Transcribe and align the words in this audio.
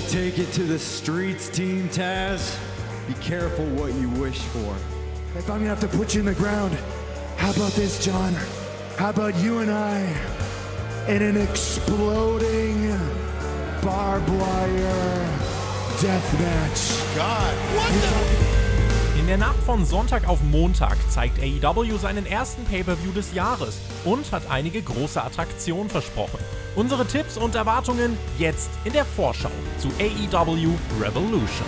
to 0.00 0.08
take 0.10 0.38
it 0.38 0.52
to 0.52 0.62
the 0.62 0.78
streets, 0.78 1.48
Team 1.48 1.88
Taz? 1.88 2.58
Be 3.08 3.14
careful 3.14 3.64
what 3.76 3.94
you 3.94 4.10
wish 4.20 4.38
for. 4.38 4.74
If 5.38 5.48
I'm 5.48 5.60
gonna 5.60 5.68
have 5.68 5.80
to 5.80 5.88
put 5.88 6.12
you 6.12 6.20
in 6.20 6.26
the 6.26 6.34
ground, 6.34 6.76
how 7.38 7.50
about 7.50 7.72
this, 7.72 8.04
John? 8.04 8.34
How 8.98 9.08
about 9.08 9.34
you 9.36 9.60
and 9.60 9.70
I 9.70 10.00
in 11.08 11.22
an 11.22 11.38
exploding 11.38 12.90
barbed 13.82 14.28
wire 14.28 15.28
deathmatch? 15.98 17.16
God, 17.16 17.54
what 17.74 17.90
the? 17.92 19.20
In 19.20 19.26
der 19.28 19.38
Nacht 19.38 19.62
von 19.64 19.86
Sonntag 19.86 20.28
auf 20.28 20.42
Montag 20.42 20.98
zeigt 21.10 21.38
AEW 21.40 21.96
seinen 21.96 22.26
ersten 22.26 22.64
Pay-per-View 22.66 23.12
des 23.12 23.32
Jahres 23.32 23.78
und 24.04 24.30
hat 24.30 24.50
einige 24.50 24.82
große 24.82 25.22
Attraktionen 25.24 25.88
versprochen. 25.88 26.38
Unsere 26.76 27.06
Tipps 27.06 27.38
und 27.38 27.54
Erwartungen 27.54 28.18
jetzt 28.38 28.68
in 28.84 28.92
der 28.92 29.06
Vorschau 29.06 29.50
zu 29.78 29.88
AEW 29.98 30.74
Revolution. 31.00 31.66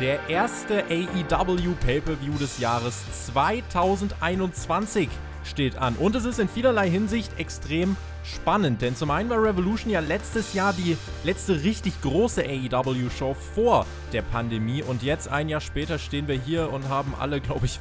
Der 0.00 0.26
erste 0.30 0.84
AEW 0.84 1.74
Pay-per-View 1.84 2.38
des 2.40 2.58
Jahres 2.58 3.02
2021 3.26 5.10
steht 5.44 5.76
an 5.76 5.96
und 5.96 6.14
es 6.14 6.24
ist 6.24 6.38
in 6.38 6.48
vielerlei 6.48 6.88
Hinsicht 6.88 7.38
extrem 7.38 7.98
spannend, 8.24 8.80
denn 8.80 8.96
zum 8.96 9.10
einen 9.10 9.28
war 9.28 9.42
Revolution 9.42 9.92
ja 9.92 10.00
letztes 10.00 10.54
Jahr 10.54 10.72
die 10.72 10.96
letzte 11.24 11.62
richtig 11.62 12.00
große 12.00 12.42
AEW-Show 12.42 13.36
vor 13.54 13.84
der 14.14 14.22
Pandemie 14.22 14.82
und 14.82 15.02
jetzt 15.02 15.28
ein 15.28 15.50
Jahr 15.50 15.60
später 15.60 15.98
stehen 15.98 16.26
wir 16.26 16.40
hier 16.40 16.72
und 16.72 16.88
haben 16.88 17.14
alle, 17.18 17.42
glaube 17.42 17.66
ich, 17.66 17.80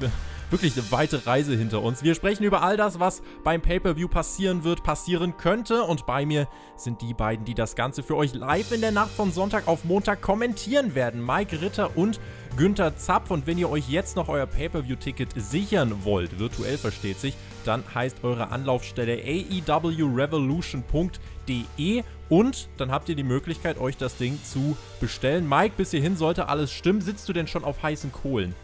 wirklich 0.50 0.78
eine 0.78 0.92
weite 0.92 1.26
Reise 1.26 1.56
hinter 1.56 1.82
uns. 1.82 2.04
Wir 2.04 2.16
sprechen 2.16 2.44
über 2.44 2.62
all 2.62 2.78
das, 2.78 3.00
was 3.00 3.22
beim 3.44 3.62
Pay-per-View 3.62 4.08
passieren 4.08 4.64
wird, 4.64 4.84
passieren 4.84 5.36
könnte 5.38 5.84
und 5.84 6.06
bei 6.06 6.26
mir 6.26 6.48
sind 6.76 7.02
die 7.02 7.14
beiden, 7.14 7.46
die 7.46 7.54
das 7.54 7.76
Ganze 7.76 8.04
für 8.04 8.16
euch 8.16 8.34
live 8.34 8.72
in 8.72 8.82
der 8.82 8.92
Nacht 8.92 9.12
von 9.12 9.32
Sonntag 9.32 9.68
auf 9.68 9.84
Montag 9.84 10.22
kommentieren 10.22 10.96
werden. 10.96 11.26
Mike 11.26 11.62
Ritter 11.62 11.98
und 11.98 12.20
Günther 12.56 12.96
Zapf. 12.98 13.32
Und 13.32 13.48
wenn 13.48 13.58
ihr 13.58 13.70
euch 13.70 13.90
jetzt 13.90 14.16
noch 14.16 14.30
euer 14.30 14.46
Pay-per-view-Ticket 14.46 15.30
sichern 15.36 16.04
wollt, 16.04 16.40
virtuell 16.40 16.78
versteht 16.78 17.20
sich, 17.20 17.36
dann 17.66 17.84
heißt 17.94 18.24
eure 18.24 18.52
Anlaufstelle 18.52 19.22
aewrevolution.de 19.24 22.04
und 22.30 22.70
dann 22.78 22.92
habt 22.92 23.10
ihr 23.10 23.16
die 23.16 23.24
Möglichkeit, 23.24 23.80
euch 23.80 23.98
das 23.98 24.18
Ding 24.18 24.40
zu 24.44 24.78
bestellen. 25.00 25.48
Mike, 25.48 25.76
bis 25.78 25.92
hierhin 25.92 26.18
sollte 26.18 26.50
alles 26.50 26.72
stimmen. 26.72 27.02
Sitzt 27.02 27.30
du 27.30 27.34
denn 27.34 27.48
schon 27.48 27.64
auf 27.64 27.84
heißen 27.84 28.12
Kohlen? 28.12 28.56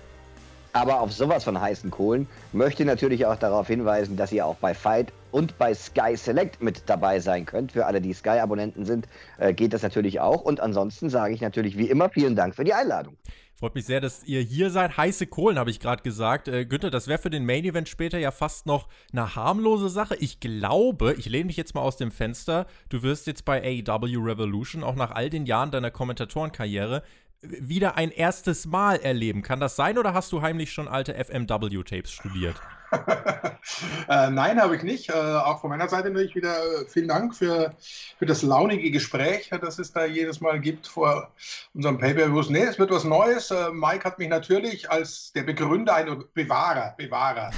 Aber 0.73 1.01
auf 1.01 1.13
sowas 1.13 1.43
von 1.43 1.61
heißen 1.61 1.91
Kohlen 1.91 2.27
möchte 2.51 2.83
natürlich 2.83 3.27
auch 3.27 3.35
darauf 3.35 3.67
hinweisen, 3.67 4.17
dass 4.17 4.31
ihr 4.31 4.45
auch 4.45 4.55
bei 4.55 4.73
Fight 4.73 5.13
und 5.31 5.57
bei 5.59 5.73
Sky 5.75 6.17
Select 6.17 6.61
mit 6.63 6.83
dabei 6.87 7.19
sein 7.19 7.45
könnt. 7.45 7.73
Für 7.73 7.85
alle, 7.85 8.01
die 8.01 8.13
Sky-Abonnenten 8.13 8.83
sind, 8.83 9.07
äh, 9.37 9.53
geht 9.53 9.73
das 9.73 9.83
natürlich 9.83 10.19
auch. 10.19 10.41
Und 10.41 10.59
ansonsten 10.59 11.09
sage 11.09 11.33
ich 11.33 11.41
natürlich 11.41 11.77
wie 11.77 11.89
immer 11.89 12.09
vielen 12.09 12.35
Dank 12.35 12.55
für 12.55 12.63
die 12.63 12.73
Einladung. 12.73 13.15
Freut 13.63 13.75
mich 13.75 13.85
sehr, 13.85 14.01
dass 14.01 14.23
ihr 14.25 14.41
hier 14.41 14.71
seid. 14.71 14.97
Heiße 14.97 15.27
Kohlen, 15.27 15.57
habe 15.57 15.69
ich 15.69 15.79
gerade 15.79 16.03
gesagt. 16.03 16.47
Äh, 16.47 16.65
Günther, 16.65 16.89
das 16.89 17.07
wäre 17.07 17.19
für 17.19 17.29
den 17.29 17.45
Main 17.45 17.63
Event 17.63 17.87
später 17.87 18.17
ja 18.17 18.31
fast 18.31 18.65
noch 18.65 18.89
eine 19.11 19.35
harmlose 19.35 19.89
Sache. 19.89 20.15
Ich 20.19 20.39
glaube, 20.39 21.13
ich 21.17 21.29
lehne 21.29 21.45
mich 21.45 21.55
jetzt 21.55 21.73
mal 21.73 21.81
aus 21.81 21.97
dem 21.97 22.11
Fenster, 22.11 22.65
du 22.89 23.03
wirst 23.03 23.25
jetzt 23.25 23.45
bei 23.45 23.61
AEW 23.63 24.19
Revolution 24.25 24.83
auch 24.83 24.95
nach 24.95 25.11
all 25.11 25.29
den 25.29 25.45
Jahren 25.45 25.71
deiner 25.71 25.91
Kommentatorenkarriere 25.91 27.03
wieder 27.43 27.95
ein 27.95 28.11
erstes 28.11 28.65
Mal 28.65 28.97
erleben. 28.97 29.41
Kann 29.41 29.59
das 29.59 29.75
sein 29.75 29.97
oder 29.97 30.13
hast 30.13 30.31
du 30.31 30.41
heimlich 30.41 30.71
schon 30.71 30.87
alte 30.87 31.13
FMW-Tapes 31.13 32.11
studiert? 32.11 32.55
äh, 34.09 34.29
nein, 34.29 34.61
habe 34.61 34.75
ich 34.75 34.83
nicht. 34.83 35.09
Äh, 35.09 35.13
auch 35.13 35.61
von 35.61 35.69
meiner 35.69 35.89
Seite 35.89 36.09
natürlich 36.09 36.35
wieder 36.35 36.55
äh, 36.57 36.85
vielen 36.87 37.07
Dank 37.07 37.35
für, 37.35 37.73
für 38.17 38.25
das 38.25 38.43
launige 38.43 38.91
Gespräch, 38.91 39.49
das 39.61 39.79
es 39.79 39.91
da 39.91 40.05
jedes 40.05 40.41
Mal 40.41 40.59
gibt 40.59 40.87
vor 40.87 41.31
unserem 41.73 41.97
Pay-Per-Views. 41.97 42.49
Nee, 42.49 42.63
es 42.63 42.79
wird 42.79 42.91
was 42.91 43.03
Neues. 43.03 43.51
Äh, 43.51 43.71
Mike 43.71 44.03
hat 44.03 44.19
mich 44.19 44.29
natürlich 44.29 44.89
als 44.89 45.31
der 45.33 45.43
Begründer, 45.43 45.95
ein 45.95 46.23
Bewahrer, 46.33 46.93
Bewahrer 46.97 47.51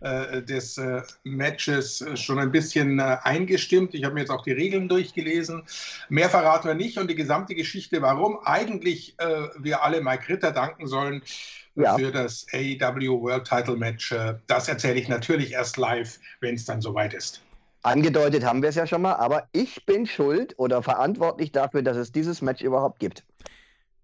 des 0.00 0.78
äh, 0.78 1.02
Matches 1.24 2.00
äh, 2.00 2.16
schon 2.16 2.38
ein 2.38 2.52
bisschen 2.52 2.98
äh, 3.00 3.16
eingestimmt. 3.22 3.94
Ich 3.94 4.04
habe 4.04 4.14
mir 4.14 4.20
jetzt 4.20 4.30
auch 4.30 4.42
die 4.42 4.52
Regeln 4.52 4.88
durchgelesen. 4.88 5.64
Mehr 6.08 6.30
verraten 6.30 6.68
wir 6.68 6.74
nicht 6.74 6.98
und 6.98 7.10
die 7.10 7.16
gesamte 7.16 7.54
Geschichte, 7.54 8.00
warum 8.02 8.38
eigentlich 8.44 9.14
äh, 9.18 9.48
wir 9.58 9.82
alle 9.82 10.00
Mike 10.00 10.28
Ritter 10.28 10.52
danken 10.52 10.86
sollen 10.86 11.22
ja. 11.74 11.96
für 11.96 12.12
das 12.12 12.46
AEW 12.52 13.20
World 13.22 13.44
Title 13.44 13.76
Match. 13.76 14.12
Äh, 14.12 14.34
das 14.46 14.68
erzähle 14.68 15.00
ich 15.00 15.08
natürlich 15.08 15.52
erst 15.52 15.76
live, 15.76 16.18
wenn 16.40 16.54
es 16.54 16.64
dann 16.64 16.80
soweit 16.80 17.14
ist. 17.14 17.42
Angedeutet 17.82 18.44
haben 18.44 18.62
wir 18.62 18.68
es 18.70 18.74
ja 18.74 18.86
schon 18.86 19.02
mal, 19.02 19.14
aber 19.14 19.48
ich 19.52 19.86
bin 19.86 20.06
schuld 20.06 20.54
oder 20.58 20.82
verantwortlich 20.82 21.52
dafür, 21.52 21.82
dass 21.82 21.96
es 21.96 22.12
dieses 22.12 22.42
Match 22.42 22.62
überhaupt 22.62 22.98
gibt. 22.98 23.24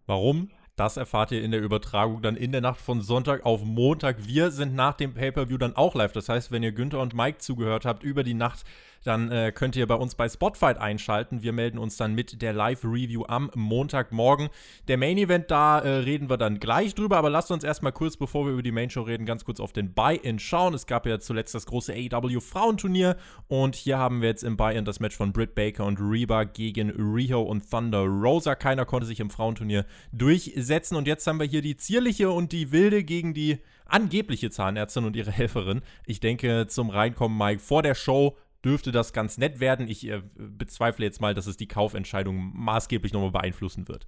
Warum? 0.07 0.51
Das 0.77 0.97
erfahrt 0.97 1.31
ihr 1.31 1.41
in 1.41 1.53
der 1.53 1.61
Übertragung 1.61 2.21
dann 2.21 2.37
in 2.37 2.51
der 2.51 2.61
Nacht 2.61 2.81
von 2.81 3.01
Sonntag 3.01 3.47
auf 3.47 3.63
Montag. 3.63 4.27
Wir 4.27 4.51
sind 4.51 4.75
nach 4.75 4.95
dem 4.95 5.15
Pay-Per-View 5.15 5.57
dann 5.57 5.77
auch 5.77 5.95
live. 5.95 6.11
Das 6.11 6.29
heißt, 6.29 6.51
wenn 6.51 6.65
ihr 6.65 6.73
Günther 6.73 6.99
und 6.99 7.15
Mike 7.15 7.39
zugehört 7.39 7.85
habt 7.85 8.03
über 8.03 8.25
die 8.25 8.35
Nacht, 8.35 8.65
dann 9.05 9.31
äh, 9.31 9.53
könnt 9.55 9.77
ihr 9.77 9.87
bei 9.87 9.95
uns 9.95 10.15
bei 10.15 10.29
Spotfight 10.29 10.79
einschalten. 10.79 11.43
Wir 11.43 11.53
melden 11.53 11.79
uns 11.79 11.97
dann 11.97 12.15
mit 12.15 12.43
der 12.43 12.53
Live-Review 12.53 13.25
am 13.27 13.51
Montagmorgen. 13.55 14.49
Der 14.89 14.97
Main 14.97 15.19
Event, 15.19 15.51
da 15.51 15.79
äh, 15.79 15.89
reden 15.99 16.29
wir 16.29 16.37
dann 16.37 16.59
gleich 16.59 16.95
drüber, 16.95 17.17
aber 17.17 17.31
lasst 17.31 17.51
uns 17.51 17.65
erstmal 17.65 17.93
kurz, 17.93 18.17
bevor 18.17 18.47
wir 18.47 18.53
über 18.53 18.63
die 18.63 18.73
Main 18.73 18.91
Show 18.91 19.03
reden, 19.03 19.27
ganz 19.27 19.45
kurz 19.45 19.61
auf 19.61 19.73
den 19.73 19.95
Buy-In 19.95 20.39
schauen. 20.39 20.75
Es 20.75 20.87
gab 20.87 21.07
ja 21.07 21.21
zuletzt 21.21 21.55
das 21.55 21.67
große 21.67 21.93
AEW 21.93 22.41
Frauenturnier 22.41 23.17
und 23.49 23.75
hier 23.75 23.99
haben 23.99 24.23
wir 24.23 24.29
jetzt 24.29 24.43
im 24.43 24.57
Buy-In 24.57 24.85
das 24.85 25.01
Match 25.01 25.17
von 25.17 25.33
Britt 25.33 25.55
Baker 25.55 25.85
und 25.85 25.99
Reba 26.01 26.45
gegen 26.45 26.91
Riho 26.91 27.43
und 27.43 27.71
Thunder 27.71 28.05
Rosa. 28.05 28.55
Keiner 28.55 28.85
konnte 28.87 29.07
sich 29.07 29.21
im 29.21 29.31
Frauenturnier 29.31 29.85
durchsetzen 30.13 30.97
und 30.97 31.07
jetzt 31.07 31.27
haben 31.27 31.39
wir 31.39 31.47
hier 31.47 31.63
die 31.63 31.77
zierliche 31.77 32.31
und 32.31 32.53
die 32.53 32.73
wilde 32.73 33.05
gegen 33.05 33.35
die 33.35 33.59
angebliche 33.87 34.51
Zahnärztin 34.51 35.05
und 35.05 35.17
ihre 35.17 35.31
Helferin. 35.31 35.83
Ich 36.07 36.21
denke, 36.21 36.67
zum 36.69 36.91
Reinkommen, 36.91 37.37
Mike, 37.37 37.61
vor 37.61 37.83
der 37.83 37.95
Show 37.95 38.37
dürfte 38.65 38.93
das 38.93 39.13
ganz 39.13 39.39
nett 39.39 39.61
werden. 39.61 39.89
Ich 39.89 40.07
äh, 40.09 40.23
bezweifle 40.35 41.05
jetzt 41.05 41.21
mal, 41.21 41.35
dass 41.35 41.47
es 41.47 41.57
die 41.57 41.69
Kaufentscheidung 41.69 42.53
maßgeblich 42.55 43.13
nochmal 43.13 43.31
beeinflussen 43.31 43.89
wird. 43.89 44.07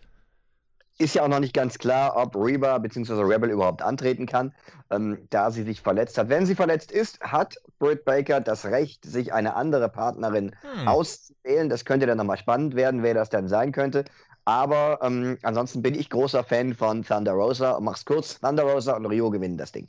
Ist 0.99 1.15
ja 1.15 1.25
auch 1.25 1.29
noch 1.29 1.41
nicht 1.41 1.53
ganz 1.53 1.77
klar, 1.77 2.17
ob 2.17 2.35
Reba 2.35 2.79
bzw. 2.79 3.21
Rebel 3.23 3.51
überhaupt 3.51 3.83
antreten 3.83 4.25
kann, 4.25 4.55
ähm, 4.91 5.19
da 5.29 5.51
sie 5.51 5.63
sich 5.63 5.83
verletzt 5.83 6.17
hat. 6.17 6.31
Wenn 6.31 6.47
sie 6.47 6.55
verletzt 6.55 6.91
ist, 6.91 7.21
hat 7.21 7.57
Britt 7.79 8.07
Baker 8.07 8.41
das 8.41 8.65
Recht, 8.65 9.05
sich 9.05 9.35
eine 9.35 9.57
andere 9.57 9.91
Partnerin 9.91 10.57
hm. 10.63 10.89
auszuwählen. 10.89 11.69
Das 11.69 11.85
könnte 11.85 12.07
dann 12.07 12.17
nochmal 12.17 12.39
spannend 12.39 12.77
werden, 12.77 13.03
wer 13.03 13.13
das 13.13 13.29
dann 13.29 13.47
sein 13.47 13.73
könnte. 13.73 14.07
Aber 14.47 15.01
ähm, 15.03 15.37
ansonsten 15.43 15.83
bin 15.83 15.95
ich 15.95 16.09
großer 16.09 16.45
Fan 16.45 16.75
von 16.75 17.05
Thunder 17.05 17.33
Rosa. 17.33 17.79
Mach's 17.81 18.07
kurz, 18.07 18.41
Thunder 18.41 18.63
Rosa 18.63 18.97
und 18.97 19.05
Rio 19.05 19.29
gewinnen 19.29 19.59
das 19.59 19.73
Ding. 19.73 19.89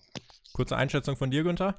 Kurze 0.52 0.76
Einschätzung 0.76 1.16
von 1.16 1.32
dir, 1.32 1.44
Günther? 1.44 1.76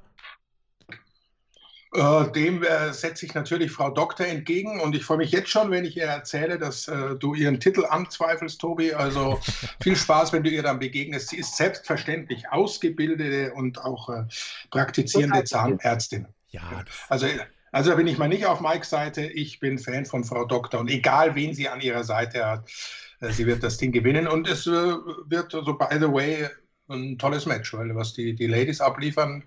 Äh, 1.91 2.31
dem 2.33 2.61
äh, 2.63 2.93
setze 2.93 3.25
ich 3.25 3.33
natürlich 3.33 3.71
Frau 3.71 3.89
Doktor 3.89 4.27
entgegen 4.27 4.79
und 4.79 4.95
ich 4.95 5.03
freue 5.03 5.17
mich 5.17 5.31
jetzt 5.31 5.49
schon, 5.49 5.71
wenn 5.71 5.85
ich 5.85 5.97
ihr 5.97 6.03
erzähle, 6.03 6.59
dass 6.59 6.87
äh, 6.87 7.15
du 7.15 7.33
ihren 7.33 7.59
Titel 7.59 7.83
anzweifelst, 7.83 8.61
Tobi. 8.61 8.93
Also 8.93 9.39
viel 9.81 9.95
Spaß, 9.95 10.31
wenn 10.31 10.43
du 10.43 10.51
ihr 10.51 10.61
dann 10.61 10.77
begegnest. 10.77 11.29
Sie 11.29 11.37
ist 11.37 11.57
selbstverständlich 11.57 12.47
ausgebildete 12.49 13.53
und 13.53 13.83
auch 13.83 14.09
praktizierende 14.69 15.43
Zahnärztin. 15.43 16.27
Ja. 16.49 16.83
Also, 17.07 17.25
also 17.71 17.89
da 17.89 17.95
bin 17.95 18.05
ich 18.05 18.19
mal 18.19 18.27
nicht 18.27 18.45
auf 18.45 18.61
Mikes 18.61 18.91
Seite. 18.91 19.23
Ich 19.23 19.59
bin 19.59 19.79
Fan 19.79 20.05
von 20.05 20.23
Frau 20.23 20.45
Doktor 20.45 20.79
und 20.79 20.91
egal 20.91 21.33
wen 21.33 21.55
sie 21.55 21.69
an 21.69 21.81
ihrer 21.81 22.03
Seite 22.03 22.45
hat, 22.45 22.69
sie 23.31 23.47
wird 23.47 23.63
das 23.63 23.77
Ding 23.77 23.91
gewinnen 23.91 24.27
und 24.27 24.47
es 24.47 24.65
wird, 24.67 25.51
so 25.51 25.73
by 25.73 25.97
the 25.99 26.11
way, 26.11 26.49
ein 26.89 27.17
tolles 27.17 27.45
Match, 27.45 27.73
weil 27.73 27.95
was 27.95 28.13
die, 28.13 28.33
die 28.33 28.47
Ladies 28.47 28.81
abliefern 28.81 29.43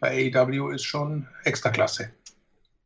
bei 0.00 0.32
AEW 0.34 0.70
ist 0.70 0.84
schon 0.84 1.26
extra 1.44 1.70
klasse. 1.70 2.10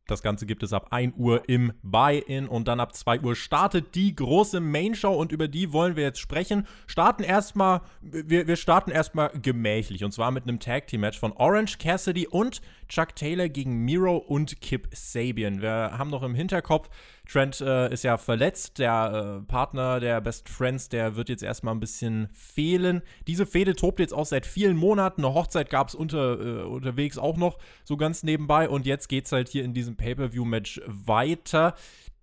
Das 0.05 0.21
Ganze 0.21 0.45
gibt 0.45 0.63
es 0.63 0.73
ab 0.73 0.87
1 0.91 1.13
Uhr 1.15 1.47
im 1.47 1.71
Buy-In 1.81 2.49
und 2.49 2.67
dann 2.67 2.81
ab 2.81 2.93
2 2.93 3.21
Uhr 3.21 3.35
startet 3.37 3.95
die 3.95 4.13
große 4.13 4.59
Main-Show 4.59 5.13
und 5.13 5.31
über 5.31 5.47
die 5.47 5.71
wollen 5.71 5.95
wir 5.95 6.03
jetzt 6.03 6.19
sprechen. 6.19 6.67
Starten 6.87 7.23
erstmal, 7.23 7.81
wir, 8.01 8.45
wir 8.45 8.57
starten 8.57 8.91
erstmal 8.91 9.29
gemächlich 9.29 10.03
und 10.03 10.11
zwar 10.11 10.31
mit 10.31 10.43
einem 10.43 10.59
Tag-Team-Match 10.59 11.17
von 11.17 11.31
Orange 11.31 11.77
Cassidy 11.77 12.27
und 12.27 12.61
Chuck 12.89 13.15
Taylor 13.15 13.47
gegen 13.47 13.85
Miro 13.85 14.17
und 14.17 14.59
Kip 14.59 14.89
Sabian. 14.91 15.61
Wir 15.61 15.97
haben 15.97 16.09
noch 16.09 16.23
im 16.23 16.35
Hinterkopf, 16.35 16.89
Trent 17.27 17.61
äh, 17.61 17.91
ist 17.91 18.03
ja 18.03 18.17
verletzt, 18.17 18.79
der 18.79 19.39
äh, 19.41 19.45
Partner 19.45 19.99
der 19.99 20.19
Best 20.21 20.49
Friends, 20.49 20.89
der 20.89 21.15
wird 21.15 21.29
jetzt 21.29 21.43
erstmal 21.43 21.73
ein 21.73 21.79
bisschen 21.79 22.27
fehlen. 22.33 23.01
Diese 23.27 23.45
Fehde 23.45 23.75
tobt 23.75 23.99
jetzt 23.99 24.13
auch 24.13 24.25
seit 24.25 24.45
vielen 24.45 24.75
Monaten. 24.75 25.23
Eine 25.23 25.33
Hochzeit 25.33 25.69
gab 25.69 25.87
es 25.87 25.95
unter, 25.95 26.39
äh, 26.39 26.63
unterwegs 26.63 27.17
auch 27.17 27.37
noch 27.37 27.57
so 27.85 27.95
ganz 27.95 28.23
nebenbei. 28.23 28.67
Und 28.67 28.85
jetzt 28.85 29.07
geht 29.07 29.25
es 29.25 29.31
halt 29.31 29.47
hier 29.47 29.63
in 29.63 29.73
diesem 29.73 29.95
Pay-Per-View-Match 29.95 30.81
weiter. 30.85 31.75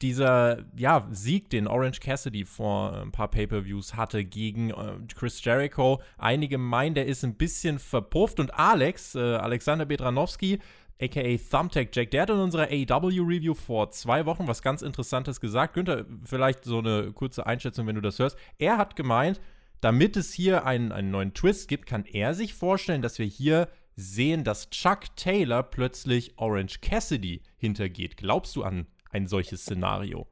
Dieser 0.02 0.64
ja, 0.76 1.06
Sieg, 1.10 1.50
den 1.50 1.66
Orange 1.66 2.00
Cassidy 2.00 2.44
vor 2.44 2.94
ein 2.94 3.12
paar 3.12 3.28
Pay-per-Views 3.28 3.96
hatte 3.96 4.24
gegen 4.24 4.70
äh, 4.70 4.92
Chris 5.14 5.44
Jericho, 5.44 6.00
einige 6.16 6.56
meinen, 6.56 6.94
der 6.94 7.06
ist 7.06 7.22
ein 7.22 7.34
bisschen 7.34 7.78
verpufft. 7.78 8.40
Und 8.40 8.54
Alex, 8.54 9.14
äh, 9.14 9.18
Alexander 9.18 9.84
Bedranowski, 9.84 10.58
aka 11.00 11.36
Thumbtack 11.50 11.94
Jack, 11.94 12.10
der 12.10 12.22
hat 12.22 12.30
in 12.30 12.36
unserer 12.36 12.68
AEW-Review 12.70 13.54
vor 13.54 13.90
zwei 13.90 14.26
Wochen 14.26 14.46
was 14.46 14.62
ganz 14.62 14.82
Interessantes 14.82 15.40
gesagt. 15.40 15.74
Günther, 15.74 16.04
vielleicht 16.24 16.64
so 16.64 16.78
eine 16.78 17.12
kurze 17.12 17.46
Einschätzung, 17.46 17.86
wenn 17.86 17.94
du 17.94 18.00
das 18.00 18.18
hörst. 18.18 18.36
Er 18.58 18.78
hat 18.78 18.96
gemeint, 18.96 19.40
damit 19.80 20.16
es 20.16 20.32
hier 20.32 20.66
einen, 20.66 20.92
einen 20.92 21.10
neuen 21.10 21.34
Twist 21.34 21.68
gibt, 21.68 21.86
kann 21.86 22.04
er 22.04 22.34
sich 22.34 22.54
vorstellen, 22.54 23.02
dass 23.02 23.18
wir 23.18 23.26
hier 23.26 23.68
sehen, 23.96 24.44
dass 24.44 24.70
Chuck 24.70 25.16
Taylor 25.16 25.62
plötzlich 25.62 26.34
Orange 26.36 26.80
Cassidy 26.80 27.42
hintergeht. 27.56 28.16
Glaubst 28.16 28.56
du 28.56 28.62
an 28.62 28.86
ein 29.10 29.26
solches 29.26 29.62
Szenario? 29.62 30.26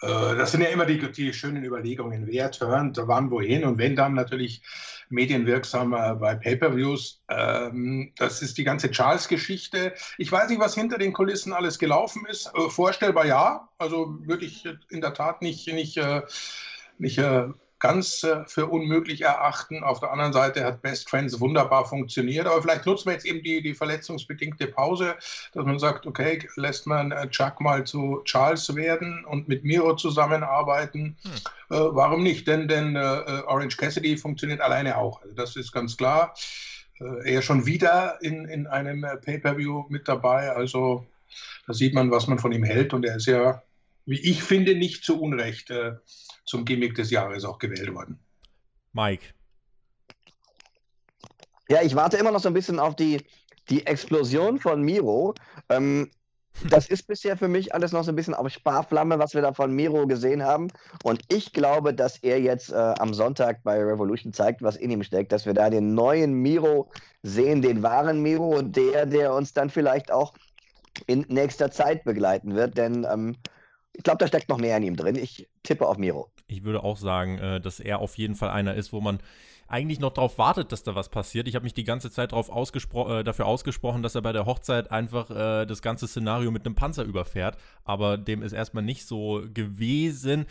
Äh, 0.00 0.36
das 0.36 0.52
sind 0.52 0.62
ja 0.62 0.68
immer 0.68 0.86
die, 0.86 0.98
die 1.12 1.32
schönen 1.32 1.64
Überlegungen, 1.64 2.26
wer 2.26 2.50
turnt, 2.50 2.98
wann, 3.02 3.30
wohin 3.30 3.64
und 3.64 3.78
wenn 3.78 3.96
dann 3.96 4.14
natürlich 4.14 4.62
medienwirksam 5.08 5.92
äh, 5.92 6.14
bei 6.14 6.34
Pay-per-Views. 6.34 7.22
Ähm, 7.28 8.12
das 8.16 8.42
ist 8.42 8.58
die 8.58 8.64
ganze 8.64 8.90
Charles-Geschichte. 8.90 9.94
Ich 10.18 10.30
weiß 10.30 10.48
nicht, 10.48 10.60
was 10.60 10.74
hinter 10.74 10.98
den 10.98 11.12
Kulissen 11.12 11.52
alles 11.52 11.78
gelaufen 11.78 12.26
ist. 12.26 12.50
Äh, 12.54 12.68
vorstellbar 12.70 13.26
ja. 13.26 13.68
Also 13.78 14.18
würde 14.20 14.46
ich 14.46 14.66
in 14.90 15.00
der 15.00 15.14
Tat 15.14 15.42
nicht, 15.42 15.66
nicht, 15.72 16.00
nicht 16.98 17.20
ganz 17.78 18.22
äh, 18.22 18.44
für 18.46 18.66
unmöglich 18.66 19.22
erachten. 19.22 19.82
Auf 19.82 20.00
der 20.00 20.10
anderen 20.10 20.32
Seite 20.32 20.64
hat 20.64 20.82
Best 20.82 21.08
Friends 21.08 21.40
wunderbar 21.40 21.84
funktioniert. 21.84 22.46
Aber 22.46 22.62
vielleicht 22.62 22.86
nutzen 22.86 23.06
wir 23.06 23.12
jetzt 23.12 23.26
eben 23.26 23.42
die, 23.42 23.62
die 23.62 23.74
verletzungsbedingte 23.74 24.68
Pause, 24.68 25.16
dass 25.52 25.64
man 25.64 25.78
sagt, 25.78 26.06
okay, 26.06 26.46
lässt 26.56 26.86
man 26.86 27.12
äh, 27.12 27.28
Chuck 27.28 27.60
mal 27.60 27.84
zu 27.84 28.22
Charles 28.24 28.74
werden 28.74 29.24
und 29.24 29.48
mit 29.48 29.64
Miro 29.64 29.96
zusammenarbeiten. 29.96 31.16
Hm. 31.22 31.30
Äh, 31.76 31.94
warum 31.94 32.22
nicht? 32.22 32.46
Denn, 32.46 32.68
denn 32.68 32.96
äh, 32.96 33.42
Orange 33.46 33.76
Cassidy 33.76 34.16
funktioniert 34.16 34.60
alleine 34.60 34.96
auch. 34.96 35.20
Also 35.22 35.34
das 35.34 35.56
ist 35.56 35.72
ganz 35.72 35.96
klar. 35.96 36.34
Äh, 37.00 37.34
er 37.34 37.42
schon 37.42 37.66
wieder 37.66 38.18
in, 38.22 38.46
in 38.46 38.66
einem 38.66 39.04
Pay-per-view 39.22 39.86
mit 39.88 40.08
dabei. 40.08 40.50
Also 40.50 41.06
da 41.66 41.74
sieht 41.74 41.94
man, 41.94 42.10
was 42.10 42.26
man 42.26 42.38
von 42.38 42.52
ihm 42.52 42.64
hält. 42.64 42.94
Und 42.94 43.04
er 43.04 43.16
ist 43.16 43.26
ja, 43.26 43.62
wie 44.06 44.20
ich 44.20 44.42
finde, 44.42 44.74
nicht 44.74 45.04
zu 45.04 45.20
Unrecht 45.20 45.70
äh, 45.70 45.92
zum 46.44 46.64
Gimmick 46.64 46.94
des 46.94 47.10
Jahres 47.10 47.44
auch 47.44 47.58
gewählt 47.58 47.92
worden. 47.94 48.18
Mike. 48.92 49.26
Ja, 51.68 51.82
ich 51.82 51.94
warte 51.94 52.16
immer 52.16 52.30
noch 52.30 52.40
so 52.40 52.48
ein 52.48 52.54
bisschen 52.54 52.78
auf 52.78 52.94
die, 52.94 53.24
die 53.70 53.86
Explosion 53.86 54.58
von 54.58 54.82
Miro. 54.82 55.34
Ähm, 55.70 56.10
das 56.70 56.88
ist 56.88 57.06
bisher 57.06 57.36
für 57.36 57.48
mich 57.48 57.74
alles 57.74 57.92
noch 57.92 58.04
so 58.04 58.12
ein 58.12 58.16
bisschen 58.16 58.34
auf 58.34 58.48
Sparflamme, 58.48 59.18
was 59.18 59.34
wir 59.34 59.42
da 59.42 59.52
von 59.52 59.74
Miro 59.74 60.06
gesehen 60.06 60.44
haben. 60.44 60.68
Und 61.02 61.20
ich 61.28 61.52
glaube, 61.52 61.92
dass 61.92 62.18
er 62.18 62.40
jetzt 62.40 62.70
äh, 62.70 62.76
am 62.76 63.12
Sonntag 63.12 63.62
bei 63.64 63.82
Revolution 63.82 64.32
zeigt, 64.32 64.62
was 64.62 64.76
in 64.76 64.90
ihm 64.90 65.02
steckt, 65.02 65.32
dass 65.32 65.46
wir 65.46 65.54
da 65.54 65.68
den 65.68 65.94
neuen 65.94 66.34
Miro 66.34 66.90
sehen, 67.22 67.60
den 67.60 67.82
wahren 67.82 68.22
Miro 68.22 68.56
und 68.56 68.76
der, 68.76 69.06
der 69.06 69.34
uns 69.34 69.52
dann 69.52 69.68
vielleicht 69.68 70.12
auch 70.12 70.34
in 71.06 71.24
nächster 71.28 71.70
Zeit 71.70 72.04
begleiten 72.04 72.54
wird. 72.54 72.76
Denn 72.78 73.04
ähm, 73.10 73.36
ich 73.92 74.04
glaube, 74.04 74.18
da 74.18 74.28
steckt 74.28 74.48
noch 74.48 74.58
mehr 74.58 74.76
in 74.76 74.84
ihm 74.84 74.96
drin. 74.96 75.16
Ich 75.16 75.48
tippe 75.64 75.88
auf 75.88 75.98
Miro. 75.98 76.30
Ich 76.46 76.64
würde 76.64 76.84
auch 76.84 76.96
sagen, 76.96 77.38
äh, 77.38 77.60
dass 77.60 77.80
er 77.80 78.00
auf 78.00 78.18
jeden 78.18 78.34
Fall 78.34 78.50
einer 78.50 78.74
ist, 78.74 78.92
wo 78.92 79.00
man 79.00 79.18
eigentlich 79.66 79.98
noch 79.98 80.12
darauf 80.12 80.36
wartet, 80.38 80.72
dass 80.72 80.82
da 80.82 80.94
was 80.94 81.08
passiert. 81.08 81.48
Ich 81.48 81.54
habe 81.54 81.64
mich 81.64 81.74
die 81.74 81.84
ganze 81.84 82.10
Zeit 82.10 82.32
drauf 82.32 82.50
ausgespro 82.50 83.20
äh, 83.20 83.24
dafür 83.24 83.46
ausgesprochen, 83.46 84.02
dass 84.02 84.14
er 84.14 84.22
bei 84.22 84.32
der 84.32 84.46
Hochzeit 84.46 84.90
einfach 84.90 85.30
äh, 85.30 85.64
das 85.64 85.80
ganze 85.80 86.06
Szenario 86.06 86.50
mit 86.50 86.66
einem 86.66 86.74
Panzer 86.74 87.04
überfährt. 87.04 87.56
Aber 87.84 88.18
dem 88.18 88.42
ist 88.42 88.52
erstmal 88.52 88.82
nicht 88.82 89.06
so 89.06 89.42
gewesen 89.52 90.46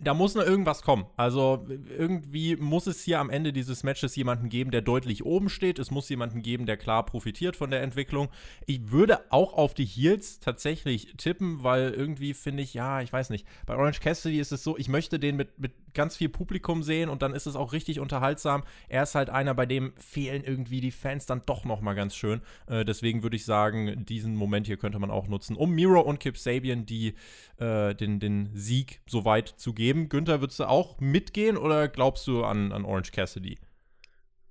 da 0.00 0.14
muss 0.14 0.36
noch 0.36 0.44
irgendwas 0.44 0.82
kommen. 0.82 1.06
Also 1.16 1.66
irgendwie 1.98 2.54
muss 2.54 2.86
es 2.86 3.02
hier 3.02 3.18
am 3.18 3.30
Ende 3.30 3.52
dieses 3.52 3.82
Matches 3.82 4.14
jemanden 4.14 4.48
geben, 4.48 4.70
der 4.70 4.80
deutlich 4.80 5.24
oben 5.24 5.48
steht. 5.48 5.80
Es 5.80 5.90
muss 5.90 6.08
jemanden 6.08 6.40
geben, 6.40 6.66
der 6.66 6.76
klar 6.76 7.04
profitiert 7.04 7.56
von 7.56 7.72
der 7.72 7.82
Entwicklung. 7.82 8.28
Ich 8.66 8.92
würde 8.92 9.18
auch 9.32 9.54
auf 9.54 9.74
die 9.74 9.84
Heels 9.84 10.38
tatsächlich 10.38 11.14
tippen, 11.16 11.64
weil 11.64 11.90
irgendwie 11.90 12.34
finde 12.34 12.62
ich, 12.62 12.74
ja, 12.74 13.00
ich 13.00 13.12
weiß 13.12 13.30
nicht. 13.30 13.44
Bei 13.66 13.74
Orange 13.74 13.98
Cassidy 13.98 14.38
ist 14.38 14.52
es 14.52 14.62
so, 14.62 14.78
ich 14.78 14.88
möchte 14.88 15.18
den 15.18 15.34
mit, 15.34 15.58
mit 15.58 15.72
ganz 15.94 16.16
viel 16.16 16.28
Publikum 16.28 16.84
sehen 16.84 17.08
und 17.08 17.22
dann 17.22 17.34
ist 17.34 17.46
es 17.46 17.56
auch 17.56 17.72
richtig 17.72 17.98
unterhaltsam. 17.98 18.62
Er 18.88 19.02
ist 19.02 19.16
halt 19.16 19.30
einer, 19.30 19.52
bei 19.54 19.66
dem 19.66 19.94
fehlen 19.96 20.44
irgendwie 20.44 20.80
die 20.80 20.92
Fans 20.92 21.26
dann 21.26 21.42
doch 21.44 21.64
noch 21.64 21.80
mal 21.80 21.94
ganz 21.94 22.14
schön. 22.14 22.40
Äh, 22.68 22.84
deswegen 22.84 23.24
würde 23.24 23.34
ich 23.34 23.44
sagen, 23.44 24.06
diesen 24.06 24.36
Moment 24.36 24.68
hier 24.68 24.76
könnte 24.76 25.00
man 25.00 25.10
auch 25.10 25.26
nutzen, 25.26 25.56
um 25.56 25.72
Miro 25.72 26.00
und 26.00 26.20
Kip 26.20 26.38
Sabian 26.38 26.86
die, 26.86 27.14
äh, 27.56 27.96
den, 27.96 28.20
den 28.20 28.50
Sieg 28.54 29.00
so 29.06 29.24
weit 29.24 29.48
zu 29.48 29.72
geben. 29.72 29.87
Günther, 29.94 30.40
würdest 30.40 30.60
du 30.60 30.64
auch 30.64 31.00
mitgehen 31.00 31.56
oder 31.56 31.88
glaubst 31.88 32.26
du 32.26 32.44
an, 32.44 32.72
an 32.72 32.84
Orange 32.84 33.12
Cassidy? 33.12 33.58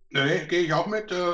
Nee, 0.10 0.46
gehe 0.48 0.62
ich 0.62 0.74
auch 0.74 0.88
mit. 0.88 1.12
Äh, 1.12 1.34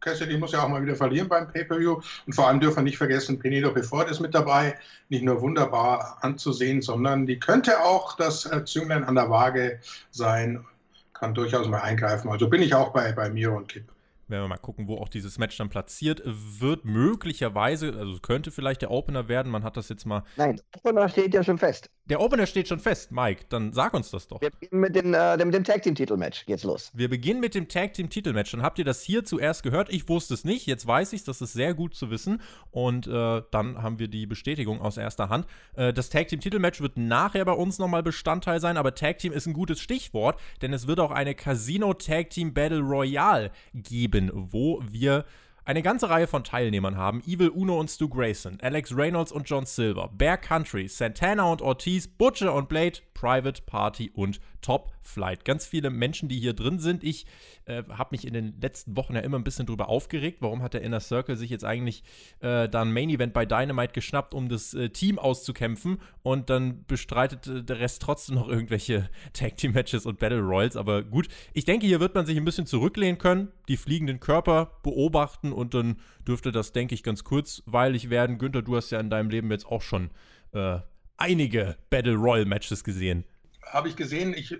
Cassidy 0.00 0.38
muss 0.38 0.52
ja 0.52 0.62
auch 0.62 0.68
mal 0.68 0.82
wieder 0.82 0.94
verlieren 0.94 1.28
beim 1.28 1.48
Pay-Per-View. 1.48 2.00
Und 2.26 2.32
vor 2.32 2.48
allem 2.48 2.60
dürfen 2.60 2.76
wir 2.76 2.82
nicht 2.82 2.98
vergessen, 2.98 3.38
Penelope 3.38 3.82
Ford 3.82 4.10
ist 4.10 4.20
mit 4.20 4.34
dabei. 4.34 4.78
Nicht 5.08 5.24
nur 5.24 5.40
wunderbar 5.40 6.18
anzusehen, 6.22 6.80
sondern 6.80 7.26
die 7.26 7.38
könnte 7.38 7.82
auch 7.82 8.16
das 8.16 8.46
äh, 8.46 8.64
Zünglein 8.64 9.04
an 9.04 9.14
der 9.14 9.30
Waage 9.30 9.80
sein. 10.10 10.64
Kann 11.12 11.34
durchaus 11.34 11.66
mal 11.68 11.80
eingreifen. 11.80 12.30
Also 12.30 12.48
bin 12.48 12.62
ich 12.62 12.74
auch 12.74 12.92
bei, 12.92 13.12
bei 13.12 13.30
Miro 13.30 13.56
und 13.56 13.68
Kip 13.68 13.84
werden 14.28 14.44
wir 14.44 14.48
mal 14.48 14.56
gucken, 14.56 14.88
wo 14.88 14.96
auch 14.98 15.08
dieses 15.08 15.38
Match 15.38 15.56
dann 15.56 15.68
platziert 15.68 16.22
wird. 16.24 16.84
Möglicherweise, 16.84 17.94
also 17.96 18.18
könnte 18.18 18.50
vielleicht 18.50 18.82
der 18.82 18.90
Opener 18.90 19.28
werden. 19.28 19.52
Man 19.52 19.62
hat 19.62 19.76
das 19.76 19.88
jetzt 19.88 20.04
mal. 20.04 20.24
Nein, 20.36 20.60
Opener 20.76 21.08
steht 21.08 21.34
ja 21.34 21.44
schon 21.44 21.58
fest. 21.58 21.90
Der 22.08 22.20
Opener 22.20 22.46
steht 22.46 22.68
schon 22.68 22.78
fest, 22.78 23.10
Mike. 23.10 23.46
Dann 23.48 23.72
sag 23.72 23.92
uns 23.92 24.12
das 24.12 24.28
doch. 24.28 24.40
Wir 24.40 24.50
beginnen 24.50 24.80
mit, 24.80 24.94
den, 24.94 25.12
äh, 25.12 25.44
mit 25.44 25.54
dem 25.54 25.64
Tag 25.64 25.82
Team 25.82 25.96
Titelmatch. 25.96 26.46
Geht's 26.46 26.62
los. 26.62 26.92
Wir 26.94 27.10
beginnen 27.10 27.40
mit 27.40 27.56
dem 27.56 27.66
Tag 27.66 27.94
Team 27.94 28.10
Titelmatch. 28.10 28.52
Dann 28.52 28.62
habt 28.62 28.78
ihr 28.78 28.84
das 28.84 29.02
hier 29.02 29.24
zuerst 29.24 29.64
gehört. 29.64 29.92
Ich 29.92 30.08
wusste 30.08 30.34
es 30.34 30.44
nicht. 30.44 30.66
Jetzt 30.66 30.86
weiß 30.86 31.12
ich 31.12 31.20
es. 31.20 31.24
Das 31.24 31.40
ist 31.40 31.52
sehr 31.52 31.74
gut 31.74 31.94
zu 31.96 32.10
wissen. 32.10 32.40
Und 32.70 33.08
äh, 33.08 33.42
dann 33.50 33.82
haben 33.82 33.98
wir 33.98 34.06
die 34.06 34.26
Bestätigung 34.26 34.80
aus 34.80 34.98
erster 34.98 35.30
Hand. 35.30 35.46
Äh, 35.74 35.92
das 35.92 36.08
Tag 36.08 36.28
Team 36.28 36.40
Titelmatch 36.40 36.80
wird 36.80 36.96
nachher 36.96 37.44
bei 37.44 37.52
uns 37.52 37.80
nochmal 37.80 38.04
Bestandteil 38.04 38.60
sein. 38.60 38.76
Aber 38.76 38.94
Tag 38.94 39.18
Team 39.18 39.32
ist 39.32 39.46
ein 39.46 39.52
gutes 39.52 39.80
Stichwort, 39.80 40.38
denn 40.62 40.72
es 40.72 40.86
wird 40.86 41.00
auch 41.00 41.10
eine 41.10 41.34
Casino 41.34 41.92
Tag 41.92 42.30
Team 42.30 42.54
Battle 42.54 42.80
Royale 42.80 43.50
geben, 43.74 44.30
wo 44.32 44.80
wir 44.88 45.24
eine 45.66 45.82
ganze 45.82 46.08
Reihe 46.08 46.28
von 46.28 46.44
Teilnehmern 46.44 46.96
haben. 46.96 47.20
Evil 47.26 47.48
Uno 47.48 47.78
und 47.78 47.90
Stu 47.90 48.08
Grayson, 48.08 48.58
Alex 48.62 48.96
Reynolds 48.96 49.32
und 49.32 49.48
John 49.50 49.66
Silver, 49.66 50.08
Bear 50.14 50.38
Country, 50.38 50.86
Santana 50.88 51.50
und 51.50 51.60
Ortiz, 51.60 52.06
Butcher 52.06 52.54
und 52.54 52.68
Blade, 52.68 53.00
Private 53.14 53.62
Party 53.66 54.10
und 54.14 54.40
Top 54.60 54.92
Flight. 55.02 55.44
Ganz 55.44 55.66
viele 55.66 55.90
Menschen, 55.90 56.28
die 56.28 56.38
hier 56.38 56.52
drin 56.52 56.78
sind. 56.78 57.04
Ich 57.04 57.26
äh, 57.66 57.82
habe 57.88 58.08
mich 58.12 58.26
in 58.26 58.34
den 58.34 58.60
letzten 58.60 58.96
Wochen 58.96 59.14
ja 59.14 59.20
immer 59.20 59.38
ein 59.38 59.44
bisschen 59.44 59.66
drüber 59.66 59.88
aufgeregt. 59.88 60.38
Warum 60.40 60.62
hat 60.62 60.74
der 60.74 60.82
Inner 60.82 61.00
Circle 61.00 61.36
sich 61.36 61.50
jetzt 61.50 61.64
eigentlich 61.64 62.02
äh, 62.40 62.68
dann 62.68 62.92
Main 62.92 63.10
Event 63.10 63.32
bei 63.32 63.46
Dynamite 63.46 63.92
geschnappt, 63.92 64.34
um 64.34 64.48
das 64.48 64.74
äh, 64.74 64.90
Team 64.90 65.18
auszukämpfen 65.18 65.98
und 66.22 66.50
dann 66.50 66.84
bestreitet 66.86 67.46
äh, 67.46 67.62
der 67.62 67.78
Rest 67.78 68.02
trotzdem 68.02 68.36
noch 68.36 68.48
irgendwelche 68.48 69.08
Tag 69.32 69.56
Team 69.56 69.72
Matches 69.72 70.06
und 70.06 70.18
Battle 70.18 70.40
Royals. 70.40 70.76
Aber 70.76 71.02
gut, 71.02 71.28
ich 71.54 71.64
denke, 71.64 71.86
hier 71.86 72.00
wird 72.00 72.14
man 72.14 72.26
sich 72.26 72.36
ein 72.36 72.44
bisschen 72.44 72.66
zurücklehnen 72.66 73.18
können, 73.18 73.48
die 73.68 73.76
fliegenden 73.76 74.20
Körper 74.20 74.78
beobachten 74.82 75.52
und 75.52 75.74
dann 75.74 75.96
dürfte 76.26 76.52
das, 76.52 76.72
denke 76.72 76.94
ich, 76.94 77.02
ganz 77.02 77.24
kurzweilig 77.24 78.10
werden. 78.10 78.38
Günther, 78.38 78.62
du 78.62 78.76
hast 78.76 78.90
ja 78.90 79.00
in 79.00 79.10
deinem 79.10 79.30
Leben 79.30 79.50
jetzt 79.50 79.66
auch 79.66 79.82
schon 79.82 80.10
äh, 80.52 80.78
einige 81.16 81.76
Battle 81.90 82.14
Royal 82.14 82.44
Matches 82.44 82.84
gesehen 82.84 83.24
habe 83.66 83.88
ich 83.88 83.96
gesehen, 83.96 84.32
ich, 84.34 84.56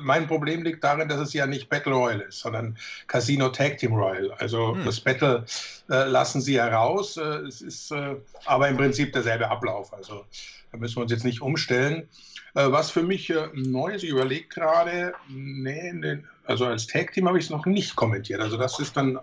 mein 0.00 0.26
Problem 0.26 0.62
liegt 0.62 0.82
darin, 0.82 1.08
dass 1.08 1.20
es 1.20 1.32
ja 1.32 1.46
nicht 1.46 1.68
Battle 1.68 1.92
Royale 1.92 2.24
ist, 2.24 2.40
sondern 2.40 2.76
Casino 3.06 3.48
Tag 3.48 3.78
Team 3.78 3.94
Royal. 3.94 4.32
Also 4.38 4.74
hm. 4.74 4.84
das 4.84 5.00
Battle 5.00 5.44
äh, 5.88 6.04
lassen 6.04 6.40
sie 6.40 6.60
heraus. 6.60 7.16
Äh, 7.16 7.22
es 7.46 7.62
ist 7.62 7.90
äh, 7.92 8.16
aber 8.46 8.68
im 8.68 8.76
Prinzip 8.76 9.12
derselbe 9.12 9.48
Ablauf. 9.48 9.92
Also 9.92 10.24
da 10.72 10.78
müssen 10.78 10.96
wir 10.96 11.02
uns 11.02 11.12
jetzt 11.12 11.24
nicht 11.24 11.42
umstellen. 11.42 12.08
Äh, 12.54 12.70
was 12.70 12.90
für 12.90 13.02
mich 13.02 13.30
äh, 13.30 13.48
neu 13.54 13.92
ist, 13.92 14.02
ich 14.02 14.10
überlege 14.10 14.48
gerade, 14.48 15.14
nee, 15.28 15.92
nee, 15.92 16.18
also 16.44 16.66
als 16.66 16.86
Tag 16.86 17.12
Team 17.12 17.28
habe 17.28 17.38
ich 17.38 17.44
es 17.44 17.50
noch 17.50 17.66
nicht 17.66 17.94
kommentiert. 17.94 18.40
Also 18.40 18.56
das 18.56 18.80
ist 18.80 18.96
dann 18.96 19.20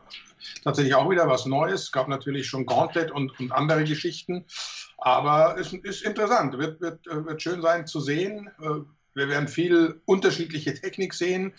tatsächlich 0.63 0.96
auch 0.96 1.10
wieder 1.10 1.27
was 1.27 1.46
Neues. 1.46 1.84
Es 1.84 1.91
gab 1.91 2.07
natürlich 2.07 2.48
schon 2.48 2.65
Gauntlet 2.65 3.12
und, 3.12 3.38
und 3.39 3.51
andere 3.51 3.84
Geschichten. 3.84 4.46
Aber 5.00 5.57
es 5.60 5.74
ist 5.74 6.03
interessant, 6.03 6.57
wird, 6.57 6.79
wird, 6.79 7.05
äh, 7.07 7.25
wird 7.25 7.41
schön 7.41 7.62
sein 7.62 7.86
zu 7.86 8.00
sehen 8.00 8.50
wir 9.17 9.29
werden 9.29 9.47
viel 9.47 10.00
unterschiedliche 10.05 10.74
Technik 10.75 11.13
sehen. 11.13 11.51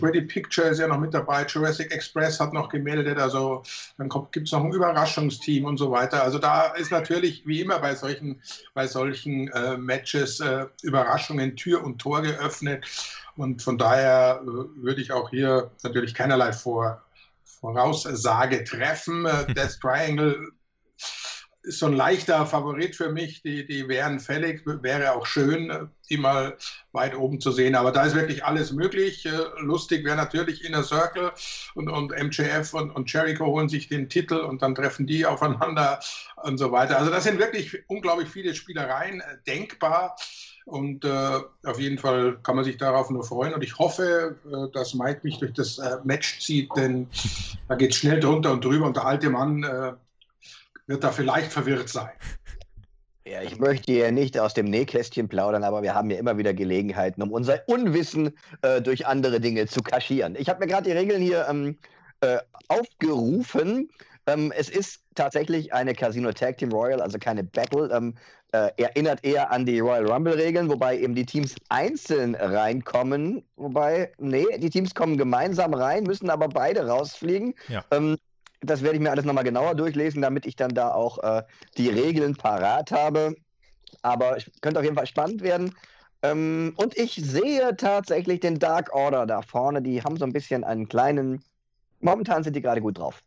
Ready 0.00 0.22
Picture 0.22 0.68
ist 0.68 0.78
ja 0.78 0.86
noch 0.86 1.00
mit 1.00 1.12
dabei. 1.12 1.44
Jurassic 1.44 1.92
Express 1.92 2.38
hat 2.38 2.52
noch 2.52 2.68
gemeldet. 2.68 3.18
Also 3.18 3.64
dann 3.98 4.08
gibt 4.30 4.46
es 4.46 4.52
noch 4.52 4.64
ein 4.64 4.72
Überraschungsteam 4.72 5.64
und 5.64 5.76
so 5.76 5.90
weiter. 5.90 6.22
Also 6.22 6.38
da 6.38 6.68
ist 6.68 6.92
natürlich 6.92 7.44
wie 7.46 7.60
immer 7.60 7.80
bei 7.80 7.96
solchen, 7.96 8.40
bei 8.74 8.86
solchen 8.86 9.48
äh, 9.48 9.76
Matches 9.76 10.38
äh, 10.38 10.66
Überraschungen 10.82 11.56
Tür 11.56 11.82
und 11.84 11.98
Tor 11.98 12.22
geöffnet. 12.22 12.86
Und 13.36 13.60
von 13.60 13.76
daher 13.76 14.40
äh, 14.42 14.46
würde 14.46 15.00
ich 15.00 15.10
auch 15.10 15.30
hier 15.30 15.72
natürlich 15.82 16.14
keinerlei 16.14 16.52
Vor 16.52 17.02
Voraussage 17.42 18.62
treffen. 18.62 19.26
Äh, 19.26 19.52
Death 19.54 19.80
Triangle 19.80 20.52
ist 21.64 21.78
so 21.78 21.86
ein 21.86 21.94
leichter 21.94 22.46
Favorit 22.46 22.94
für 22.94 23.10
mich. 23.10 23.42
Die, 23.42 23.66
die 23.66 23.88
wären 23.88 24.20
fällig, 24.20 24.62
wäre 24.64 25.12
auch 25.12 25.26
schön, 25.26 25.90
die 26.10 26.18
mal 26.18 26.56
weit 26.92 27.16
oben 27.16 27.40
zu 27.40 27.50
sehen. 27.52 27.74
Aber 27.74 27.90
da 27.90 28.04
ist 28.04 28.14
wirklich 28.14 28.44
alles 28.44 28.72
möglich. 28.72 29.26
Äh, 29.26 29.30
lustig 29.60 30.04
wäre 30.04 30.16
natürlich 30.16 30.64
Inner 30.64 30.82
Circle 30.82 31.32
und, 31.74 31.88
und 31.88 32.10
MJF 32.10 32.74
und, 32.74 32.90
und 32.90 33.12
Jericho 33.12 33.46
holen 33.46 33.68
sich 33.68 33.88
den 33.88 34.08
Titel 34.08 34.36
und 34.36 34.62
dann 34.62 34.74
treffen 34.74 35.06
die 35.06 35.26
aufeinander 35.26 36.00
und 36.42 36.58
so 36.58 36.70
weiter. 36.70 36.98
Also 36.98 37.10
das 37.10 37.24
sind 37.24 37.38
wirklich 37.38 37.82
unglaublich 37.88 38.28
viele 38.28 38.54
Spielereien 38.54 39.20
äh, 39.20 39.36
denkbar. 39.46 40.16
Und 40.66 41.04
äh, 41.04 41.40
auf 41.64 41.78
jeden 41.78 41.98
Fall 41.98 42.38
kann 42.42 42.56
man 42.56 42.64
sich 42.64 42.78
darauf 42.78 43.10
nur 43.10 43.22
freuen. 43.22 43.52
Und 43.52 43.62
ich 43.62 43.78
hoffe, 43.78 44.36
äh, 44.46 44.72
dass 44.72 44.94
Mike 44.94 45.20
mich 45.22 45.38
durch 45.38 45.52
das 45.52 45.78
äh, 45.78 45.98
Match 46.04 46.40
zieht, 46.40 46.70
denn 46.74 47.06
da 47.68 47.74
geht 47.74 47.90
es 47.90 47.96
schnell 47.96 48.18
drunter 48.18 48.52
und 48.52 48.64
drüber. 48.64 48.86
Und 48.86 48.96
der 48.96 49.04
alte 49.04 49.28
Mann 49.28 49.62
äh, 49.62 49.92
wird 50.86 51.04
da 51.04 51.12
vielleicht 51.12 51.52
verwirrt 51.52 51.88
sein. 51.88 52.10
Ja, 53.26 53.40
ich 53.40 53.58
möchte 53.58 53.90
ja 53.92 54.10
nicht 54.10 54.38
aus 54.38 54.52
dem 54.52 54.66
Nähkästchen 54.66 55.28
plaudern, 55.28 55.64
aber 55.64 55.82
wir 55.82 55.94
haben 55.94 56.10
ja 56.10 56.18
immer 56.18 56.36
wieder 56.36 56.52
Gelegenheiten, 56.52 57.22
um 57.22 57.32
unser 57.32 57.66
Unwissen 57.68 58.36
äh, 58.60 58.82
durch 58.82 59.06
andere 59.06 59.40
Dinge 59.40 59.66
zu 59.66 59.80
kaschieren. 59.80 60.36
Ich 60.36 60.50
habe 60.50 60.60
mir 60.60 60.66
gerade 60.66 60.90
die 60.90 60.96
Regeln 60.96 61.22
hier 61.22 61.46
ähm, 61.48 61.78
äh, 62.20 62.38
aufgerufen. 62.68 63.88
Ähm, 64.26 64.52
es 64.54 64.68
ist 64.68 65.00
tatsächlich 65.14 65.72
eine 65.72 65.94
Casino 65.94 66.32
Tag 66.32 66.58
Team 66.58 66.70
Royal, 66.70 67.00
also 67.00 67.18
keine 67.18 67.44
Battle. 67.44 67.90
Ähm, 67.94 68.14
äh, 68.52 68.70
erinnert 68.76 69.24
eher 69.24 69.50
an 69.50 69.66
die 69.66 69.80
Royal 69.80 70.06
Rumble-Regeln, 70.06 70.68
wobei 70.68 70.98
eben 70.98 71.14
die 71.14 71.26
Teams 71.26 71.56
einzeln 71.70 72.34
reinkommen. 72.34 73.42
Wobei, 73.56 74.12
nee, 74.18 74.46
die 74.58 74.70
Teams 74.70 74.94
kommen 74.94 75.16
gemeinsam 75.16 75.74
rein, 75.74 76.04
müssen 76.04 76.30
aber 76.30 76.48
beide 76.48 76.86
rausfliegen. 76.86 77.54
Ja. 77.68 77.84
Ähm, 77.90 78.16
das 78.60 78.82
werde 78.82 78.96
ich 78.96 79.02
mir 79.02 79.10
alles 79.10 79.24
nochmal 79.24 79.44
genauer 79.44 79.74
durchlesen, 79.74 80.22
damit 80.22 80.46
ich 80.46 80.56
dann 80.56 80.74
da 80.74 80.92
auch 80.92 81.18
äh, 81.22 81.42
die 81.76 81.88
Regeln 81.88 82.34
parat 82.34 82.90
habe. 82.90 83.34
Aber 84.02 84.36
es 84.36 84.50
könnte 84.60 84.80
auf 84.80 84.84
jeden 84.84 84.96
Fall 84.96 85.06
spannend 85.06 85.42
werden. 85.42 85.74
Ähm, 86.22 86.74
und 86.76 86.96
ich 86.96 87.14
sehe 87.14 87.76
tatsächlich 87.76 88.40
den 88.40 88.58
Dark 88.58 88.94
Order 88.94 89.26
da 89.26 89.42
vorne. 89.42 89.82
Die 89.82 90.02
haben 90.02 90.16
so 90.16 90.24
ein 90.24 90.32
bisschen 90.32 90.64
einen 90.64 90.88
kleinen. 90.88 91.42
Momentan 92.00 92.42
sind 92.42 92.56
die 92.56 92.62
gerade 92.62 92.80
gut 92.80 92.98
drauf. 92.98 93.22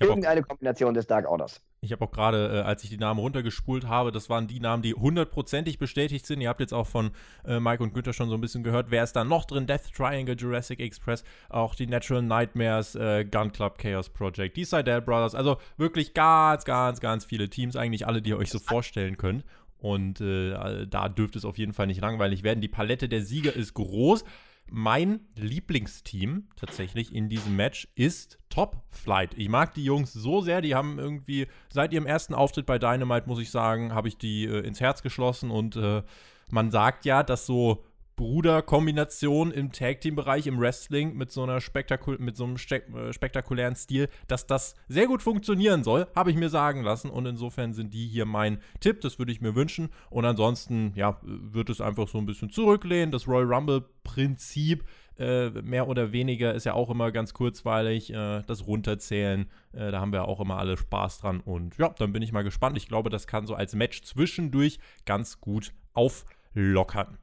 Irgendeine 0.00 0.42
Kombination 0.42 0.94
des 0.94 1.06
Dark 1.06 1.28
Orders. 1.28 1.60
Ich 1.80 1.92
habe 1.92 2.04
auch 2.04 2.10
gerade, 2.10 2.58
äh, 2.58 2.60
als 2.62 2.82
ich 2.82 2.90
die 2.90 2.98
Namen 2.98 3.20
runtergespult 3.20 3.86
habe, 3.86 4.10
das 4.10 4.28
waren 4.28 4.48
die 4.48 4.58
Namen, 4.58 4.82
die 4.82 4.94
hundertprozentig 4.94 5.78
bestätigt 5.78 6.26
sind. 6.26 6.40
Ihr 6.40 6.48
habt 6.48 6.60
jetzt 6.60 6.74
auch 6.74 6.88
von 6.88 7.12
äh, 7.44 7.60
Mike 7.60 7.82
und 7.82 7.94
Günther 7.94 8.12
schon 8.12 8.28
so 8.28 8.34
ein 8.34 8.40
bisschen 8.40 8.64
gehört. 8.64 8.90
Wer 8.90 9.04
ist 9.04 9.12
da 9.12 9.22
noch 9.22 9.44
drin? 9.44 9.66
Death 9.66 9.92
Triangle, 9.94 10.34
Jurassic 10.36 10.80
Express, 10.80 11.22
auch 11.48 11.76
die 11.76 11.86
Natural 11.86 12.22
Nightmares, 12.22 12.96
äh, 12.96 13.24
Gun 13.24 13.52
Club, 13.52 13.78
Chaos 13.78 14.08
Project, 14.08 14.56
die 14.56 14.64
Seidel 14.64 15.00
Brothers. 15.00 15.36
Also 15.36 15.58
wirklich 15.76 16.14
ganz, 16.14 16.64
ganz, 16.64 17.00
ganz 17.00 17.24
viele 17.24 17.48
Teams. 17.48 17.76
Eigentlich 17.76 18.06
alle, 18.06 18.22
die 18.22 18.30
ihr 18.30 18.38
euch 18.38 18.50
so 18.50 18.58
vorstellen 18.58 19.16
könnt. 19.16 19.44
Und 19.78 20.20
äh, 20.20 20.86
da 20.86 21.08
dürfte 21.08 21.38
es 21.38 21.44
auf 21.44 21.58
jeden 21.58 21.72
Fall 21.72 21.86
nicht 21.86 22.00
langweilig 22.00 22.42
werden. 22.42 22.60
Die 22.60 22.68
Palette 22.68 23.08
der 23.08 23.22
Sieger 23.22 23.54
ist 23.54 23.74
groß. 23.74 24.24
Mein 24.70 25.20
Lieblingsteam 25.36 26.48
tatsächlich 26.56 27.14
in 27.14 27.28
diesem 27.28 27.56
Match 27.56 27.88
ist 27.94 28.38
Top 28.48 28.82
Flight. 28.90 29.34
Ich 29.36 29.48
mag 29.48 29.74
die 29.74 29.84
Jungs 29.84 30.12
so 30.12 30.40
sehr, 30.40 30.60
die 30.60 30.74
haben 30.74 30.98
irgendwie 30.98 31.46
seit 31.72 31.92
ihrem 31.92 32.06
ersten 32.06 32.34
Auftritt 32.34 32.66
bei 32.66 32.78
Dynamite, 32.78 33.28
muss 33.28 33.40
ich 33.40 33.50
sagen, 33.50 33.94
habe 33.94 34.08
ich 34.08 34.18
die 34.18 34.44
äh, 34.44 34.60
ins 34.60 34.80
Herz 34.80 35.02
geschlossen 35.02 35.50
und 35.50 35.76
äh, 35.76 36.02
man 36.50 36.70
sagt 36.70 37.04
ja, 37.04 37.22
dass 37.22 37.46
so 37.46 37.84
Bruder-Kombination 38.18 39.52
im 39.52 39.70
Tag-Team-Bereich, 39.70 40.48
im 40.48 40.58
Wrestling 40.58 41.16
mit 41.16 41.30
so, 41.30 41.44
einer 41.44 41.60
spektakul 41.60 42.18
mit 42.18 42.36
so 42.36 42.44
einem 42.44 42.56
äh, 42.56 43.12
spektakulären 43.12 43.76
Stil, 43.76 44.08
dass 44.26 44.46
das 44.46 44.74
sehr 44.88 45.06
gut 45.06 45.22
funktionieren 45.22 45.84
soll, 45.84 46.08
habe 46.16 46.32
ich 46.32 46.36
mir 46.36 46.50
sagen 46.50 46.82
lassen. 46.82 47.10
Und 47.10 47.26
insofern 47.26 47.72
sind 47.72 47.94
die 47.94 48.08
hier 48.08 48.26
mein 48.26 48.58
Tipp. 48.80 49.00
Das 49.02 49.20
würde 49.20 49.30
ich 49.30 49.40
mir 49.40 49.54
wünschen. 49.54 49.90
Und 50.10 50.24
ansonsten, 50.24 50.92
ja, 50.96 51.20
wird 51.22 51.70
es 51.70 51.80
einfach 51.80 52.08
so 52.08 52.18
ein 52.18 52.26
bisschen 52.26 52.50
zurücklehnen. 52.50 53.12
Das 53.12 53.28
Royal 53.28 53.54
Rumble-Prinzip 53.54 54.84
äh, 55.16 55.50
mehr 55.50 55.86
oder 55.86 56.10
weniger 56.10 56.54
ist 56.54 56.64
ja 56.64 56.74
auch 56.74 56.90
immer 56.90 57.12
ganz 57.12 57.34
kurzweilig. 57.34 58.12
Äh, 58.12 58.42
das 58.48 58.66
Runterzählen, 58.66 59.48
äh, 59.72 59.92
da 59.92 60.00
haben 60.00 60.12
wir 60.12 60.26
auch 60.26 60.40
immer 60.40 60.58
alle 60.58 60.76
Spaß 60.76 61.20
dran. 61.20 61.38
Und 61.38 61.78
ja, 61.78 61.90
dann 61.90 62.12
bin 62.12 62.22
ich 62.22 62.32
mal 62.32 62.42
gespannt. 62.42 62.76
Ich 62.76 62.88
glaube, 62.88 63.10
das 63.10 63.28
kann 63.28 63.46
so 63.46 63.54
als 63.54 63.76
Match 63.76 64.02
zwischendurch 64.02 64.80
ganz 65.04 65.40
gut 65.40 65.72
auflockern. 65.94 67.16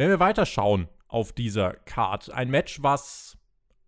Wenn 0.00 0.08
wir 0.08 0.18
weiterschauen 0.18 0.88
auf 1.08 1.34
dieser 1.34 1.74
Card, 1.74 2.32
ein 2.32 2.48
Match, 2.48 2.82
was 2.82 3.36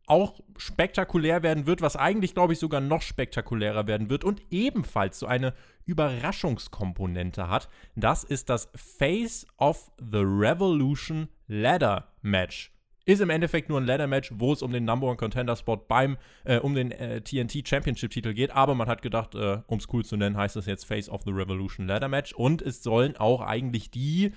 auch 0.07 0.41
spektakulär 0.59 1.43
werden 1.43 1.67
wird, 1.67 1.81
was 1.81 1.97
eigentlich, 1.97 2.35
glaube 2.35 2.53
ich, 2.53 2.59
sogar 2.59 2.83
noch 2.83 3.01
spektakulärer 3.01 3.87
werden 3.87 4.11
wird 4.11 4.23
und 4.23 4.43
ebenfalls 4.51 5.19
so 5.19 5.27
eine 5.27 5.55
Überraschungskomponente 5.87 7.49
hat. 7.49 7.71
Das 7.97 8.25
ist 8.25 8.51
das 8.51 8.69
Face 8.75 9.47
of 9.57 9.91
the 9.99 10.19
Revolution 10.19 11.29
Ladder 11.47 12.13
Match. 12.21 12.75
Ist 13.07 13.23
im 13.23 13.31
Endeffekt 13.31 13.71
nur 13.71 13.81
ein 13.81 13.87
Ladder 13.87 14.07
Match, 14.07 14.33
wo 14.35 14.53
es 14.53 14.61
um 14.61 14.71
den 14.71 14.85
Number 14.85 15.07
One 15.07 15.17
Contender 15.17 15.57
Spot 15.57 15.79
beim, 15.79 16.19
äh, 16.45 16.59
um 16.59 16.75
den 16.75 16.91
äh, 16.93 17.23
TNT 17.23 17.67
Championship 17.67 18.11
Titel 18.11 18.35
geht. 18.35 18.51
Aber 18.51 18.75
man 18.75 18.87
hat 18.87 19.01
gedacht, 19.01 19.35
äh, 19.35 19.63
um 19.67 19.79
es 19.79 19.89
cool 19.91 20.05
zu 20.05 20.19
nennen, 20.19 20.37
heißt 20.37 20.57
es 20.57 20.67
jetzt 20.67 20.85
Face 20.85 21.09
of 21.09 21.23
the 21.25 21.33
Revolution 21.33 21.87
Ladder 21.87 22.09
Match. 22.09 22.35
Und 22.35 22.61
es 22.61 22.83
sollen 22.83 23.17
auch 23.17 23.41
eigentlich 23.41 23.91
die 23.91 24.33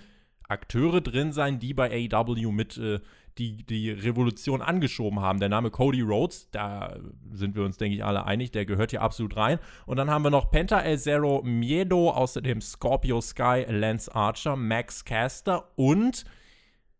Akteure 0.47 1.01
drin 1.01 1.31
sein, 1.31 1.59
die 1.59 1.73
bei 1.73 2.09
AEW 2.11 2.51
mit 2.51 2.77
äh, 2.77 2.99
die, 3.37 3.65
die 3.65 3.91
Revolution 3.91 4.61
angeschoben 4.61 5.19
haben. 5.19 5.39
Der 5.39 5.49
Name 5.49 5.69
Cody 5.69 6.01
Rhodes, 6.01 6.49
da 6.51 6.95
sind 7.31 7.55
wir 7.55 7.63
uns, 7.63 7.77
denke 7.77 7.97
ich, 7.97 8.03
alle 8.03 8.25
einig, 8.25 8.51
der 8.51 8.65
gehört 8.65 8.91
hier 8.91 9.01
absolut 9.01 9.35
rein. 9.35 9.59
Und 9.85 9.97
dann 9.97 10.09
haben 10.09 10.23
wir 10.23 10.31
noch 10.31 10.51
Penta 10.51 10.79
El 10.79 10.97
Zero 10.97 11.41
Miedo, 11.43 12.11
außerdem 12.11 12.61
Scorpio 12.61 13.19
Sky, 13.21 13.65
Lance 13.67 14.13
Archer, 14.13 14.55
Max 14.55 15.03
Caster 15.03 15.69
und 15.75 16.25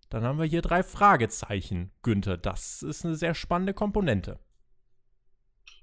dann 0.10 0.24
haben 0.24 0.40
wir 0.40 0.46
hier 0.46 0.62
drei 0.62 0.84
Fragezeichen, 0.84 1.92
Günther. 2.04 2.38
Das 2.38 2.84
ist 2.84 3.06
eine 3.06 3.16
sehr 3.16 3.34
spannende 3.34 3.74
Komponente. 3.74 4.40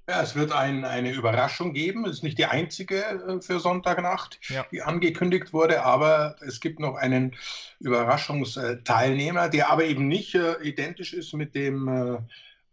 Ja, 0.07 0.21
es 0.21 0.35
wird 0.35 0.51
ein, 0.51 0.83
eine 0.83 1.13
Überraschung 1.13 1.71
geben. 1.71 2.05
Es 2.05 2.17
ist 2.17 2.23
nicht 2.23 2.37
die 2.37 2.45
einzige 2.45 3.03
äh, 3.03 3.41
für 3.41 3.59
Sonntagnacht, 3.59 4.39
ja. 4.49 4.65
die 4.69 4.81
angekündigt 4.81 5.53
wurde, 5.53 5.83
aber 5.83 6.35
es 6.41 6.59
gibt 6.59 6.79
noch 6.79 6.95
einen 6.95 7.35
Überraschungsteilnehmer, 7.79 9.47
der 9.47 9.71
aber 9.71 9.85
eben 9.85 10.09
nicht 10.09 10.35
äh, 10.35 10.61
identisch 10.61 11.13
ist 11.13 11.33
mit 11.33 11.55
dem 11.55 11.87
äh, 11.87 12.17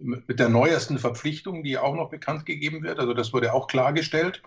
mit 0.03 0.41
der 0.41 0.49
neuesten 0.49 0.99
Verpflichtung, 0.99 1.63
die 1.63 1.77
auch 1.79 1.95
noch 1.95 2.09
bekannt 2.11 2.47
gegeben 2.47 2.83
wird. 2.83 2.99
Also 2.99 3.13
das 3.13 3.33
wurde 3.33 3.53
auch 3.53 3.67
klargestellt. 3.67 4.43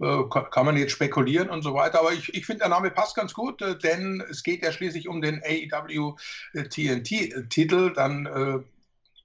Äh, 0.00 0.24
kann 0.28 0.66
man 0.66 0.76
jetzt 0.76 0.92
spekulieren 0.92 1.48
und 1.48 1.62
so 1.62 1.74
weiter. 1.74 2.00
Aber 2.00 2.12
ich, 2.12 2.34
ich 2.34 2.44
finde, 2.44 2.60
der 2.60 2.70
Name 2.70 2.90
passt 2.90 3.16
ganz 3.16 3.32
gut, 3.32 3.62
äh, 3.62 3.78
denn 3.78 4.22
es 4.28 4.42
geht 4.42 4.62
ja 4.62 4.72
schließlich 4.72 5.08
um 5.08 5.22
den 5.22 5.40
AEW 5.42 6.16
TNT-Titel. 6.52 7.92
Dann 7.94 8.64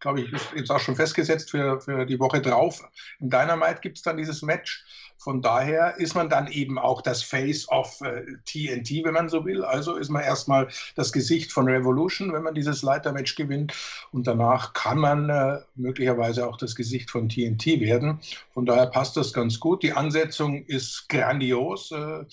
glaube 0.06 0.22
ich, 0.22 0.32
ist 0.32 0.54
jetzt 0.56 0.70
auch 0.70 0.80
schon 0.80 0.96
festgesetzt 0.96 1.50
für, 1.50 1.82
für 1.82 2.06
die 2.06 2.20
Woche 2.20 2.40
drauf. 2.40 2.88
In 3.20 3.32
Dynamite 3.32 3.80
gibt 3.82 3.98
es 3.98 4.04
dann 4.04 4.18
dieses 4.18 4.44
Match. 4.44 4.86
Von 5.18 5.42
daher 5.42 5.98
ist 5.98 6.14
man 6.14 6.30
dann 6.30 6.46
eben 6.46 6.78
auch 6.78 7.02
das 7.02 7.24
Face 7.24 7.68
of 7.70 8.02
äh, 8.02 8.22
TNT, 8.46 9.04
wenn 9.04 9.16
man 9.16 9.30
so 9.30 9.46
will. 9.46 9.64
Also 9.64 9.96
ist 9.96 10.10
man 10.10 10.22
erstmal 10.22 10.68
das 10.96 11.12
Gesicht 11.12 11.52
von 11.52 11.68
Revolution, 11.68 12.34
wenn 12.34 12.44
man 12.44 12.54
dieses 12.54 12.84
Leitermatch 12.84 13.36
gewinnt. 13.36 13.74
Und 14.12 14.28
danach 14.28 14.74
kann 14.74 15.00
man 15.00 15.28
äh, 15.32 15.62
möglicherweise 15.74 16.48
auch 16.48 16.58
das 16.58 16.76
Gesicht 16.76 17.10
von 17.10 17.28
TNT 17.28 17.66
werden. 17.80 18.20
Von 18.54 18.68
daher 18.68 18.86
passt 18.86 19.18
das 19.18 19.34
ganz 19.34 19.60
gut. 19.60 19.82
Die 19.82 19.94
Ansetzung 19.94 20.66
ist 20.66 21.10
grandios. 21.10 21.92
Äh, 21.92 22.26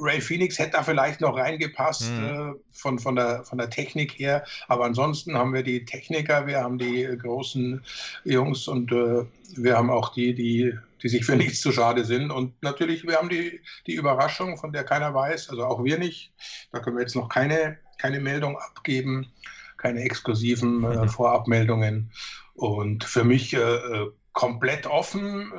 Ray 0.00 0.20
Phoenix 0.20 0.58
hätte 0.58 0.72
da 0.72 0.82
vielleicht 0.82 1.20
noch 1.20 1.36
reingepasst 1.36 2.10
mhm. 2.10 2.24
äh, 2.24 2.52
von, 2.72 2.98
von, 2.98 3.16
der, 3.16 3.44
von 3.44 3.58
der 3.58 3.70
Technik 3.70 4.18
her. 4.18 4.44
Aber 4.68 4.84
ansonsten 4.84 5.36
haben 5.36 5.54
wir 5.54 5.62
die 5.62 5.84
Techniker, 5.84 6.46
wir 6.46 6.60
haben 6.60 6.78
die 6.78 7.04
großen 7.20 7.82
Jungs 8.24 8.68
und 8.68 8.92
äh, 8.92 9.24
wir 9.56 9.76
haben 9.76 9.90
auch 9.90 10.12
die, 10.12 10.34
die, 10.34 10.74
die 11.02 11.08
sich 11.08 11.24
für 11.24 11.36
nichts 11.36 11.60
zu 11.60 11.72
schade 11.72 12.04
sind. 12.04 12.30
Und 12.30 12.54
natürlich, 12.62 13.06
wir 13.06 13.16
haben 13.16 13.28
die, 13.28 13.60
die 13.86 13.94
Überraschung, 13.94 14.56
von 14.56 14.72
der 14.72 14.84
keiner 14.84 15.14
weiß, 15.14 15.50
also 15.50 15.64
auch 15.64 15.84
wir 15.84 15.98
nicht. 15.98 16.32
Da 16.72 16.80
können 16.80 16.96
wir 16.96 17.02
jetzt 17.02 17.16
noch 17.16 17.28
keine, 17.28 17.78
keine 17.98 18.20
Meldung 18.20 18.58
abgeben, 18.58 19.32
keine 19.76 20.00
exklusiven 20.00 20.84
äh, 20.84 20.96
mhm. 20.96 21.08
Vorabmeldungen. 21.08 22.10
Und 22.54 23.04
für 23.04 23.24
mich 23.24 23.54
äh, 23.54 23.58
äh, 23.58 24.10
komplett 24.32 24.86
offen 24.86 25.52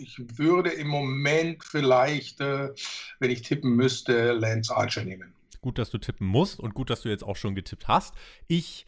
ich 0.00 0.38
würde 0.38 0.70
im 0.70 0.88
Moment 0.88 1.64
vielleicht, 1.64 2.40
äh, 2.40 2.70
wenn 3.18 3.30
ich 3.30 3.42
tippen 3.42 3.76
müsste, 3.76 4.32
Lance 4.32 4.74
Archer 4.74 5.04
nehmen. 5.04 5.34
Gut, 5.60 5.78
dass 5.78 5.90
du 5.90 5.98
tippen 5.98 6.26
musst 6.26 6.58
und 6.58 6.74
gut, 6.74 6.90
dass 6.90 7.02
du 7.02 7.08
jetzt 7.08 7.22
auch 7.22 7.36
schon 7.36 7.54
getippt 7.54 7.86
hast. 7.86 8.14
Ich 8.46 8.86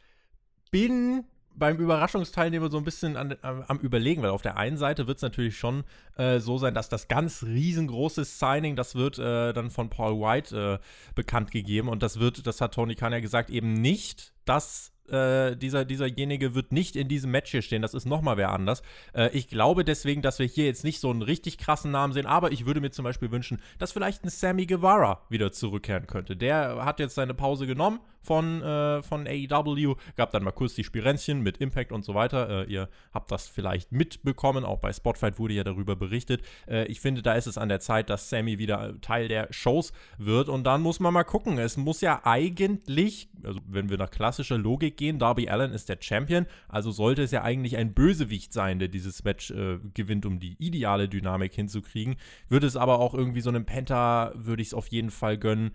bin 0.71 1.25
beim 1.55 1.77
Überraschungsteilnehmer 1.77 2.71
so 2.71 2.79
ein 2.79 2.85
bisschen 2.85 3.17
an, 3.17 3.37
am, 3.43 3.63
am, 3.69 3.79
Überlegen, 3.81 4.23
weil 4.23 4.31
auf 4.31 4.41
der 4.41 4.57
einen 4.57 4.79
Seite 4.79 5.07
wird 5.07 5.19
es 5.19 5.23
natürlich 5.23 5.59
schon 5.59 5.85
äh, 6.17 6.39
so 6.39 6.57
sein, 6.57 6.73
dass 6.73 6.89
das 6.89 7.09
ganz 7.09 7.43
riesengroße 7.43 8.25
Signing, 8.25 8.75
das 8.75 8.95
wird 8.95 9.19
äh, 9.19 9.53
dann 9.53 9.71
von 9.71 9.91
Paul 9.91 10.21
White 10.21 10.81
äh, 10.81 11.15
bekannt 11.15 11.51
gegeben 11.51 11.89
und 11.89 12.03
das 12.03 12.19
wird, 12.19 12.47
das 12.47 12.63
hat 12.63 12.75
Tony 12.75 12.95
Khan 12.95 13.13
ja 13.13 13.21
gesagt, 13.21 13.51
eben 13.51 13.75
nicht 13.75 14.33
das 14.47 14.92
äh, 15.13 15.57
dieser, 15.57 15.85
dieserjenige 15.85 16.55
wird 16.55 16.73
nicht 16.73 16.97
in 16.97 17.09
diesem 17.09 17.31
Match 17.31 17.51
hier 17.51 17.63
stehen. 17.63 17.83
Das 17.83 17.95
ist 17.95 18.07
nochmal 18.07 18.37
wer 18.37 18.51
anders. 18.51 18.83
Äh, 19.15 19.31
ich 19.37 19.49
glaube 19.49 19.85
deswegen, 19.85 20.23
dass 20.23 20.39
wir 20.39 20.47
hier 20.47 20.67
jetzt 20.67 20.85
nicht 20.85 21.01
so 21.01 21.11
einen 21.11 21.23
richtig 21.23 21.59
krassen 21.59 21.91
Namen 21.91 22.13
sehen, 22.13 22.27
aber 22.27 22.53
ich 22.53 22.67
würde 22.67 22.81
mir 22.81 22.91
zum 22.91 23.05
Beispiel 23.05 23.31
wünschen, 23.31 23.61
dass 23.79 23.93
vielleicht 23.93 24.25
ein 24.25 24.31
Sammy 24.31 24.67
Guevara 24.67 25.23
wieder 25.29 25.53
zurückkehren 25.53 26.07
könnte. 26.07 26.37
Der 26.37 26.85
hat 26.85 27.01
jetzt 27.01 27.15
seine 27.15 27.35
Pause 27.35 27.67
genommen 27.67 28.01
von, 28.23 28.63
äh, 28.63 29.03
von 29.03 29.27
AEW, 29.27 29.97
gab 30.17 30.31
dann 30.31 30.45
mal 30.45 30.53
kurz 30.53 30.75
die 30.75 30.85
Spirenzchen 30.85 31.43
mit 31.43 31.59
Impact 31.59 31.93
und 31.93 32.05
so 32.05 32.15
weiter. 32.15 32.67
Äh, 32.67 32.73
ihr 32.73 32.89
habt 33.13 33.31
das 33.31 33.49
vielleicht 33.49 33.93
mitbekommen, 33.93 34.65
auch 34.65 34.79
bei 34.79 34.93
Spotfight 34.93 35.39
wurde 35.39 35.55
ja 35.55 35.65
darüber 35.65 35.97
berichtet. 35.97 36.43
Äh, 36.69 36.87
ich 36.87 37.01
finde, 37.01 37.23
da 37.23 37.35
ist 37.35 37.47
es 37.47 37.59
an 37.59 37.69
der 37.69 37.81
Zeit, 37.81 38.11
dass 38.11 38.31
Sammy 38.31 38.59
wieder 38.59 39.01
Teil 39.01 39.29
der 39.29 39.49
Shows 39.51 39.93
wird 40.19 40.49
und 40.49 40.65
dann 40.65 40.83
muss 40.83 41.01
man 41.01 41.13
mal 41.13 41.25
gucken. 41.25 41.59
Es 41.59 41.77
muss 41.77 42.01
ja 42.01 42.21
eigentlich, 42.25 43.29
also 43.43 43.61
wenn 43.67 43.91
wir 43.91 43.99
nach 43.99 44.11
klassischer 44.11 44.59
Logik 44.59 44.97
gehen, 44.97 45.19
Darby 45.19 45.49
Allen 45.49 45.73
ist 45.73 45.89
der 45.89 45.99
Champion, 46.01 46.47
also 46.69 46.91
sollte 46.91 47.23
es 47.23 47.31
ja 47.31 47.43
eigentlich 47.43 47.77
ein 47.77 47.93
Bösewicht 47.93 48.53
sein, 48.53 48.79
der 48.79 48.89
dieses 48.89 49.25
Match 49.25 49.51
äh, 49.51 49.79
gewinnt, 49.95 50.27
um 50.27 50.39
die 50.39 50.57
ideale 50.59 51.09
Dynamik 51.09 51.55
hinzukriegen. 51.55 52.17
Würde 52.49 52.67
es 52.67 52.77
aber 52.77 53.01
auch 53.01 53.15
irgendwie 53.15 53.41
so 53.41 53.51
einem 53.51 53.65
Penta, 53.65 54.33
würde 54.35 54.63
ich 54.63 54.69
es 54.69 54.75
auf 54.75 54.89
jeden 54.89 55.11
Fall 55.11 55.39
gönnen. 55.39 55.73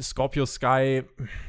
Scorpio 0.00 0.46
Sky 0.46 1.02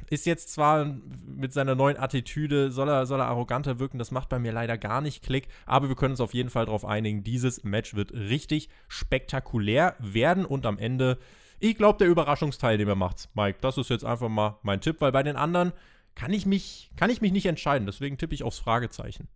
ist 0.09 0.25
jetzt 0.25 0.53
zwar 0.53 0.85
mit 1.25 1.53
seiner 1.53 1.75
neuen 1.75 1.97
Attitüde, 1.97 2.71
soll 2.71 2.89
er, 2.89 3.05
soll 3.05 3.19
er 3.19 3.27
arroganter 3.27 3.79
wirken, 3.79 3.97
das 3.97 4.11
macht 4.11 4.29
bei 4.29 4.39
mir 4.39 4.51
leider 4.51 4.77
gar 4.77 5.01
nicht 5.01 5.23
Klick, 5.23 5.47
aber 5.65 5.89
wir 5.89 5.95
können 5.95 6.11
uns 6.11 6.21
auf 6.21 6.33
jeden 6.33 6.49
Fall 6.49 6.65
darauf 6.65 6.85
einigen, 6.85 7.23
dieses 7.23 7.63
Match 7.63 7.95
wird 7.95 8.13
richtig 8.13 8.69
spektakulär 8.87 9.95
werden 9.99 10.45
und 10.45 10.65
am 10.65 10.77
Ende, 10.77 11.17
ich 11.59 11.77
glaube, 11.77 11.99
der 11.99 12.07
Überraschungsteilnehmer 12.07 12.95
macht's. 12.95 13.29
Mike, 13.33 13.59
das 13.61 13.77
ist 13.77 13.89
jetzt 13.89 14.05
einfach 14.05 14.29
mal 14.29 14.59
mein 14.61 14.81
Tipp, 14.81 14.97
weil 14.99 15.11
bei 15.11 15.23
den 15.23 15.35
anderen 15.35 15.73
kann 16.15 16.31
ich 16.33 16.45
mich, 16.45 16.91
kann 16.95 17.09
ich 17.09 17.21
mich 17.21 17.31
nicht 17.31 17.45
entscheiden, 17.45 17.85
deswegen 17.85 18.17
tippe 18.17 18.35
ich 18.35 18.43
aufs 18.43 18.59
Fragezeichen. 18.59 19.27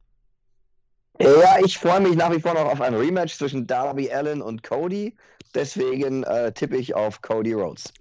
Ja, 1.22 1.58
ich 1.64 1.78
freue 1.78 2.00
mich 2.00 2.16
nach 2.16 2.32
wie 2.32 2.40
vor 2.40 2.54
noch 2.54 2.66
auf 2.66 2.80
ein 2.80 2.94
Rematch 2.94 3.36
zwischen 3.36 3.68
Darby 3.68 4.10
Allen 4.10 4.42
und 4.42 4.64
Cody. 4.64 5.18
Deswegen 5.54 6.24
äh, 6.24 6.54
tippe 6.54 6.78
ich 6.78 6.96
auf 6.96 7.22
Cody 7.22 7.54
Rhodes. 7.54 7.94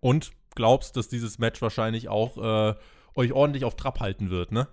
Und 0.00 0.30
glaubst, 0.60 0.94
dass 0.98 1.08
dieses 1.08 1.38
Match 1.38 1.62
wahrscheinlich 1.62 2.10
auch 2.10 2.36
äh, 2.36 2.74
euch 3.14 3.32
ordentlich 3.32 3.64
auf 3.64 3.76
Trab 3.76 3.98
halten 3.98 4.28
wird, 4.28 4.52
ne? 4.52 4.68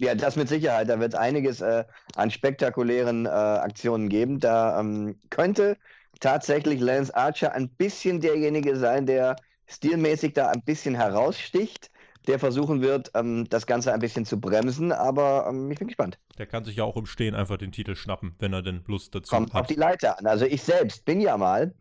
Ja, 0.00 0.16
das 0.16 0.34
mit 0.34 0.48
Sicherheit. 0.48 0.88
Da 0.88 0.98
wird 0.98 1.14
es 1.14 1.18
einiges 1.18 1.60
äh, 1.60 1.84
an 2.16 2.32
spektakulären 2.32 3.24
äh, 3.24 3.28
Aktionen 3.28 4.08
geben. 4.08 4.40
Da 4.40 4.80
ähm, 4.80 5.20
könnte 5.30 5.76
tatsächlich 6.18 6.80
Lance 6.80 7.14
Archer 7.14 7.52
ein 7.52 7.68
bisschen 7.68 8.20
derjenige 8.20 8.76
sein, 8.76 9.06
der 9.06 9.36
stilmäßig 9.68 10.34
da 10.34 10.48
ein 10.48 10.62
bisschen 10.62 10.96
heraussticht, 10.96 11.92
der 12.26 12.40
versuchen 12.40 12.82
wird, 12.82 13.12
ähm, 13.14 13.48
das 13.48 13.64
Ganze 13.64 13.92
ein 13.92 14.00
bisschen 14.00 14.26
zu 14.26 14.40
bremsen. 14.40 14.90
Aber 14.90 15.46
ähm, 15.48 15.70
ich 15.70 15.78
bin 15.78 15.86
gespannt. 15.86 16.18
Der 16.36 16.46
kann 16.46 16.64
sich 16.64 16.74
ja 16.74 16.84
auch 16.84 16.96
im 16.96 17.06
Stehen 17.06 17.36
einfach 17.36 17.58
den 17.58 17.70
Titel 17.70 17.94
schnappen, 17.94 18.34
wenn 18.40 18.52
er 18.52 18.62
denn 18.62 18.82
Lust 18.88 19.14
dazu 19.14 19.30
Kommt 19.36 19.54
hat. 19.54 19.60
auf 19.60 19.66
die 19.68 19.74
Leiter 19.74 20.18
an. 20.18 20.26
Also 20.26 20.46
ich 20.46 20.64
selbst 20.64 21.04
bin 21.04 21.20
ja 21.20 21.36
mal. 21.36 21.72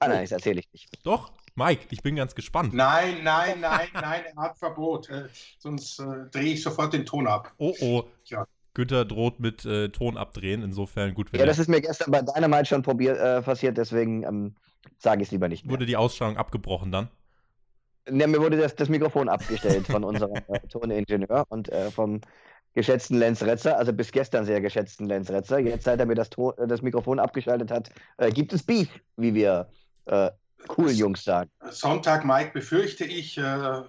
Ah 0.00 0.08
nein, 0.08 0.20
das 0.20 0.32
erzähle 0.32 0.60
ich 0.60 0.70
nicht. 0.70 0.90
Doch, 1.02 1.32
Mike, 1.56 1.86
ich 1.90 2.02
bin 2.02 2.16
ganz 2.16 2.34
gespannt. 2.34 2.74
Nein, 2.74 3.22
nein, 3.22 3.60
nein, 3.60 3.88
nein, 3.94 4.22
er 4.34 4.42
hat 4.42 4.58
Verbot. 4.58 5.08
Äh, 5.08 5.28
sonst 5.58 6.00
äh, 6.00 6.04
drehe 6.32 6.54
ich 6.54 6.62
sofort 6.62 6.92
den 6.92 7.06
Ton 7.06 7.28
ab. 7.28 7.52
Oh 7.58 7.74
oh. 7.80 8.04
Ja. 8.24 8.46
Günther 8.74 9.04
droht 9.04 9.38
mit 9.38 9.64
äh, 9.64 9.88
Ton 9.90 10.16
abdrehen, 10.16 10.62
insofern 10.62 11.14
gut. 11.14 11.32
Wenn 11.32 11.38
Ja, 11.38 11.46
das 11.46 11.60
ist 11.60 11.68
mir 11.68 11.80
gestern 11.80 12.10
bei 12.10 12.22
Dynamite 12.22 12.66
schon 12.66 12.82
probiert, 12.82 13.18
äh, 13.18 13.40
passiert, 13.40 13.78
deswegen 13.78 14.24
ähm, 14.24 14.56
sage 14.98 15.22
ich 15.22 15.28
es 15.28 15.32
lieber 15.32 15.48
nicht 15.48 15.64
mehr. 15.64 15.72
wurde 15.72 15.86
die 15.86 15.96
Ausstrahlung 15.96 16.36
abgebrochen 16.36 16.90
dann. 16.90 17.08
Ja, 18.10 18.26
mir 18.26 18.40
wurde 18.40 18.56
das, 18.56 18.74
das 18.74 18.88
Mikrofon 18.88 19.28
abgestellt 19.28 19.86
von 19.86 20.02
unserem 20.02 20.34
äh, 20.48 20.58
Toningenieur 20.68 21.44
und 21.50 21.68
äh, 21.68 21.92
vom 21.92 22.20
geschätzten 22.74 23.16
Lenz 23.16 23.44
Retzer, 23.44 23.78
also 23.78 23.92
bis 23.92 24.10
gestern 24.10 24.44
sehr 24.44 24.60
geschätzten 24.60 25.06
Lenz 25.06 25.30
Retzer. 25.30 25.60
Jetzt, 25.60 25.84
seit 25.84 26.00
er 26.00 26.06
mir 26.06 26.16
das, 26.16 26.30
das 26.66 26.82
Mikrofon 26.82 27.20
abgeschaltet 27.20 27.70
hat, 27.70 27.90
äh, 28.16 28.32
gibt 28.32 28.52
es 28.52 28.64
Beef, 28.64 28.88
wie 29.16 29.34
wir 29.34 29.68
äh, 30.06 30.30
cool 30.76 30.90
Jungs 30.90 31.24
sagen. 31.24 31.50
Sonntag, 31.70 32.24
Mike, 32.24 32.50
befürchte 32.52 33.04
ich, 33.04 33.38
äh, 33.38 33.82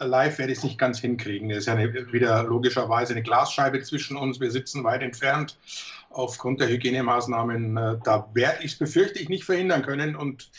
live 0.00 0.38
werde 0.38 0.52
ich 0.52 0.58
es 0.58 0.64
nicht 0.64 0.78
ganz 0.78 0.98
hinkriegen. 1.00 1.50
Es 1.50 1.58
ist 1.58 1.66
ja 1.66 1.74
eine, 1.74 2.12
wieder 2.12 2.42
logischerweise 2.42 3.12
eine 3.12 3.22
Glasscheibe 3.22 3.82
zwischen 3.82 4.16
uns. 4.16 4.40
Wir 4.40 4.50
sitzen 4.50 4.84
weit 4.84 5.02
entfernt. 5.02 5.58
Aufgrund 6.10 6.60
der 6.60 6.68
Hygienemaßnahmen, 6.68 7.76
äh, 7.76 7.96
da 8.02 8.28
werde 8.32 8.64
ich 8.64 8.72
es, 8.72 8.78
befürchte 8.78 9.18
ich, 9.18 9.28
nicht 9.28 9.44
verhindern 9.44 9.82
können. 9.82 10.16
Und 10.16 10.50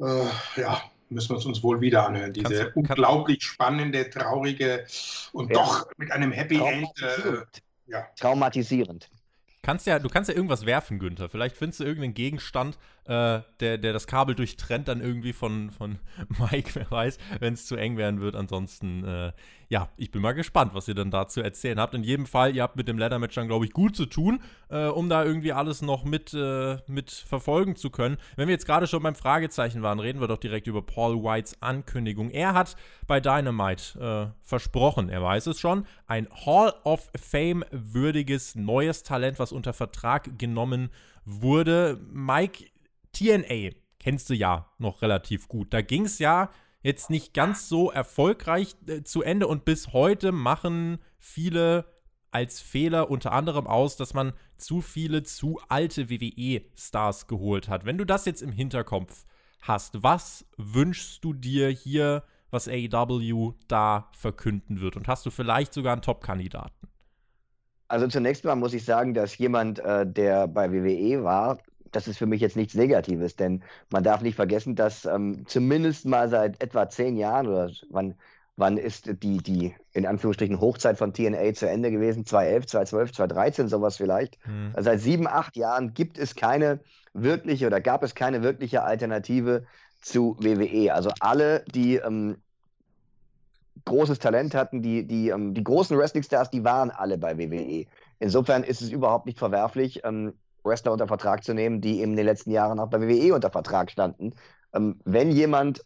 äh, 0.00 0.24
ja, 0.56 0.82
müssen 1.10 1.30
wir 1.30 1.38
es 1.38 1.46
uns 1.46 1.62
wohl 1.62 1.80
wieder 1.80 2.06
anhören. 2.06 2.32
Diese 2.32 2.72
Kannst 2.72 2.76
unglaublich 2.76 3.42
spannende, 3.42 4.08
traurige 4.10 4.86
und 5.32 5.50
Ja. 5.50 5.58
doch 5.58 5.86
mit 5.96 6.10
einem 6.10 6.32
Happy 6.32 6.56
End. 6.56 6.88
Äh, 7.00 7.42
ja. 7.86 8.06
Traumatisierend. 8.18 9.08
Kannst 9.64 9.86
ja, 9.86 9.98
du 9.98 10.10
kannst 10.10 10.28
ja 10.28 10.36
irgendwas 10.36 10.66
werfen, 10.66 10.98
Günther. 10.98 11.30
Vielleicht 11.30 11.56
findest 11.56 11.80
du 11.80 11.84
irgendeinen 11.84 12.12
Gegenstand, 12.12 12.76
äh, 13.06 13.40
der, 13.60 13.78
der 13.78 13.94
das 13.94 14.06
Kabel 14.06 14.34
durchtrennt 14.34 14.88
dann 14.88 15.00
irgendwie 15.00 15.32
von, 15.32 15.70
von 15.70 15.98
Mike, 16.38 16.72
wer 16.74 16.90
weiß, 16.90 17.16
wenn 17.40 17.54
es 17.54 17.64
zu 17.64 17.76
eng 17.76 17.96
werden 17.96 18.20
wird. 18.20 18.36
Ansonsten, 18.36 19.04
äh, 19.04 19.32
ja, 19.74 19.88
ich 19.96 20.12
bin 20.12 20.22
mal 20.22 20.34
gespannt, 20.34 20.72
was 20.72 20.86
ihr 20.86 20.94
dann 20.94 21.10
dazu 21.10 21.40
erzählen 21.40 21.80
habt. 21.80 21.94
In 21.94 22.04
jedem 22.04 22.26
Fall, 22.26 22.54
ihr 22.54 22.62
habt 22.62 22.76
mit 22.76 22.86
dem 22.86 22.96
Leather-Match 22.96 23.34
dann, 23.34 23.48
glaube 23.48 23.64
ich, 23.64 23.72
gut 23.72 23.96
zu 23.96 24.06
tun, 24.06 24.40
äh, 24.68 24.86
um 24.86 25.08
da 25.08 25.24
irgendwie 25.24 25.52
alles 25.52 25.82
noch 25.82 26.04
mit, 26.04 26.32
äh, 26.32 26.76
mit 26.86 27.10
verfolgen 27.10 27.74
zu 27.74 27.90
können. 27.90 28.16
Wenn 28.36 28.46
wir 28.46 28.52
jetzt 28.52 28.66
gerade 28.66 28.86
schon 28.86 29.02
beim 29.02 29.16
Fragezeichen 29.16 29.82
waren, 29.82 29.98
reden 29.98 30.20
wir 30.20 30.28
doch 30.28 30.38
direkt 30.38 30.68
über 30.68 30.80
Paul 30.80 31.24
Whites 31.24 31.60
Ankündigung. 31.60 32.30
Er 32.30 32.54
hat 32.54 32.76
bei 33.08 33.18
Dynamite 33.18 34.30
äh, 34.32 34.46
versprochen, 34.46 35.08
er 35.08 35.24
weiß 35.24 35.48
es 35.48 35.58
schon, 35.58 35.88
ein 36.06 36.28
Hall 36.46 36.72
of 36.84 37.10
Fame 37.20 37.64
würdiges 37.72 38.54
neues 38.54 39.02
Talent, 39.02 39.40
was 39.40 39.50
unter 39.50 39.72
Vertrag 39.72 40.38
genommen 40.38 40.90
wurde. 41.24 42.00
Mike, 42.12 42.66
TNA 43.10 43.70
kennst 43.98 44.30
du 44.30 44.34
ja 44.34 44.70
noch 44.78 45.02
relativ 45.02 45.48
gut. 45.48 45.74
Da 45.74 45.80
ging 45.80 46.04
es 46.04 46.20
ja 46.20 46.50
jetzt 46.84 47.10
nicht 47.10 47.34
ganz 47.34 47.68
so 47.68 47.90
erfolgreich 47.90 48.76
äh, 48.86 49.02
zu 49.02 49.22
Ende 49.22 49.48
und 49.48 49.64
bis 49.64 49.92
heute 49.92 50.30
machen 50.30 50.98
viele 51.18 51.86
als 52.30 52.60
Fehler 52.60 53.10
unter 53.10 53.32
anderem 53.32 53.66
aus, 53.66 53.96
dass 53.96 54.12
man 54.12 54.32
zu 54.56 54.80
viele 54.80 55.22
zu 55.22 55.60
alte 55.68 56.10
WWE-Stars 56.10 57.26
geholt 57.26 57.68
hat. 57.68 57.84
Wenn 57.84 57.98
du 57.98 58.04
das 58.04 58.26
jetzt 58.26 58.42
im 58.42 58.52
Hinterkopf 58.52 59.24
hast, 59.62 60.02
was 60.02 60.44
wünschst 60.56 61.24
du 61.24 61.32
dir 61.32 61.68
hier, 61.68 62.22
was 62.50 62.68
AEW 62.68 63.54
da 63.66 64.10
verkünden 64.12 64.80
wird? 64.80 64.96
Und 64.96 65.08
hast 65.08 65.24
du 65.26 65.30
vielleicht 65.30 65.72
sogar 65.72 65.92
einen 65.92 66.02
Top-Kandidaten? 66.02 66.88
Also 67.88 68.08
zunächst 68.08 68.44
mal 68.44 68.56
muss 68.56 68.74
ich 68.74 68.84
sagen, 68.84 69.14
dass 69.14 69.38
jemand, 69.38 69.78
äh, 69.78 70.06
der 70.06 70.48
bei 70.48 70.72
WWE 70.72 71.22
war, 71.22 71.58
das 71.94 72.08
ist 72.08 72.18
für 72.18 72.26
mich 72.26 72.40
jetzt 72.40 72.56
nichts 72.56 72.74
Negatives, 72.74 73.36
denn 73.36 73.62
man 73.90 74.02
darf 74.02 74.20
nicht 74.20 74.36
vergessen, 74.36 74.74
dass 74.74 75.04
ähm, 75.04 75.44
zumindest 75.46 76.06
mal 76.06 76.28
seit 76.28 76.62
etwa 76.62 76.88
zehn 76.88 77.16
Jahren 77.16 77.46
oder 77.46 77.70
wann, 77.90 78.14
wann 78.56 78.76
ist 78.76 79.10
die, 79.22 79.38
die 79.38 79.74
in 79.92 80.06
Anführungsstrichen 80.06 80.60
Hochzeit 80.60 80.98
von 80.98 81.12
TNA 81.12 81.54
zu 81.54 81.68
Ende 81.68 81.90
gewesen? 81.90 82.24
2011, 82.24 82.66
2012, 82.66 83.12
2013, 83.12 83.68
sowas 83.68 83.96
vielleicht. 83.96 84.38
Hm. 84.44 84.74
Seit 84.78 85.00
sieben, 85.00 85.26
acht 85.26 85.56
Jahren 85.56 85.94
gibt 85.94 86.18
es 86.18 86.34
keine 86.34 86.80
wirkliche 87.12 87.66
oder 87.66 87.80
gab 87.80 88.02
es 88.02 88.14
keine 88.14 88.42
wirkliche 88.42 88.82
Alternative 88.82 89.64
zu 90.00 90.36
WWE. 90.40 90.92
Also 90.92 91.10
alle, 91.20 91.64
die 91.74 91.96
ähm, 91.96 92.36
großes 93.84 94.18
Talent 94.18 94.54
hatten, 94.54 94.82
die, 94.82 95.06
die, 95.06 95.28
ähm, 95.28 95.54
die 95.54 95.64
großen 95.64 95.96
Wrestling-Stars, 95.96 96.50
die 96.50 96.64
waren 96.64 96.90
alle 96.90 97.18
bei 97.18 97.38
WWE. 97.38 97.86
Insofern 98.18 98.64
ist 98.64 98.82
es 98.82 98.90
überhaupt 98.90 99.26
nicht 99.26 99.38
verwerflich, 99.38 100.02
ähm, 100.04 100.34
Wrestler 100.64 100.92
unter 100.92 101.06
Vertrag 101.06 101.44
zu 101.44 101.54
nehmen, 101.54 101.80
die 101.80 102.00
in 102.02 102.16
den 102.16 102.26
letzten 102.26 102.50
Jahren 102.50 102.80
auch 102.80 102.88
bei 102.88 103.00
WWE 103.00 103.34
unter 103.34 103.50
Vertrag 103.50 103.90
standen. 103.90 104.34
Ähm, 104.74 105.00
wenn 105.04 105.30
jemand 105.30 105.82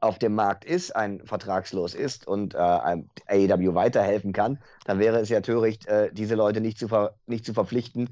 auf 0.00 0.18
dem 0.18 0.34
Markt 0.34 0.64
ist, 0.64 0.96
ein 0.96 1.20
vertragslos 1.26 1.94
ist 1.94 2.26
und 2.26 2.54
äh, 2.54 2.58
AEW 2.58 3.74
weiterhelfen 3.74 4.32
kann, 4.32 4.58
dann 4.86 4.98
wäre 4.98 5.18
es 5.18 5.28
ja 5.28 5.40
töricht, 5.40 5.86
äh, 5.88 6.10
diese 6.12 6.34
Leute 6.34 6.60
nicht 6.60 6.78
zu, 6.78 6.88
nicht 7.26 7.44
zu 7.44 7.52
verpflichten, 7.52 8.08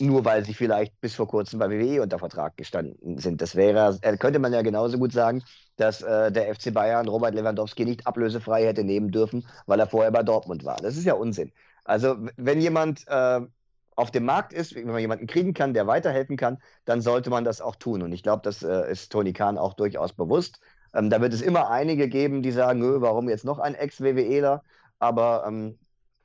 nur 0.00 0.24
weil 0.24 0.44
sie 0.44 0.54
vielleicht 0.54 1.00
bis 1.00 1.14
vor 1.14 1.28
kurzem 1.28 1.60
bei 1.60 1.70
WWE 1.70 2.02
unter 2.02 2.18
Vertrag 2.18 2.56
gestanden 2.56 3.18
sind. 3.18 3.40
Das 3.40 3.54
wäre, 3.54 3.98
äh, 4.02 4.16
könnte 4.16 4.40
man 4.40 4.52
ja 4.52 4.62
genauso 4.62 4.98
gut 4.98 5.12
sagen, 5.12 5.44
dass 5.76 6.02
äh, 6.02 6.32
der 6.32 6.52
FC 6.54 6.74
Bayern 6.74 7.06
Robert 7.06 7.34
Lewandowski 7.34 7.84
nicht 7.84 8.06
ablösefrei 8.06 8.64
hätte 8.66 8.82
nehmen 8.82 9.12
dürfen, 9.12 9.46
weil 9.66 9.78
er 9.78 9.86
vorher 9.86 10.10
bei 10.10 10.24
Dortmund 10.24 10.64
war. 10.64 10.76
Das 10.78 10.96
ist 10.96 11.04
ja 11.04 11.14
Unsinn. 11.14 11.52
Also 11.84 12.16
wenn 12.36 12.60
jemand 12.60 13.04
äh, 13.06 13.40
auf 13.98 14.12
dem 14.12 14.24
Markt 14.24 14.52
ist, 14.52 14.74
wenn 14.76 14.86
man 14.86 15.00
jemanden 15.00 15.26
kriegen 15.26 15.54
kann, 15.54 15.74
der 15.74 15.86
weiterhelfen 15.88 16.36
kann, 16.36 16.58
dann 16.84 17.00
sollte 17.00 17.30
man 17.30 17.44
das 17.44 17.60
auch 17.60 17.76
tun. 17.76 18.02
Und 18.02 18.12
ich 18.12 18.22
glaube, 18.22 18.42
das 18.44 18.62
äh, 18.62 18.90
ist 18.90 19.10
Tony 19.10 19.32
Khan 19.32 19.58
auch 19.58 19.74
durchaus 19.74 20.12
bewusst. 20.12 20.60
Ähm, 20.94 21.10
da 21.10 21.20
wird 21.20 21.34
es 21.34 21.42
immer 21.42 21.68
einige 21.70 22.08
geben, 22.08 22.42
die 22.42 22.52
sagen, 22.52 22.78
"Nö, 22.78 23.00
warum 23.00 23.28
jetzt 23.28 23.44
noch 23.44 23.58
ein 23.58 23.74
Ex-WWEler? 23.74 24.62
Aber 25.00 25.44
ähm, 25.46 25.78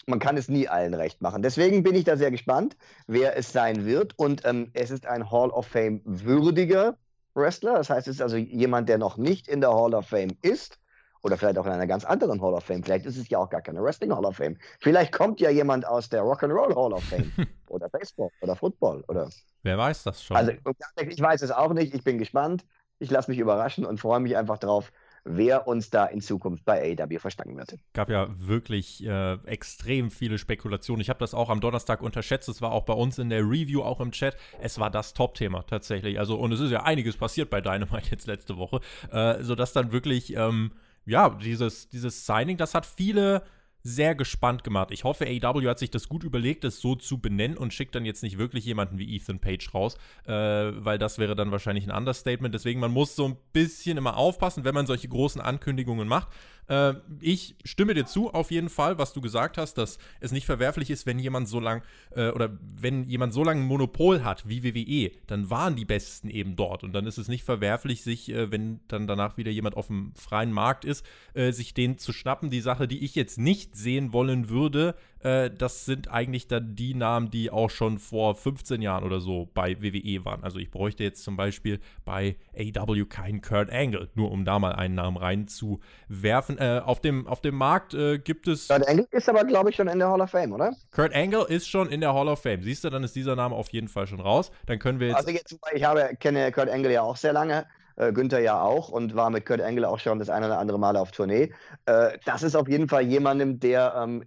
man 0.06 0.20
kann 0.20 0.38
es 0.38 0.50
nie 0.50 0.68
allen 0.68 0.94
recht 0.94 1.22
machen. 1.22 1.42
Deswegen 1.42 1.82
bin 1.82 1.96
ich 1.96 2.04
da 2.04 2.16
sehr 2.16 2.32
gespannt, 2.32 2.78
wer 3.08 3.38
es 3.38 3.52
sein 3.52 3.86
wird. 3.86 4.18
Und 4.20 4.46
ähm, 4.46 4.70
es 4.74 4.92
ist 4.92 5.08
ein 5.08 5.32
Hall 5.32 5.50
of 5.50 5.66
Fame 5.66 6.02
würdiger 6.06 6.98
Wrestler. 7.34 7.74
Das 7.76 7.90
heißt, 7.90 8.08
es 8.08 8.16
ist 8.16 8.22
also 8.22 8.38
jemand, 8.38 8.88
der 8.88 9.00
noch 9.00 9.18
nicht 9.18 9.48
in 9.48 9.62
der 9.62 9.74
Hall 9.74 9.96
of 9.96 10.08
Fame 10.08 10.38
ist 10.44 10.80
oder 11.24 11.38
vielleicht 11.38 11.58
auch 11.58 11.66
in 11.66 11.72
einer 11.72 11.88
ganz 11.88 12.06
anderen 12.06 12.42
Hall 12.42 12.54
of 12.54 12.66
Fame. 12.66 12.84
Vielleicht 12.84 13.06
ist 13.06 13.18
es 13.18 13.30
ja 13.30 13.40
auch 13.40 13.50
gar 13.50 13.62
keine 13.62 13.82
Wrestling 13.82 14.14
Hall 14.14 14.26
of 14.26 14.36
Fame. 14.36 14.58
Vielleicht 14.80 15.14
kommt 15.14 15.40
ja 15.40 15.50
jemand 15.50 15.88
aus 15.88 16.10
der 16.10 16.22
Rock'n'Roll 16.22 16.76
Hall 16.76 16.94
of 16.94 17.04
Fame 17.04 17.32
oder 17.70 17.90
Baseball 17.90 18.30
oder 18.42 18.56
Football 18.56 19.04
oder. 19.08 19.30
Wer 19.64 19.78
weiß 19.78 20.04
das 20.04 20.22
schon? 20.22 20.36
Also 20.36 20.52
ich 20.98 21.22
weiß 21.22 21.42
es 21.42 21.52
auch 21.52 21.74
nicht. 21.74 21.96
Ich 21.96 22.04
bin 22.04 22.18
gespannt. 22.18 22.66
Ich 23.00 23.10
lasse 23.10 23.32
mich 23.32 23.40
überraschen 23.40 23.86
und 23.86 24.00
freue 24.00 24.20
mich 24.20 24.38
einfach 24.38 24.58
drauf, 24.58 24.92
wer 25.24 25.68
uns 25.68 25.90
da 25.90 26.06
in 26.06 26.22
Zukunft 26.22 26.66
bei 26.66 26.96
AW 26.98 27.20
verstanden 27.20 27.58
wird. 27.58 27.76
gab 27.94 28.10
ja 28.10 28.28
wirklich 28.38 29.04
äh, 29.06 29.34
extrem 29.46 30.12
viele 30.12 30.38
Spekulationen. 30.38 31.02
Ich 31.02 31.10
habe 31.10 31.20
das 31.20 31.34
auch 31.34 31.50
am 31.50 31.62
Donnerstag 31.62 32.02
unterschätzt. 32.02 32.50
Es 32.50 32.62
war 32.62 32.72
auch 32.72 32.84
bei 32.84 32.94
uns 32.94 33.18
in 33.18 33.30
der 33.30 33.42
Review, 33.42 33.82
auch 33.82 34.02
im 34.02 34.12
Chat. 34.12 34.36
Es 34.62 34.80
war 34.80 34.90
das 34.90 35.14
Top-Thema 35.14 35.64
tatsächlich. 35.64 36.20
Also, 36.20 36.38
und 36.38 36.52
es 36.52 36.60
ist 36.60 36.72
ja 36.72 36.84
einiges 36.84 37.18
passiert 37.18 37.50
bei 37.50 37.62
Dynamite 37.62 38.12
jetzt 38.12 38.28
letzte 38.28 38.58
Woche, 38.58 38.82
äh, 39.12 39.42
sodass 39.42 39.74
dann 39.74 39.92
wirklich, 39.92 40.36
ähm, 40.36 40.72
ja, 41.06 41.30
dieses, 41.30 41.88
dieses 41.90 42.26
Signing, 42.26 42.58
das 42.58 42.74
hat 42.74 42.86
viele 42.86 43.44
sehr 43.84 44.16
gespannt 44.16 44.64
gemacht. 44.64 44.92
Ich 44.92 45.04
hoffe, 45.04 45.26
AEW 45.26 45.68
hat 45.68 45.78
sich 45.78 45.92
das 45.92 46.08
gut 46.08 46.24
überlegt, 46.24 46.64
es 46.64 46.80
so 46.80 46.96
zu 46.96 47.20
benennen 47.20 47.58
und 47.58 47.74
schickt 47.74 47.94
dann 47.96 48.06
jetzt 48.06 48.24
nicht 48.24 48.38
wirklich 48.38 48.64
jemanden 48.64 48.98
wie 48.98 49.14
Ethan 49.14 49.40
Page 49.40 49.74
raus, 49.74 49.98
äh, 50.26 50.32
weil 50.32 50.98
das 50.98 51.18
wäre 51.18 51.36
dann 51.36 51.52
wahrscheinlich 51.52 51.86
ein 51.86 51.96
Understatement. 51.96 52.56
Deswegen, 52.56 52.80
man 52.80 52.92
muss 52.92 53.16
so 53.16 53.26
ein 53.28 53.38
bisschen 53.52 53.98
immer 53.98 54.16
aufpassen, 54.16 54.64
wenn 54.64 54.74
man 54.74 54.88
solche 54.88 55.10
großen 55.10 55.42
Ankündigungen 55.42 56.08
macht. 56.08 56.30
Äh, 56.68 56.94
ich 57.20 57.56
stimme 57.64 57.94
dir 57.94 58.06
zu, 58.06 58.34
auf 58.34 58.52
jeden 58.52 58.70
Fall, 58.70 58.98
was 58.98 59.14
du 59.14 59.22
gesagt 59.22 59.58
hast, 59.58 59.76
dass 59.76 59.98
es 60.20 60.32
nicht 60.32 60.46
verwerflich 60.46 60.90
ist, 60.90 61.06
wenn 61.06 61.20
jemand 61.20 61.48
so 61.48 61.60
lang 61.60 61.84
äh, 62.16 62.30
oder 62.30 62.58
wenn 62.60 63.04
jemand 63.06 63.34
so 63.34 63.44
lange 63.44 63.62
ein 63.62 63.68
Monopol 63.68 64.24
hat 64.24 64.48
wie 64.48 64.64
WWE, 64.64 65.12
dann 65.28 65.50
waren 65.50 65.76
die 65.76 65.86
Besten 65.86 66.30
eben 66.30 66.56
dort. 66.56 66.84
Und 66.84 66.94
dann 66.94 67.06
ist 67.06 67.18
es 67.18 67.28
nicht 67.28 67.44
verwerflich, 67.44 68.04
sich, 68.04 68.30
äh, 68.30 68.52
wenn 68.52 68.80
dann 68.88 69.08
danach 69.08 69.38
wieder 69.38 69.52
jemand 69.52 69.78
auf 69.78 69.88
dem 69.88 70.14
freien 70.16 70.52
Markt 70.52 70.86
ist, 70.86 71.06
äh, 71.34 71.52
sich 71.52 71.74
den 71.74 71.98
zu 71.98 72.14
schnappen. 72.14 72.50
Die 72.50 72.62
Sache, 72.62 72.88
die 72.88 73.04
ich 73.04 73.16
jetzt 73.16 73.38
nicht 73.38 73.76
sehen 73.76 74.14
wollen 74.14 74.50
würde, 74.50 74.96
äh, 75.24 75.50
das 75.50 75.86
sind 75.86 76.12
eigentlich 76.12 76.48
dann 76.48 76.76
die 76.76 76.94
Namen, 76.94 77.32
die 77.32 77.52
auch 77.52 77.70
schon 77.70 78.00
vor 78.00 78.36
15 78.36 78.82
Jahren 78.82 79.04
oder 79.04 79.20
so 79.20 79.50
bei 79.54 79.82
WWE 79.82 80.26
waren. 80.26 80.44
Also 80.44 80.60
ich 80.60 80.72
bräuchte 80.72 81.04
jetzt 81.04 81.24
zum 81.24 81.38
Beispiel 81.38 81.80
bei 82.06 82.36
AW 82.58 83.06
keinen 83.06 83.42
Kurt 83.42 83.72
Angle, 83.72 84.10
nur 84.16 84.32
um 84.32 84.46
da 84.46 84.60
mal 84.60 84.74
einen 84.74 84.96
Namen 84.96 85.18
reinzuwerfen. 85.18 86.58
Äh, 86.58 86.82
auf, 86.84 87.00
dem, 87.00 87.28
auf 87.28 87.42
dem 87.42 87.56
Markt 87.56 87.94
äh, 87.94 88.20
gibt 88.20 88.48
es. 88.48 88.68
Kurt 88.68 88.88
Angle 88.88 89.08
ist 89.12 89.30
aber, 89.30 89.44
glaube 89.46 89.70
ich, 89.70 89.76
schon 89.76 89.88
in 89.88 90.00
der 90.00 90.10
Hall 90.10 90.22
of 90.22 90.32
Fame, 90.32 90.54
oder? 90.54 90.74
Kurt 90.92 91.16
Angle 91.16 91.46
ist 91.48 91.70
schon 91.70 91.90
in 91.90 92.02
der 92.02 92.14
Hall 92.14 92.28
of 92.28 92.42
Fame. 92.42 92.62
Siehst 92.64 92.84
du, 92.84 92.90
dann 92.90 93.04
ist 93.04 93.16
dieser 93.16 93.36
Name 93.36 93.56
auf 93.56 93.70
jeden 93.70 93.88
Fall 93.88 94.08
schon 94.08 94.20
raus. 94.20 94.52
Dann 94.66 94.80
können 94.80 95.00
wir 95.00 95.08
jetzt. 95.08 95.18
Also 95.18 95.32
jetzt, 95.32 95.58
ich 95.74 95.84
habe, 95.84 96.16
kenne 96.20 96.52
Kurt 96.52 96.70
Angle 96.70 96.92
ja 96.92 97.02
auch 97.02 97.18
sehr 97.18 97.34
lange. 97.34 97.66
Äh, 97.96 98.12
Günther 98.12 98.40
ja 98.40 98.60
auch 98.62 98.90
und 98.90 99.16
war 99.16 99.30
mit 99.30 99.46
Kurt 99.46 99.62
Angle 99.62 99.88
auch 99.88 100.00
schon 100.00 100.18
das 100.18 100.30
eine 100.30 100.48
oder 100.48 100.58
andere 100.58 100.80
Mal 100.80 100.98
auf 100.98 101.12
Tournee. 101.12 101.52
Äh, 101.86 102.18
das 102.26 102.42
ist 102.42 102.56
auf 102.56 102.68
jeden 102.68 102.90
Fall 102.90 103.04
jemandem, 103.04 103.60
der 103.60 103.94
ähm, 103.96 104.24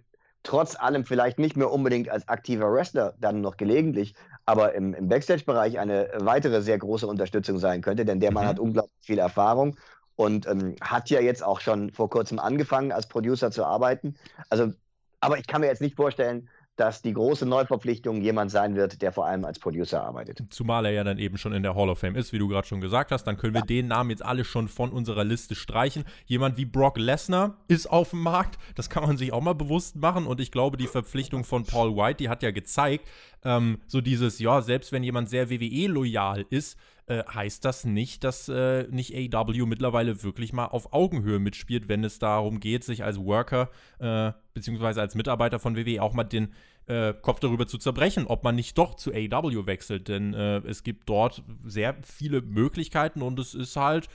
trotz 0.47 0.79
allem 0.79 1.03
vielleicht 1.03 1.39
nicht 1.39 1.57
mehr 1.57 1.71
unbedingt 1.71 2.09
als 2.09 2.27
aktiver 2.29 2.71
Wrestler 2.71 3.13
dann 3.19 3.41
noch 3.41 3.57
gelegentlich, 3.57 4.15
aber 4.45 4.73
im, 4.73 4.93
im 4.93 5.09
Backstage-Bereich 5.09 5.77
eine 5.77 6.09
weitere 6.19 6.61
sehr 6.61 6.77
große 6.77 7.05
Unterstützung 7.05 7.59
sein 7.59 7.81
könnte, 7.81 8.05
denn 8.05 8.21
der 8.21 8.31
Mann 8.31 8.45
mhm. 8.45 8.49
hat 8.49 8.59
unglaublich 8.59 8.95
viel 9.01 9.19
Erfahrung 9.19 9.75
und 10.15 10.47
ähm, 10.47 10.75
hat 10.79 11.09
ja 11.09 11.19
jetzt 11.19 11.43
auch 11.43 11.59
schon 11.59 11.91
vor 11.91 12.09
kurzem 12.09 12.39
angefangen, 12.39 12.93
als 12.93 13.07
Producer 13.07 13.51
zu 13.51 13.65
arbeiten. 13.65 14.15
Also, 14.49 14.71
aber 15.19 15.37
ich 15.37 15.47
kann 15.47 15.59
mir 15.61 15.67
jetzt 15.67 15.81
nicht 15.81 15.97
vorstellen, 15.97 16.47
dass 16.77 17.01
die 17.01 17.13
große 17.13 17.45
Neuverpflichtung 17.45 18.21
jemand 18.21 18.51
sein 18.51 18.75
wird, 18.75 19.01
der 19.01 19.11
vor 19.11 19.25
allem 19.25 19.43
als 19.45 19.59
Producer 19.59 20.03
arbeitet. 20.03 20.41
Zumal 20.49 20.85
er 20.85 20.91
ja 20.91 21.03
dann 21.03 21.17
eben 21.17 21.37
schon 21.37 21.53
in 21.53 21.63
der 21.63 21.75
Hall 21.75 21.89
of 21.89 21.99
Fame 21.99 22.15
ist, 22.15 22.31
wie 22.31 22.39
du 22.39 22.47
gerade 22.47 22.67
schon 22.67 22.81
gesagt 22.81 23.11
hast. 23.11 23.25
Dann 23.25 23.37
können 23.37 23.53
wir 23.53 23.61
ja. 23.61 23.65
den 23.65 23.87
Namen 23.87 24.11
jetzt 24.11 24.23
alle 24.23 24.45
schon 24.45 24.67
von 24.67 24.91
unserer 24.91 25.23
Liste 25.23 25.55
streichen. 25.55 26.05
Jemand 26.25 26.57
wie 26.57 26.65
Brock 26.65 26.97
Lesnar 26.97 27.57
ist 27.67 27.87
auf 27.87 28.11
dem 28.11 28.21
Markt. 28.21 28.57
Das 28.75 28.89
kann 28.89 29.03
man 29.03 29.17
sich 29.17 29.33
auch 29.33 29.41
mal 29.41 29.55
bewusst 29.55 29.95
machen. 29.95 30.27
Und 30.27 30.39
ich 30.39 30.51
glaube, 30.51 30.77
die 30.77 30.87
Verpflichtung 30.87 31.43
von 31.43 31.65
Paul 31.65 31.95
White, 31.95 32.17
die 32.17 32.29
hat 32.29 32.43
ja 32.43 32.51
gezeigt, 32.51 33.07
ähm, 33.47 33.77
so 33.87 34.01
dieses, 34.01 34.39
ja, 34.39 34.61
selbst 34.61 34.91
wenn 34.91 35.03
jemand 35.03 35.29
sehr 35.29 35.49
WWE-loyal 35.49 36.45
ist, 36.49 36.77
äh, 37.05 37.23
heißt 37.23 37.63
das 37.63 37.85
nicht, 37.85 38.25
dass 38.25 38.49
äh, 38.49 38.85
nicht 38.89 39.15
AW 39.33 39.65
mittlerweile 39.65 40.21
wirklich 40.23 40.51
mal 40.51 40.65
auf 40.65 40.91
Augenhöhe 40.91 41.39
mitspielt, 41.39 41.87
wenn 41.87 42.03
es 42.03 42.19
darum 42.19 42.59
geht, 42.59 42.83
sich 42.83 43.05
als 43.05 43.17
Worker 43.17 43.69
äh, 43.99 44.33
beziehungsweise 44.53 44.99
als 44.99 45.15
Mitarbeiter 45.15 45.59
von 45.59 45.77
WWE 45.77 46.01
auch 46.01 46.13
mal 46.13 46.25
den 46.25 46.53
äh, 46.87 47.13
Kopf 47.13 47.39
darüber 47.39 47.67
zu 47.67 47.77
zerbrechen, 47.77 48.27
ob 48.27 48.43
man 48.43 48.55
nicht 48.55 48.77
doch 48.77 48.95
zu 48.95 49.13
AW 49.13 49.65
wechselt. 49.65 50.09
Denn 50.09 50.33
äh, 50.33 50.57
es 50.67 50.83
gibt 50.83 51.07
dort 51.07 51.41
sehr 51.63 51.95
viele 52.03 52.41
Möglichkeiten 52.41 53.21
und 53.21 53.39
es 53.39 53.53
ist 53.55 53.77
halt 53.77 54.09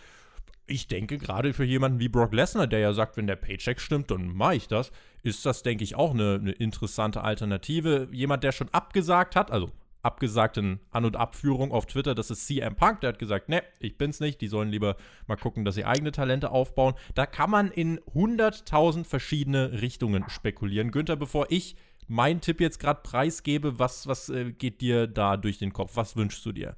ich 0.66 0.86
denke, 0.88 1.18
gerade 1.18 1.52
für 1.52 1.64
jemanden 1.64 2.00
wie 2.00 2.08
Brock 2.08 2.32
Lesnar, 2.32 2.66
der 2.66 2.78
ja 2.78 2.92
sagt, 2.92 3.16
wenn 3.16 3.26
der 3.26 3.36
Paycheck 3.36 3.80
stimmt, 3.80 4.10
dann 4.10 4.28
mache 4.28 4.56
ich 4.56 4.68
das, 4.68 4.92
ist 5.22 5.44
das, 5.44 5.62
denke 5.62 5.84
ich, 5.84 5.94
auch 5.94 6.12
eine, 6.12 6.38
eine, 6.40 6.52
interessante 6.52 7.22
Alternative. 7.22 8.08
Jemand, 8.12 8.44
der 8.44 8.52
schon 8.52 8.68
abgesagt 8.70 9.36
hat, 9.36 9.50
also 9.50 9.70
abgesagten 10.02 10.80
An- 10.90 11.04
und 11.04 11.16
Abführung 11.16 11.72
auf 11.72 11.86
Twitter, 11.86 12.14
das 12.14 12.30
ist 12.30 12.46
CM 12.46 12.74
Punk, 12.74 13.00
der 13.00 13.08
hat 13.08 13.18
gesagt, 13.18 13.48
ne, 13.48 13.62
ich 13.78 13.98
bin's 13.98 14.20
nicht, 14.20 14.40
die 14.40 14.48
sollen 14.48 14.70
lieber 14.70 14.96
mal 15.26 15.36
gucken, 15.36 15.64
dass 15.64 15.76
sie 15.76 15.84
eigene 15.84 16.12
Talente 16.12 16.50
aufbauen. 16.50 16.94
Da 17.14 17.26
kann 17.26 17.50
man 17.50 17.70
in 17.70 18.00
100.000 18.00 19.04
verschiedene 19.04 19.80
Richtungen 19.80 20.24
spekulieren. 20.28 20.90
Günther, 20.90 21.16
bevor 21.16 21.46
ich 21.50 21.76
meinen 22.08 22.40
Tipp 22.40 22.60
jetzt 22.60 22.80
gerade 22.80 23.00
preisgebe, 23.02 23.78
was, 23.78 24.06
was 24.06 24.28
äh, 24.28 24.52
geht 24.52 24.80
dir 24.80 25.06
da 25.06 25.36
durch 25.36 25.58
den 25.58 25.72
Kopf? 25.72 25.92
Was 25.96 26.16
wünschst 26.16 26.44
du 26.44 26.52
dir? 26.52 26.76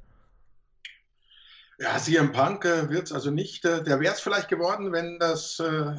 Ja, 1.78 1.98
CM 1.98 2.32
Punk 2.32 2.64
äh, 2.64 2.88
wird 2.88 3.04
es 3.04 3.12
also 3.12 3.30
nicht. 3.30 3.64
Äh, 3.64 3.82
der 3.82 4.00
wäre 4.00 4.14
es 4.14 4.20
vielleicht 4.20 4.48
geworden, 4.48 4.92
wenn 4.92 5.18
das, 5.18 5.58
äh, 5.58 5.94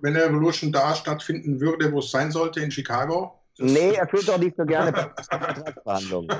wenn 0.00 0.14
der 0.14 0.26
Revolution 0.26 0.72
da 0.72 0.94
stattfinden 0.94 1.60
würde, 1.60 1.92
wo 1.92 2.00
es 2.00 2.10
sein 2.10 2.32
sollte, 2.32 2.60
in 2.60 2.70
Chicago. 2.70 3.38
Nee, 3.58 3.92
er 3.92 4.08
führt 4.08 4.28
doch 4.28 4.38
nicht 4.38 4.56
so 4.56 4.64
gerne 4.64 4.92
Vertragsverhandlungen. 5.16 6.36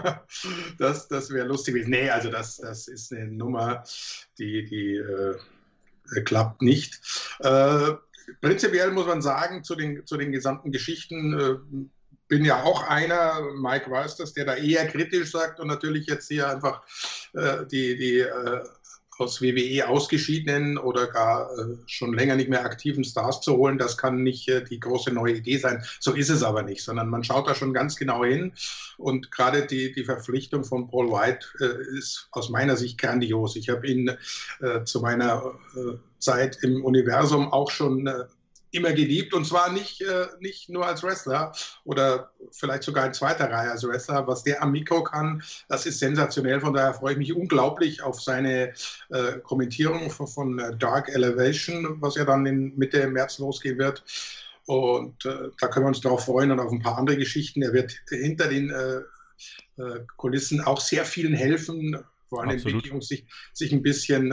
das 0.78 1.08
das 1.08 1.30
wäre 1.30 1.46
lustig 1.46 1.74
gewesen. 1.74 1.90
Nee, 1.90 2.10
also 2.10 2.30
das, 2.30 2.56
das 2.56 2.88
ist 2.88 3.12
eine 3.12 3.26
Nummer, 3.26 3.84
die, 4.38 4.64
die 4.64 4.96
äh, 4.96 6.22
klappt 6.22 6.62
nicht. 6.62 7.00
Äh, 7.40 7.92
prinzipiell 8.40 8.90
muss 8.90 9.06
man 9.06 9.22
sagen, 9.22 9.62
zu 9.62 9.74
den, 9.76 10.06
zu 10.06 10.16
den 10.16 10.32
gesamten 10.32 10.72
Geschichten, 10.72 11.38
äh, 11.38 11.88
bin 12.32 12.46
ja 12.46 12.62
auch 12.62 12.88
einer, 12.88 13.42
Mike 13.54 13.90
weiß 13.90 14.16
das, 14.16 14.32
der 14.32 14.46
da 14.46 14.54
eher 14.54 14.86
kritisch 14.86 15.32
sagt 15.32 15.60
und 15.60 15.66
natürlich 15.66 16.06
jetzt 16.06 16.28
hier 16.28 16.48
einfach 16.48 16.80
äh, 17.34 17.66
die, 17.70 17.98
die 17.98 18.20
äh, 18.20 18.64
aus 19.18 19.42
WWE 19.42 19.86
ausgeschiedenen 19.86 20.78
oder 20.78 21.08
gar 21.08 21.50
äh, 21.58 21.76
schon 21.84 22.14
länger 22.14 22.36
nicht 22.36 22.48
mehr 22.48 22.64
aktiven 22.64 23.04
Stars 23.04 23.42
zu 23.42 23.58
holen, 23.58 23.76
das 23.76 23.98
kann 23.98 24.22
nicht 24.22 24.48
äh, 24.48 24.64
die 24.64 24.80
große 24.80 25.12
neue 25.12 25.34
Idee 25.34 25.58
sein. 25.58 25.84
So 26.00 26.14
ist 26.14 26.30
es 26.30 26.42
aber 26.42 26.62
nicht, 26.62 26.82
sondern 26.82 27.10
man 27.10 27.22
schaut 27.22 27.46
da 27.46 27.54
schon 27.54 27.74
ganz 27.74 27.96
genau 27.96 28.24
hin. 28.24 28.54
Und 28.96 29.30
gerade 29.30 29.66
die, 29.66 29.92
die 29.92 30.04
Verpflichtung 30.04 30.64
von 30.64 30.88
Paul 30.88 31.10
White 31.10 31.46
äh, 31.60 31.98
ist 31.98 32.28
aus 32.30 32.48
meiner 32.48 32.78
Sicht 32.78 32.96
grandios. 32.96 33.56
Ich 33.56 33.68
habe 33.68 33.86
ihn 33.86 34.10
äh, 34.60 34.84
zu 34.84 35.02
meiner 35.02 35.52
äh, 35.76 35.98
Zeit 36.18 36.56
im 36.62 36.82
Universum 36.82 37.52
auch 37.52 37.70
schon 37.70 38.06
äh, 38.06 38.24
immer 38.72 38.92
geliebt 38.92 39.34
und 39.34 39.46
zwar 39.46 39.70
nicht, 39.70 40.00
äh, 40.00 40.26
nicht 40.40 40.68
nur 40.68 40.86
als 40.86 41.02
Wrestler 41.02 41.52
oder 41.84 42.32
vielleicht 42.50 42.82
sogar 42.82 43.06
in 43.06 43.12
zweiter 43.12 43.50
Reihe 43.50 43.70
als 43.70 43.86
Wrestler. 43.86 44.26
Was 44.26 44.42
der 44.42 44.62
am 44.62 44.72
Mikro 44.72 45.04
kann, 45.04 45.42
das 45.68 45.86
ist 45.86 45.98
sensationell. 45.98 46.60
Von 46.60 46.72
daher 46.72 46.94
freue 46.94 47.12
ich 47.12 47.18
mich 47.18 47.34
unglaublich 47.34 48.02
auf 48.02 48.20
seine 48.20 48.72
äh, 49.10 49.38
Kommentierung 49.42 50.10
von, 50.10 50.26
von, 50.26 50.58
äh, 50.58 50.76
Dark 50.76 51.10
Elevation, 51.10 52.00
was 52.00 52.16
ja 52.16 52.24
dann 52.24 52.46
in 52.46 52.76
Mitte 52.76 53.06
März 53.06 53.38
losgehen 53.38 53.78
wird. 53.78 54.02
Und 54.66 55.24
äh, 55.26 55.50
da 55.60 55.68
können 55.68 55.84
wir 55.84 55.88
uns 55.88 56.00
darauf 56.00 56.24
freuen 56.24 56.50
und 56.50 56.60
auf 56.60 56.72
ein 56.72 56.82
paar 56.82 56.96
andere 56.96 57.18
Geschichten. 57.18 57.62
Er 57.62 57.74
wird 57.74 57.92
hinter 58.08 58.48
den 58.48 58.70
äh, 58.70 59.00
äh, 59.82 60.00
Kulissen 60.16 60.60
auch 60.62 60.80
sehr 60.80 61.04
vielen 61.04 61.34
helfen, 61.34 61.98
vor 62.28 62.40
allem 62.40 62.50
Entwicklung 62.50 63.02
sich, 63.02 63.26
sich 63.52 63.72
ein 63.72 63.82
bisschen 63.82 64.32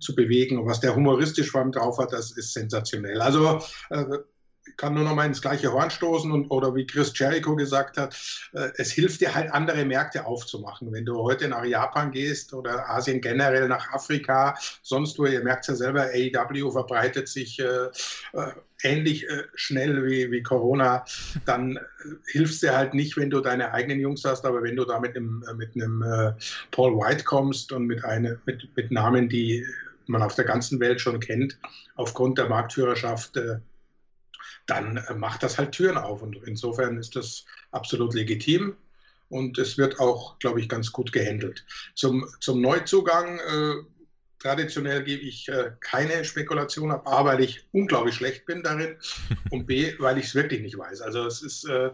zu 0.00 0.14
bewegen. 0.14 0.58
Und 0.58 0.66
was 0.66 0.80
der 0.80 0.94
humoristisch 0.94 1.50
vor 1.50 1.62
allem 1.62 1.72
drauf 1.72 1.98
hat, 1.98 2.12
das 2.12 2.32
ist 2.32 2.52
sensationell. 2.52 3.20
Also 3.20 3.60
äh, 3.90 4.04
kann 4.76 4.94
nur 4.94 5.04
noch 5.04 5.14
mal 5.14 5.26
ins 5.26 5.40
gleiche 5.40 5.72
Horn 5.72 5.90
stoßen 5.90 6.30
und 6.30 6.50
oder 6.50 6.74
wie 6.74 6.86
Chris 6.86 7.12
Jericho 7.14 7.56
gesagt 7.56 7.96
hat, 7.96 8.14
äh, 8.52 8.70
es 8.76 8.92
hilft 8.92 9.20
dir 9.20 9.34
halt 9.34 9.52
andere 9.52 9.84
Märkte 9.84 10.26
aufzumachen. 10.26 10.92
Wenn 10.92 11.04
du 11.04 11.16
heute 11.22 11.48
nach 11.48 11.64
Japan 11.64 12.10
gehst 12.10 12.52
oder 12.52 12.88
Asien 12.90 13.20
generell 13.20 13.68
nach 13.68 13.92
Afrika, 13.92 14.56
sonst 14.82 15.18
wo, 15.18 15.26
ihr 15.26 15.42
merkt 15.42 15.62
es 15.62 15.68
ja 15.68 15.74
selber, 15.74 16.02
AEW 16.12 16.70
verbreitet 16.70 17.28
sich 17.28 17.58
äh, 17.58 17.86
äh, 18.32 18.52
ähnlich 18.82 19.28
äh, 19.28 19.44
schnell 19.54 20.04
wie, 20.06 20.30
wie 20.30 20.42
Corona, 20.42 21.04
dann 21.44 21.76
äh, 21.76 21.80
hilfst 22.26 22.62
dir 22.62 22.76
halt 22.76 22.94
nicht, 22.94 23.16
wenn 23.16 23.30
du 23.30 23.40
deine 23.40 23.72
eigenen 23.72 24.00
Jungs 24.00 24.24
hast, 24.24 24.44
aber 24.44 24.62
wenn 24.62 24.76
du 24.76 24.84
da 24.84 25.00
mit 25.00 25.16
einem, 25.16 25.44
äh, 25.48 25.54
mit 25.54 25.74
einem 25.74 26.02
äh, 26.02 26.32
Paul 26.70 26.94
White 26.96 27.24
kommst 27.24 27.72
und 27.72 27.86
mit, 27.86 28.04
eine, 28.04 28.40
mit, 28.46 28.68
mit 28.76 28.90
Namen, 28.90 29.28
die 29.28 29.66
man 30.06 30.22
auf 30.22 30.34
der 30.34 30.44
ganzen 30.44 30.80
Welt 30.80 31.00
schon 31.00 31.20
kennt, 31.20 31.58
aufgrund 31.96 32.38
der 32.38 32.48
Marktführerschaft, 32.48 33.36
äh, 33.36 33.58
dann 34.66 34.98
äh, 34.98 35.14
macht 35.14 35.42
das 35.42 35.58
halt 35.58 35.72
Türen 35.72 35.98
auf. 35.98 36.22
Und 36.22 36.36
insofern 36.46 36.98
ist 36.98 37.16
das 37.16 37.44
absolut 37.72 38.14
legitim 38.14 38.76
und 39.28 39.58
es 39.58 39.76
wird 39.76 39.98
auch, 40.00 40.38
glaube 40.38 40.60
ich, 40.60 40.68
ganz 40.68 40.92
gut 40.92 41.12
gehandelt. 41.12 41.64
Zum, 41.94 42.26
zum 42.40 42.60
Neuzugang 42.60 43.40
traditionell 44.38 45.02
gebe 45.02 45.22
ich 45.22 45.48
äh, 45.48 45.72
keine 45.80 46.24
Spekulation 46.24 46.90
ab, 46.90 47.06
A, 47.06 47.24
weil 47.24 47.40
ich 47.40 47.66
unglaublich 47.72 48.14
schlecht 48.14 48.46
bin 48.46 48.62
darin 48.62 48.96
und 49.50 49.66
B, 49.66 49.94
weil 49.98 50.18
ich 50.18 50.26
es 50.26 50.34
wirklich 50.34 50.60
nicht 50.60 50.78
weiß. 50.78 51.00
Also 51.00 51.26
es 51.26 51.42
ist, 51.42 51.64
äh, 51.68 51.90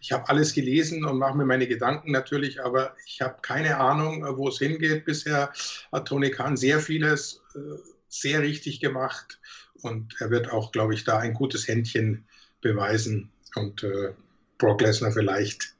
ich 0.00 0.12
habe 0.12 0.28
alles 0.28 0.52
gelesen 0.52 1.04
und 1.04 1.18
mache 1.18 1.36
mir 1.36 1.46
meine 1.46 1.66
Gedanken 1.66 2.12
natürlich, 2.12 2.62
aber 2.62 2.94
ich 3.06 3.20
habe 3.20 3.36
keine 3.42 3.78
Ahnung, 3.78 4.24
äh, 4.24 4.36
wo 4.36 4.48
es 4.48 4.58
hingeht. 4.58 5.04
Bisher 5.04 5.52
hat 5.92 6.08
Tony 6.08 6.30
Khan 6.30 6.56
sehr 6.56 6.80
vieles 6.80 7.42
äh, 7.54 7.78
sehr 8.08 8.42
richtig 8.42 8.80
gemacht 8.80 9.40
und 9.82 10.14
er 10.20 10.30
wird 10.30 10.50
auch, 10.50 10.72
glaube 10.72 10.94
ich, 10.94 11.04
da 11.04 11.18
ein 11.18 11.34
gutes 11.34 11.68
Händchen 11.68 12.26
beweisen 12.60 13.30
und 13.54 13.82
äh, 13.82 14.12
Brock 14.58 14.80
Lesnar 14.80 15.12
vielleicht 15.12 15.74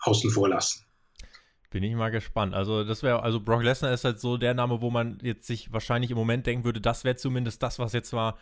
außen 0.00 0.30
vor 0.30 0.48
lassen. 0.48 0.84
Bin 1.70 1.84
ich 1.84 1.94
mal 1.94 2.10
gespannt. 2.10 2.54
Also, 2.54 2.84
das 2.84 3.02
wäre, 3.02 3.22
also 3.22 3.40
Brock 3.40 3.62
Lesnar 3.62 3.92
ist 3.92 4.04
halt 4.04 4.20
so 4.20 4.36
der 4.36 4.54
Name, 4.54 4.80
wo 4.80 4.90
man 4.90 5.18
jetzt 5.22 5.46
sich 5.46 5.72
wahrscheinlich 5.72 6.10
im 6.10 6.16
Moment 6.16 6.46
denken 6.46 6.64
würde, 6.64 6.80
das 6.80 7.04
wäre 7.04 7.16
zumindest 7.16 7.62
das, 7.62 7.78
was 7.78 7.92
jetzt 7.92 8.12
mal 8.12 8.34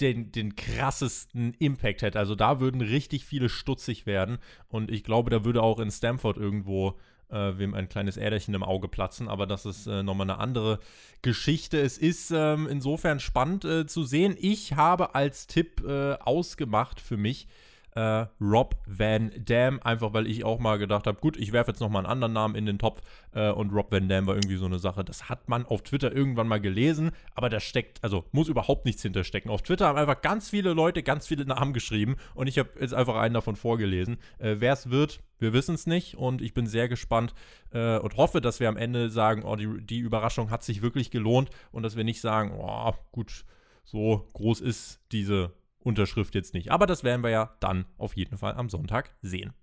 den, 0.00 0.32
den 0.32 0.56
krassesten 0.56 1.54
Impact 1.58 2.02
hätte. 2.02 2.18
Also 2.18 2.34
da 2.34 2.60
würden 2.60 2.80
richtig 2.80 3.24
viele 3.24 3.48
stutzig 3.48 4.06
werden. 4.06 4.38
Und 4.68 4.90
ich 4.90 5.04
glaube, 5.04 5.30
da 5.30 5.44
würde 5.44 5.62
auch 5.62 5.80
in 5.80 5.90
Stamford 5.90 6.36
irgendwo 6.36 6.98
äh, 7.28 7.52
wem 7.56 7.74
ein 7.74 7.88
kleines 7.88 8.16
Äderchen 8.16 8.54
im 8.54 8.62
Auge 8.62 8.88
platzen. 8.88 9.28
Aber 9.28 9.46
das 9.46 9.66
ist 9.66 9.86
äh, 9.86 10.02
nochmal 10.02 10.30
eine 10.30 10.38
andere 10.38 10.80
Geschichte. 11.22 11.80
Es 11.80 11.98
ist 11.98 12.30
ähm, 12.30 12.66
insofern 12.70 13.20
spannend 13.20 13.64
äh, 13.64 13.86
zu 13.86 14.04
sehen. 14.04 14.36
Ich 14.38 14.74
habe 14.74 15.14
als 15.14 15.46
Tipp 15.46 15.82
äh, 15.86 16.14
ausgemacht 16.14 17.00
für 17.00 17.16
mich, 17.16 17.48
äh, 17.96 18.26
Rob 18.40 18.76
Van 18.86 19.32
Dam, 19.38 19.80
einfach 19.82 20.12
weil 20.12 20.26
ich 20.26 20.44
auch 20.44 20.58
mal 20.58 20.76
gedacht 20.76 21.06
habe, 21.06 21.18
gut, 21.18 21.38
ich 21.38 21.52
werfe 21.52 21.70
jetzt 21.70 21.80
nochmal 21.80 22.04
einen 22.04 22.12
anderen 22.12 22.34
Namen 22.34 22.54
in 22.54 22.66
den 22.66 22.78
Topf 22.78 23.00
äh, 23.32 23.50
und 23.50 23.72
Rob 23.72 23.90
Van 23.90 24.08
Dam 24.08 24.26
war 24.26 24.34
irgendwie 24.34 24.56
so 24.56 24.66
eine 24.66 24.78
Sache. 24.78 25.02
Das 25.02 25.30
hat 25.30 25.48
man 25.48 25.64
auf 25.64 25.82
Twitter 25.82 26.14
irgendwann 26.14 26.46
mal 26.46 26.60
gelesen, 26.60 27.10
aber 27.34 27.48
da 27.48 27.58
steckt, 27.58 28.04
also 28.04 28.24
muss 28.32 28.48
überhaupt 28.48 28.84
nichts 28.84 29.00
hinterstecken. 29.00 29.50
Auf 29.50 29.62
Twitter 29.62 29.86
haben 29.86 29.98
einfach 29.98 30.20
ganz 30.20 30.50
viele 30.50 30.74
Leute 30.74 31.02
ganz 31.02 31.26
viele 31.26 31.46
Namen 31.46 31.72
geschrieben 31.72 32.16
und 32.34 32.48
ich 32.48 32.58
habe 32.58 32.68
jetzt 32.78 32.92
einfach 32.92 33.16
einen 33.16 33.34
davon 33.34 33.56
vorgelesen. 33.56 34.18
Äh, 34.38 34.56
Wer 34.58 34.74
es 34.74 34.90
wird, 34.90 35.20
wir 35.38 35.54
wissen 35.54 35.74
es 35.74 35.86
nicht 35.86 36.16
und 36.16 36.42
ich 36.42 36.52
bin 36.52 36.66
sehr 36.66 36.88
gespannt 36.88 37.34
äh, 37.72 37.96
und 37.96 38.18
hoffe, 38.18 38.42
dass 38.42 38.60
wir 38.60 38.68
am 38.68 38.76
Ende 38.76 39.08
sagen, 39.08 39.42
oh, 39.42 39.56
die, 39.56 39.80
die 39.80 40.00
Überraschung 40.00 40.50
hat 40.50 40.62
sich 40.62 40.82
wirklich 40.82 41.10
gelohnt 41.10 41.48
und 41.72 41.82
dass 41.82 41.96
wir 41.96 42.04
nicht 42.04 42.20
sagen, 42.20 42.52
oh, 42.58 42.92
gut, 43.10 43.46
so 43.84 44.28
groß 44.34 44.60
ist 44.60 45.00
diese 45.12 45.52
Unterschrift 45.86 46.34
jetzt 46.34 46.52
nicht. 46.52 46.70
Aber 46.72 46.86
das 46.86 47.04
werden 47.04 47.22
wir 47.22 47.30
ja 47.30 47.56
dann 47.60 47.86
auf 47.96 48.16
jeden 48.16 48.36
Fall 48.36 48.54
am 48.54 48.68
Sonntag 48.68 49.14
sehen. 49.22 49.54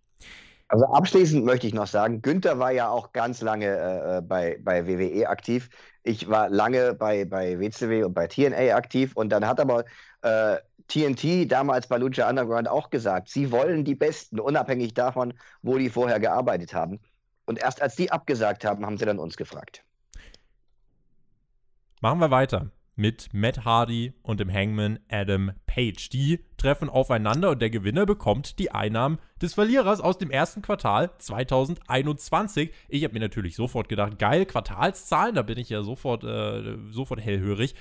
Also 0.70 0.86
abschließend 0.86 1.46
möchte 1.46 1.68
ich 1.68 1.74
noch 1.74 1.86
sagen, 1.86 2.22
Günther 2.22 2.58
war 2.58 2.72
ja 2.72 2.90
auch 2.90 3.12
ganz 3.12 3.42
lange 3.42 3.68
äh, 3.68 4.22
bei, 4.22 4.58
bei 4.64 4.88
WWE 4.88 5.28
aktiv. 5.28 5.70
Ich 6.02 6.30
war 6.30 6.50
lange 6.50 6.96
bei, 6.96 7.26
bei 7.26 7.60
WCW 7.60 8.04
und 8.06 8.14
bei 8.14 8.28
TNA 8.28 8.74
aktiv 8.74 9.12
und 9.16 9.30
dann 9.30 9.46
hat 9.46 9.60
aber 9.60 9.84
äh, 10.22 10.58
TNT 10.88 11.52
damals 11.52 11.88
bei 11.88 11.98
Lucha 11.98 12.28
Underground 12.28 12.68
auch 12.68 12.90
gesagt, 12.90 13.30
sie 13.30 13.52
wollen 13.52 13.84
die 13.84 13.96
Besten, 13.96 14.40
unabhängig 14.40 14.94
davon, 14.94 15.34
wo 15.62 15.78
die 15.78 15.90
vorher 15.90 16.20
gearbeitet 16.20 16.74
haben. 16.74 17.00
Und 17.46 17.60
erst 17.60 17.82
als 17.82 17.96
die 17.96 18.12
abgesagt 18.12 18.66
haben, 18.66 18.86
haben 18.86 18.98
sie 18.98 19.06
dann 19.06 19.20
uns 19.20 19.36
gefragt. 19.36 19.84
Machen 22.02 22.20
wir 22.20 22.32
weiter 22.32 22.72
mit 22.96 23.30
Matt 23.34 23.66
Hardy 23.66 24.14
und 24.22 24.40
dem 24.40 24.52
Hangman 24.52 25.00
Adam 25.10 25.52
Page. 25.66 26.10
Die 26.10 26.46
treffen 26.58 26.90
aufeinander 26.90 27.52
und 27.52 27.62
der 27.62 27.70
Gewinner 27.70 28.06
bekommt 28.06 28.60
die 28.60 28.72
Einnahmen 28.72 29.20
des 29.42 29.54
Verlierers 29.54 30.02
aus 30.02 30.18
dem 30.18 30.32
ersten 30.32 30.62
Quartal 30.62 31.12
2021. 31.18 32.72
Ich 32.90 33.04
habe 33.04 33.14
mir 33.14 33.20
natürlich 33.20 33.56
sofort 33.56 33.90
gedacht, 33.90 34.20
geil, 34.20 34.46
Quartalszahlen, 34.46 35.36
da 35.36 35.42
bin 35.42 35.58
ich 35.58 35.70
ja 35.70 35.84
sofort, 35.84 36.24
äh, 36.24 36.78
sofort 36.92 37.22
hellhörig. 37.22 37.76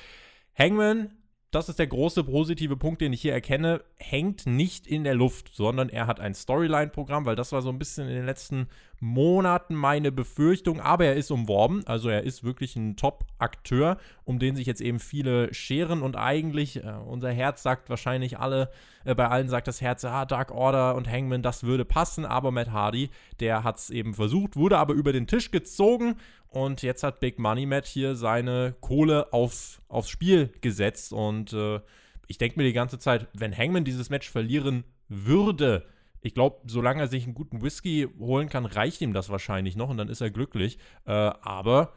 Hangman 0.58 1.10
das 1.52 1.68
ist 1.68 1.78
der 1.78 1.86
große 1.86 2.24
positive 2.24 2.78
Punkt, 2.78 3.02
den 3.02 3.12
ich 3.12 3.20
hier 3.20 3.34
erkenne, 3.34 3.82
hängt 3.98 4.46
nicht 4.46 4.86
in 4.86 5.04
der 5.04 5.14
Luft, 5.14 5.50
sondern 5.52 5.90
er 5.90 6.06
hat 6.06 6.18
ein 6.18 6.32
Storyline-Programm, 6.32 7.26
weil 7.26 7.36
das 7.36 7.52
war 7.52 7.60
so 7.60 7.68
ein 7.68 7.78
bisschen 7.78 8.08
in 8.08 8.14
den 8.14 8.24
letzten 8.24 8.68
Monaten 9.00 9.74
meine 9.74 10.12
Befürchtung. 10.12 10.80
Aber 10.80 11.04
er 11.04 11.14
ist 11.14 11.30
umworben, 11.30 11.86
also 11.86 12.08
er 12.08 12.22
ist 12.22 12.42
wirklich 12.42 12.74
ein 12.74 12.96
Top-Akteur, 12.96 13.98
um 14.24 14.38
den 14.38 14.56
sich 14.56 14.66
jetzt 14.66 14.80
eben 14.80 14.98
viele 14.98 15.52
scheren 15.52 16.00
und 16.00 16.16
eigentlich, 16.16 16.82
äh, 16.82 16.94
unser 17.06 17.30
Herz 17.30 17.62
sagt 17.62 17.90
wahrscheinlich 17.90 18.38
alle, 18.38 18.70
äh, 19.04 19.14
bei 19.14 19.28
allen 19.28 19.50
sagt 19.50 19.68
das 19.68 19.82
Herz, 19.82 20.06
ah, 20.06 20.24
Dark 20.24 20.52
Order 20.52 20.94
und 20.94 21.06
Hangman, 21.06 21.42
das 21.42 21.64
würde 21.64 21.84
passen, 21.84 22.24
aber 22.24 22.50
Matt 22.50 22.70
Hardy, 22.70 23.10
der 23.40 23.62
hat 23.62 23.76
es 23.76 23.90
eben 23.90 24.14
versucht, 24.14 24.56
wurde 24.56 24.78
aber 24.78 24.94
über 24.94 25.12
den 25.12 25.26
Tisch 25.26 25.50
gezogen 25.50 26.16
und 26.52 26.82
jetzt 26.82 27.02
hat 27.02 27.20
Big 27.20 27.38
Money 27.38 27.66
Matt 27.66 27.86
hier 27.86 28.14
seine 28.14 28.74
Kohle 28.80 29.32
auf, 29.32 29.80
aufs 29.88 30.08
Spiel 30.08 30.52
gesetzt. 30.60 31.12
Und 31.12 31.52
äh, 31.52 31.80
ich 32.26 32.38
denke 32.38 32.58
mir 32.58 32.64
die 32.64 32.72
ganze 32.72 32.98
Zeit, 32.98 33.28
wenn 33.34 33.56
Hangman 33.56 33.84
dieses 33.84 34.10
Match 34.10 34.30
verlieren 34.30 34.84
würde, 35.08 35.86
ich 36.20 36.34
glaube, 36.34 36.60
solange 36.66 37.02
er 37.02 37.08
sich 37.08 37.24
einen 37.24 37.34
guten 37.34 37.62
Whisky 37.62 38.08
holen 38.18 38.48
kann, 38.48 38.64
reicht 38.64 39.00
ihm 39.00 39.12
das 39.12 39.28
wahrscheinlich 39.28 39.76
noch 39.76 39.90
und 39.90 39.96
dann 39.96 40.08
ist 40.08 40.20
er 40.20 40.30
glücklich. 40.30 40.78
Äh, 41.04 41.12
aber 41.12 41.92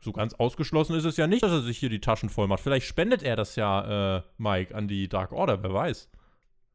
so 0.00 0.12
ganz 0.12 0.34
ausgeschlossen 0.34 0.94
ist 0.94 1.04
es 1.04 1.16
ja 1.16 1.26
nicht, 1.26 1.42
dass 1.42 1.50
er 1.50 1.62
sich 1.62 1.78
hier 1.78 1.88
die 1.88 2.00
Taschen 2.00 2.28
voll 2.28 2.46
macht. 2.46 2.60
Vielleicht 2.60 2.86
spendet 2.86 3.22
er 3.22 3.36
das 3.36 3.56
ja, 3.56 4.18
äh, 4.18 4.22
Mike, 4.38 4.74
an 4.74 4.86
die 4.86 5.08
Dark 5.08 5.32
Order, 5.32 5.62
wer 5.62 5.72
weiß. 5.72 6.08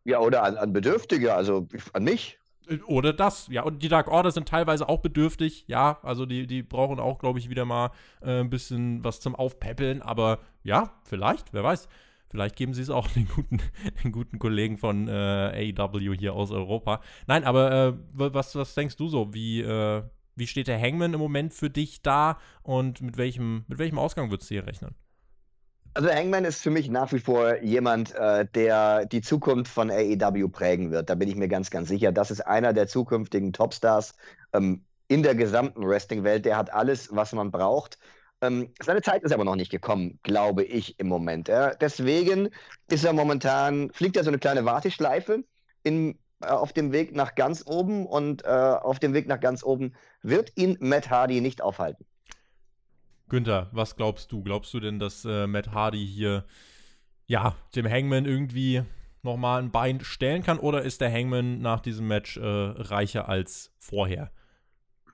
Ja, 0.04 0.20
oder 0.20 0.44
an, 0.44 0.58
an 0.58 0.74
Bedürftige, 0.74 1.34
also 1.34 1.68
an 1.94 2.04
mich. 2.04 2.38
Oder 2.86 3.13
das, 3.13 3.47
ja. 3.47 3.63
Und 3.63 3.82
die 3.82 3.89
Dark 3.89 4.08
Order 4.10 4.32
sind 4.32 4.47
teilweise 4.47 4.88
auch 4.88 4.99
bedürftig, 4.99 5.65
ja. 5.67 5.99
Also 6.03 6.25
die, 6.25 6.47
die 6.47 6.63
brauchen 6.63 6.99
auch, 6.99 7.19
glaube 7.19 7.39
ich, 7.39 7.49
wieder 7.49 7.65
mal 7.65 7.91
äh, 8.21 8.41
ein 8.41 8.49
bisschen 8.49 9.03
was 9.03 9.19
zum 9.19 9.36
Aufpäppeln. 9.36 10.01
Aber 10.01 10.39
ja, 10.63 10.93
vielleicht, 11.03 11.53
wer 11.53 11.63
weiß. 11.63 11.88
Vielleicht 12.29 12.55
geben 12.55 12.73
sie 12.73 12.84
es 12.84 12.89
auch 12.89 13.08
den 13.15 13.27
guten, 13.27 13.60
den 14.03 14.12
guten 14.12 14.39
Kollegen 14.39 14.77
von 14.77 15.08
äh, 15.08 15.73
AEW 15.77 16.13
hier 16.13 16.34
aus 16.34 16.51
Europa. 16.51 17.01
Nein, 17.27 17.43
aber 17.43 17.71
äh, 17.71 17.93
was, 18.13 18.55
was 18.55 18.75
denkst 18.75 18.97
du 18.97 19.08
so? 19.08 19.34
Wie, 19.34 19.62
äh, 19.62 20.03
wie 20.36 20.47
steht 20.47 20.67
der 20.67 20.79
Hangman 20.79 21.13
im 21.13 21.19
Moment 21.19 21.53
für 21.53 21.69
dich 21.69 22.01
da 22.01 22.38
und 22.62 23.01
mit 23.01 23.17
welchem, 23.17 23.65
mit 23.67 23.79
welchem 23.79 23.97
Ausgang 23.97 24.29
würdest 24.29 24.49
du 24.49 24.55
hier 24.55 24.67
rechnen? 24.67 24.95
Also 25.93 26.10
Hangman 26.10 26.45
ist 26.45 26.62
für 26.62 26.69
mich 26.69 26.89
nach 26.89 27.12
wie 27.12 27.19
vor 27.19 27.62
jemand, 27.62 28.13
äh, 28.15 28.45
der 28.54 29.06
die 29.06 29.21
Zukunft 29.21 29.71
von 29.71 29.89
AEW 29.89 30.47
prägen 30.49 30.91
wird. 30.91 31.10
Da 31.10 31.15
bin 31.15 31.28
ich 31.28 31.36
mir 31.36 31.47
ganz, 31.47 31.71
ganz 31.71 31.89
sicher. 31.89 32.12
Das 32.12 32.32
ist 32.32 32.41
einer 32.41 32.73
der 32.73 32.88
zukünftigen 32.88 33.54
Topstars 33.54 34.15
ähm, 34.54 34.86
in 35.08 35.23
der 35.23 35.36
gesamten 35.36 35.86
Wrestling-Welt. 35.86 36.45
Der 36.45 36.58
hat 36.58 36.71
alles, 36.71 37.10
was 37.13 37.34
man 37.34 37.52
braucht. 37.52 37.97
Ähm, 38.41 38.73
seine 38.82 39.02
Zeit 39.02 39.23
ist 39.23 39.34
aber 39.34 39.43
noch 39.43 39.56
nicht 39.56 39.71
gekommen, 39.71 40.19
glaube 40.23 40.63
ich, 40.63 40.99
im 40.99 41.08
Moment. 41.08 41.49
Ja. 41.49 41.73
Deswegen 41.75 42.49
ist 42.88 43.04
er 43.04 43.13
momentan, 43.13 43.91
fliegt 43.91 44.15
er 44.15 44.23
so 44.23 44.30
eine 44.30 44.39
kleine 44.39 44.65
Warteschleife 44.65 45.43
in, 45.84 46.17
äh, 46.41 46.47
auf 46.47 46.71
dem 46.71 46.91
Weg 46.93 47.13
nach 47.15 47.36
ganz 47.36 47.63
oben 47.65 48.06
und 48.06 48.45
äh, 48.45 48.47
auf 48.47 48.99
dem 48.99 49.13
Weg 49.13 49.28
nach 49.28 49.39
ganz 49.39 49.63
oben 49.63 49.95
wird 50.21 50.52
ihn 50.56 50.78
Matt 50.80 51.10
Hardy 51.10 51.41
nicht 51.41 51.62
aufhalten. 51.62 52.06
Günther, 53.30 53.70
was 53.72 53.96
glaubst 53.96 54.32
du? 54.32 54.44
Glaubst 54.44 54.74
du 54.74 54.80
denn, 54.80 55.00
dass 55.00 55.24
äh, 55.26 55.48
Matt 55.48 55.72
Hardy 55.72 56.06
hier, 56.06 56.46
ja, 57.28 57.56
dem 57.76 57.88
Hangman 57.88 58.26
irgendwie 58.26 58.84
nochmal 59.22 59.62
ein 59.62 59.72
Bein 59.72 60.02
stellen 60.02 60.44
kann? 60.44 60.60
Oder 60.60 60.82
ist 60.82 61.02
der 61.02 61.12
Hangman 61.12 61.62
nach 61.62 61.80
diesem 61.80 62.08
Match 62.08 62.38
äh, 62.38 62.42
reicher 62.44 63.30
als 63.30 63.74
vorher? 63.80 64.32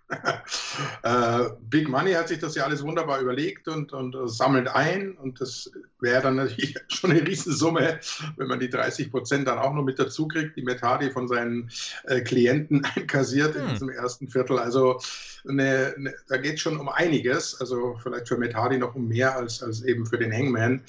äh, 1.04 1.50
Big 1.62 1.90
Money 1.90 2.14
hat 2.14 2.28
sich 2.28 2.40
das 2.40 2.56
ja 2.56 2.64
alles 2.64 2.84
wunderbar 2.84 3.20
überlegt 3.20 3.68
und, 3.68 3.92
und 3.92 4.16
uh, 4.16 4.28
sammelt 4.28 4.68
ein. 4.68 5.14
Und 5.18 5.42
das 5.42 5.72
wäre 6.00 6.22
dann 6.22 6.36
natürlich 6.36 6.76
schon 6.90 7.12
eine 7.12 7.26
Riesensumme, 7.26 8.00
wenn 8.38 8.48
man 8.48 8.60
die 8.60 8.70
30 8.70 9.10
Prozent 9.10 9.48
dann 9.48 9.58
auch 9.58 9.74
noch 9.74 9.84
mit 9.84 9.98
dazu 9.98 10.28
kriegt, 10.28 10.56
die 10.58 10.62
Metadi 10.62 11.10
von 11.10 11.28
seinen 11.28 11.72
äh, 12.04 12.22
Klienten 12.22 12.86
einkassiert 12.96 13.56
hm. 13.56 13.64
in 13.64 13.70
diesem 13.70 13.90
ersten 13.90 14.28
Viertel. 14.30 14.60
Also 14.60 15.00
eine, 15.48 15.96
eine, 15.98 16.14
da 16.28 16.38
geht 16.38 16.56
es 16.56 16.62
schon 16.62 16.78
um 16.78 16.90
einiges. 16.90 17.60
Also 17.60 17.98
vielleicht 18.02 18.28
für 18.28 18.38
Metadi 18.38 18.78
noch 18.78 18.96
um 18.96 19.08
mehr 19.08 19.36
als, 19.36 19.64
als 19.64 19.82
eben 19.84 20.06
für 20.06 20.18
den 20.18 20.32
Hangman. 20.32 20.84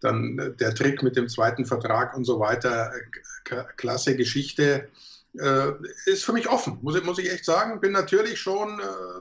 Dann 0.00 0.38
äh, 0.38 0.52
der 0.52 0.74
Trick 0.74 1.02
mit 1.02 1.16
dem 1.16 1.28
zweiten 1.28 1.66
Vertrag 1.66 2.16
und 2.16 2.24
so 2.24 2.40
weiter. 2.40 2.92
Äh, 2.94 3.64
klasse 3.76 4.16
Geschichte 4.16 4.88
äh, 5.38 5.72
ist 6.06 6.24
für 6.24 6.32
mich 6.32 6.48
offen, 6.48 6.78
muss, 6.82 7.02
muss 7.02 7.18
ich 7.18 7.30
echt 7.30 7.44
sagen. 7.44 7.80
Bin 7.80 7.92
natürlich 7.92 8.40
schon, 8.40 8.80
äh, 8.80 9.20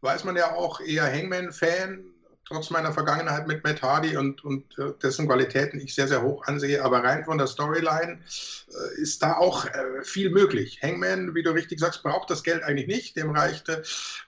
weiß 0.00 0.24
man 0.24 0.36
ja 0.36 0.54
auch, 0.54 0.80
eher 0.80 1.10
Hangman-Fan, 1.10 2.13
trotz 2.46 2.70
meiner 2.70 2.92
Vergangenheit 2.92 3.46
mit 3.46 3.64
Matt 3.64 3.82
Hardy 3.82 4.16
und, 4.16 4.44
und 4.44 4.78
äh, 4.78 4.92
dessen 5.02 5.26
Qualitäten 5.26 5.80
ich 5.80 5.94
sehr, 5.94 6.08
sehr 6.08 6.22
hoch 6.22 6.46
ansehe. 6.46 6.84
Aber 6.84 7.02
rein 7.02 7.24
von 7.24 7.38
der 7.38 7.46
Storyline 7.46 8.12
äh, 8.12 9.00
ist 9.00 9.22
da 9.22 9.34
auch 9.34 9.64
äh, 9.64 10.02
viel 10.02 10.30
möglich. 10.30 10.80
Hangman, 10.82 11.34
wie 11.34 11.42
du 11.42 11.50
richtig 11.50 11.80
sagst, 11.80 12.02
braucht 12.02 12.30
das 12.30 12.42
Geld 12.42 12.62
eigentlich 12.62 12.86
nicht. 12.86 13.16
Dem 13.16 13.30
reicht, 13.30 13.68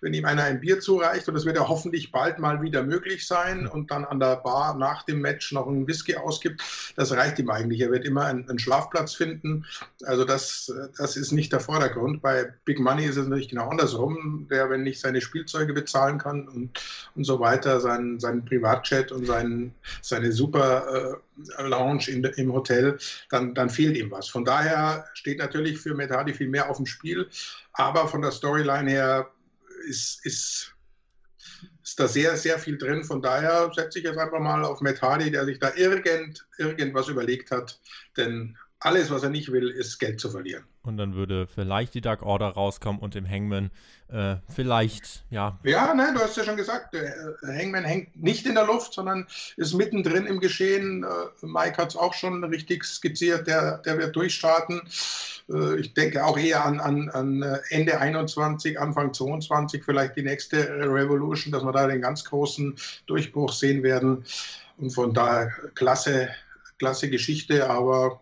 wenn 0.01 0.15
ihm 0.15 0.25
einer 0.25 0.45
ein 0.45 0.61
Bier 0.61 0.81
zureicht. 0.81 1.29
Und 1.29 1.35
das 1.35 1.45
wird 1.45 1.57
ja 1.57 1.69
hoffentlich 1.69 2.11
bald 2.11 2.39
mal 2.39 2.63
wieder 2.63 2.83
möglich 2.83 3.27
sein. 3.27 3.67
Und 3.67 3.91
dann 3.91 4.05
an 4.05 4.19
der 4.19 4.37
Bar 4.37 4.77
nach 4.77 5.03
dem 5.03 5.21
Match 5.21 5.53
noch 5.53 5.67
einen 5.67 5.87
Whisky 5.87 6.17
ausgibt. 6.17 6.63
Das 6.97 7.13
reicht 7.13 7.39
ihm 7.39 7.51
eigentlich. 7.51 7.81
Er 7.81 7.91
wird 7.91 8.07
immer 8.07 8.25
einen, 8.25 8.49
einen 8.49 8.59
Schlafplatz 8.59 9.15
finden. 9.15 9.67
Also 10.05 10.25
das, 10.25 10.73
das 10.97 11.17
ist 11.17 11.33
nicht 11.33 11.53
der 11.53 11.61
Vordergrund. 11.61 12.23
Bei 12.23 12.55
Big 12.65 12.81
Money 12.81 13.05
ist 13.05 13.17
es 13.17 13.27
natürlich 13.27 13.51
genau 13.51 13.69
andersrum. 13.69 14.47
Der, 14.51 14.71
wenn 14.71 14.83
nicht 14.83 15.01
seine 15.01 15.21
Spielzeuge 15.21 15.75
bezahlen 15.75 16.19
kann 16.19 16.49
und, 16.49 16.81
und 17.15 17.25
so 17.25 17.41
weiter, 17.41 17.81
sein 17.81 18.06
seinen, 18.07 18.21
seinen 18.21 18.45
Privatjet 18.45 19.13
und 19.13 19.27
seinen, 19.27 19.75
seine 20.03 20.33
super 20.33 21.21
äh, 21.59 21.63
Lounge 21.63 22.09
in, 22.09 22.25
im 22.25 22.53
Hotel, 22.53 22.99
dann, 23.31 23.55
dann 23.55 23.71
fehlt 23.71 23.97
ihm 23.97 24.11
was. 24.11 24.29
Von 24.29 24.45
daher 24.45 25.07
steht 25.15 25.39
natürlich 25.39 25.79
für 25.79 25.95
Matt 25.95 26.11
Hardy 26.11 26.35
viel 26.35 26.49
mehr 26.49 26.71
auf 26.71 26.77
dem 26.77 26.87
Spiel, 26.87 27.29
aber 27.73 28.09
von 28.09 28.23
der 28.23 28.33
Storyline 28.33 28.91
her 28.91 29.31
ist, 29.89 30.25
ist 30.25 30.73
ist 31.83 32.01
da 32.01 32.09
sehr, 32.09 32.37
sehr 32.37 32.59
viel 32.59 32.77
drin. 32.77 33.05
Von 33.05 33.23
daher 33.23 33.71
setze 33.73 34.01
ich 34.01 34.05
jetzt 34.05 34.19
einfach 34.19 34.41
mal 34.41 34.65
auf 34.65 34.81
Matt 34.81 35.01
Hardy, 35.01 35.31
der 35.31 35.45
sich 35.45 35.61
da 35.61 35.73
irgend, 35.77 36.45
irgendwas 36.59 37.07
überlegt 37.07 37.53
hat. 37.53 37.79
Denn 38.17 38.59
alles, 38.81 39.11
was 39.11 39.23
er 39.23 39.31
nicht 39.31 39.51
will, 39.53 39.71
ist 39.71 39.99
Geld 39.99 40.21
zu 40.21 40.31
verlieren. 40.31 40.65
Und 40.83 40.99
dann 40.99 41.15
würde 41.15 41.47
vielleicht 41.47 41.95
die 41.95 42.01
Dark 42.01 42.23
Order 42.23 42.49
rauskommen 42.49 43.01
und 43.01 43.15
dem 43.15 43.29
Hangman 43.29 43.71
äh, 44.09 44.37
vielleicht, 44.49 45.25
ja. 45.31 45.59
Ja, 45.65 45.95
ne, 45.95 46.13
du 46.15 46.21
hast 46.21 46.37
ja 46.37 46.45
schon 46.45 46.57
gesagt, 46.57 46.95
der 46.95 47.37
Hangman 47.43 47.85
hängt 47.85 48.23
nicht 48.23 48.47
in 48.47 48.55
der 48.55 48.67
Luft, 48.67 48.93
sondern 48.93 49.27
ist 49.57 49.75
mittendrin 49.75 50.27
im 50.27 50.41
Geschehen. 50.41 51.05
Äh, 51.05 51.47
Mike 51.47 51.79
hat 51.79 51.89
es 51.89 51.97
auch 51.97 52.15
schon 52.15 52.45
richtig 52.45 52.85
skizziert, 52.85 53.47
der, 53.47 53.79
der 53.79 53.99
wird 53.99 54.15
durchstarten. 54.15 54.83
Äh, 55.51 55.81
ich 55.81 55.95
denke 55.95 56.25
auch 56.25 56.39
eher 56.39 56.65
an, 56.65 56.79
an, 56.79 57.09
an 57.09 57.43
Ende 57.71 57.99
21, 57.99 58.79
Anfang 58.79 59.13
22, 59.13 59.85
vielleicht 59.85 60.17
die 60.17 60.23
nächste 60.23 60.59
Revolution, 60.69 61.51
dass 61.51 61.65
wir 61.65 61.73
da 61.73 61.87
den 61.87 62.03
ganz 62.03 62.25
großen 62.25 62.77
Durchbruch 63.07 63.53
sehen 63.53 63.83
werden. 63.83 64.25
Und 64.77 64.91
von 64.91 65.15
daher 65.15 65.51
klasse, 65.75 66.29
klasse 66.79 67.09
Geschichte, 67.09 67.69
aber 67.71 68.21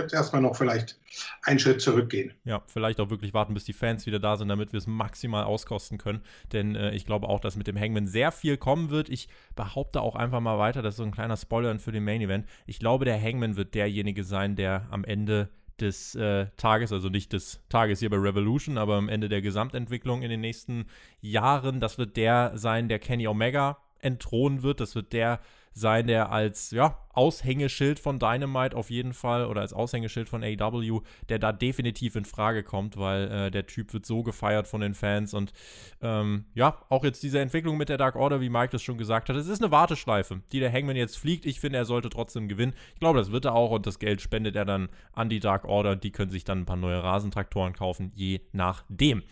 jetzt 0.00 0.14
erstmal 0.14 0.42
noch 0.42 0.56
vielleicht 0.56 0.98
einen 1.42 1.58
Schritt 1.58 1.80
zurückgehen. 1.80 2.32
Ja, 2.44 2.62
vielleicht 2.66 3.00
auch 3.00 3.10
wirklich 3.10 3.34
warten, 3.34 3.54
bis 3.54 3.64
die 3.64 3.72
Fans 3.72 4.06
wieder 4.06 4.18
da 4.18 4.36
sind, 4.36 4.48
damit 4.48 4.72
wir 4.72 4.78
es 4.78 4.86
maximal 4.86 5.44
auskosten 5.44 5.98
können. 5.98 6.22
Denn 6.52 6.74
äh, 6.74 6.92
ich 6.92 7.06
glaube 7.06 7.28
auch, 7.28 7.40
dass 7.40 7.56
mit 7.56 7.66
dem 7.66 7.78
Hangman 7.78 8.06
sehr 8.06 8.32
viel 8.32 8.56
kommen 8.56 8.90
wird. 8.90 9.08
Ich 9.08 9.28
behaupte 9.56 10.00
auch 10.00 10.16
einfach 10.16 10.40
mal 10.40 10.58
weiter, 10.58 10.82
das 10.82 10.94
ist 10.94 10.98
so 10.98 11.04
ein 11.04 11.12
kleiner 11.12 11.36
Spoiler 11.36 11.78
für 11.78 11.92
den 11.92 12.04
Main 12.04 12.20
Event. 12.20 12.46
Ich 12.66 12.78
glaube, 12.78 13.04
der 13.04 13.20
Hangman 13.20 13.56
wird 13.56 13.74
derjenige 13.74 14.24
sein, 14.24 14.56
der 14.56 14.86
am 14.90 15.04
Ende 15.04 15.48
des 15.80 16.14
äh, 16.14 16.46
Tages, 16.56 16.92
also 16.92 17.08
nicht 17.08 17.32
des 17.32 17.60
Tages 17.68 18.00
hier 18.00 18.10
bei 18.10 18.16
Revolution, 18.16 18.78
aber 18.78 18.96
am 18.96 19.08
Ende 19.08 19.28
der 19.28 19.42
Gesamtentwicklung 19.42 20.22
in 20.22 20.30
den 20.30 20.40
nächsten 20.40 20.86
Jahren, 21.20 21.80
das 21.80 21.98
wird 21.98 22.16
der 22.16 22.52
sein, 22.54 22.88
der 22.88 22.98
Kenny 22.98 23.26
Omega 23.26 23.78
entthronen 24.02 24.62
wird. 24.62 24.80
Das 24.80 24.94
wird 24.94 25.12
der 25.12 25.40
sein, 25.74 26.06
der 26.06 26.30
als 26.30 26.70
ja, 26.70 26.98
Aushängeschild 27.14 27.98
von 27.98 28.18
Dynamite 28.18 28.76
auf 28.76 28.90
jeden 28.90 29.12
Fall 29.12 29.46
oder 29.46 29.62
als 29.62 29.72
Aushängeschild 29.72 30.28
von 30.28 30.44
AW, 30.44 31.00
der 31.28 31.38
da 31.38 31.52
definitiv 31.52 32.16
in 32.16 32.24
Frage 32.24 32.62
kommt, 32.62 32.96
weil 32.96 33.30
äh, 33.30 33.50
der 33.50 33.66
Typ 33.66 33.92
wird 33.92 34.06
so 34.06 34.22
gefeiert 34.22 34.68
von 34.68 34.80
den 34.80 34.94
Fans 34.94 35.34
und 35.34 35.52
ähm, 36.00 36.44
ja, 36.54 36.78
auch 36.88 37.04
jetzt 37.04 37.22
diese 37.22 37.40
Entwicklung 37.40 37.76
mit 37.76 37.88
der 37.88 37.98
Dark 37.98 38.16
Order, 38.16 38.40
wie 38.40 38.50
Mike 38.50 38.72
das 38.72 38.82
schon 38.82 38.98
gesagt 38.98 39.28
hat, 39.28 39.36
es 39.36 39.48
ist 39.48 39.62
eine 39.62 39.72
Warteschleife, 39.72 40.42
die 40.52 40.60
der 40.60 40.72
Hangman 40.72 40.96
jetzt 40.96 41.16
fliegt. 41.18 41.46
Ich 41.46 41.60
finde, 41.60 41.78
er 41.78 41.84
sollte 41.84 42.10
trotzdem 42.10 42.48
gewinnen. 42.48 42.74
Ich 42.94 43.00
glaube, 43.00 43.18
das 43.18 43.32
wird 43.32 43.46
er 43.46 43.54
auch 43.54 43.70
und 43.70 43.86
das 43.86 43.98
Geld 43.98 44.20
spendet 44.20 44.56
er 44.56 44.64
dann 44.64 44.88
an 45.12 45.28
die 45.28 45.40
Dark 45.40 45.64
Order. 45.64 45.96
Die 45.96 46.12
können 46.12 46.30
sich 46.30 46.44
dann 46.44 46.60
ein 46.60 46.66
paar 46.66 46.76
neue 46.76 47.02
Rasentraktoren 47.02 47.72
kaufen, 47.72 48.12
je 48.14 48.40
nachdem. 48.52 49.22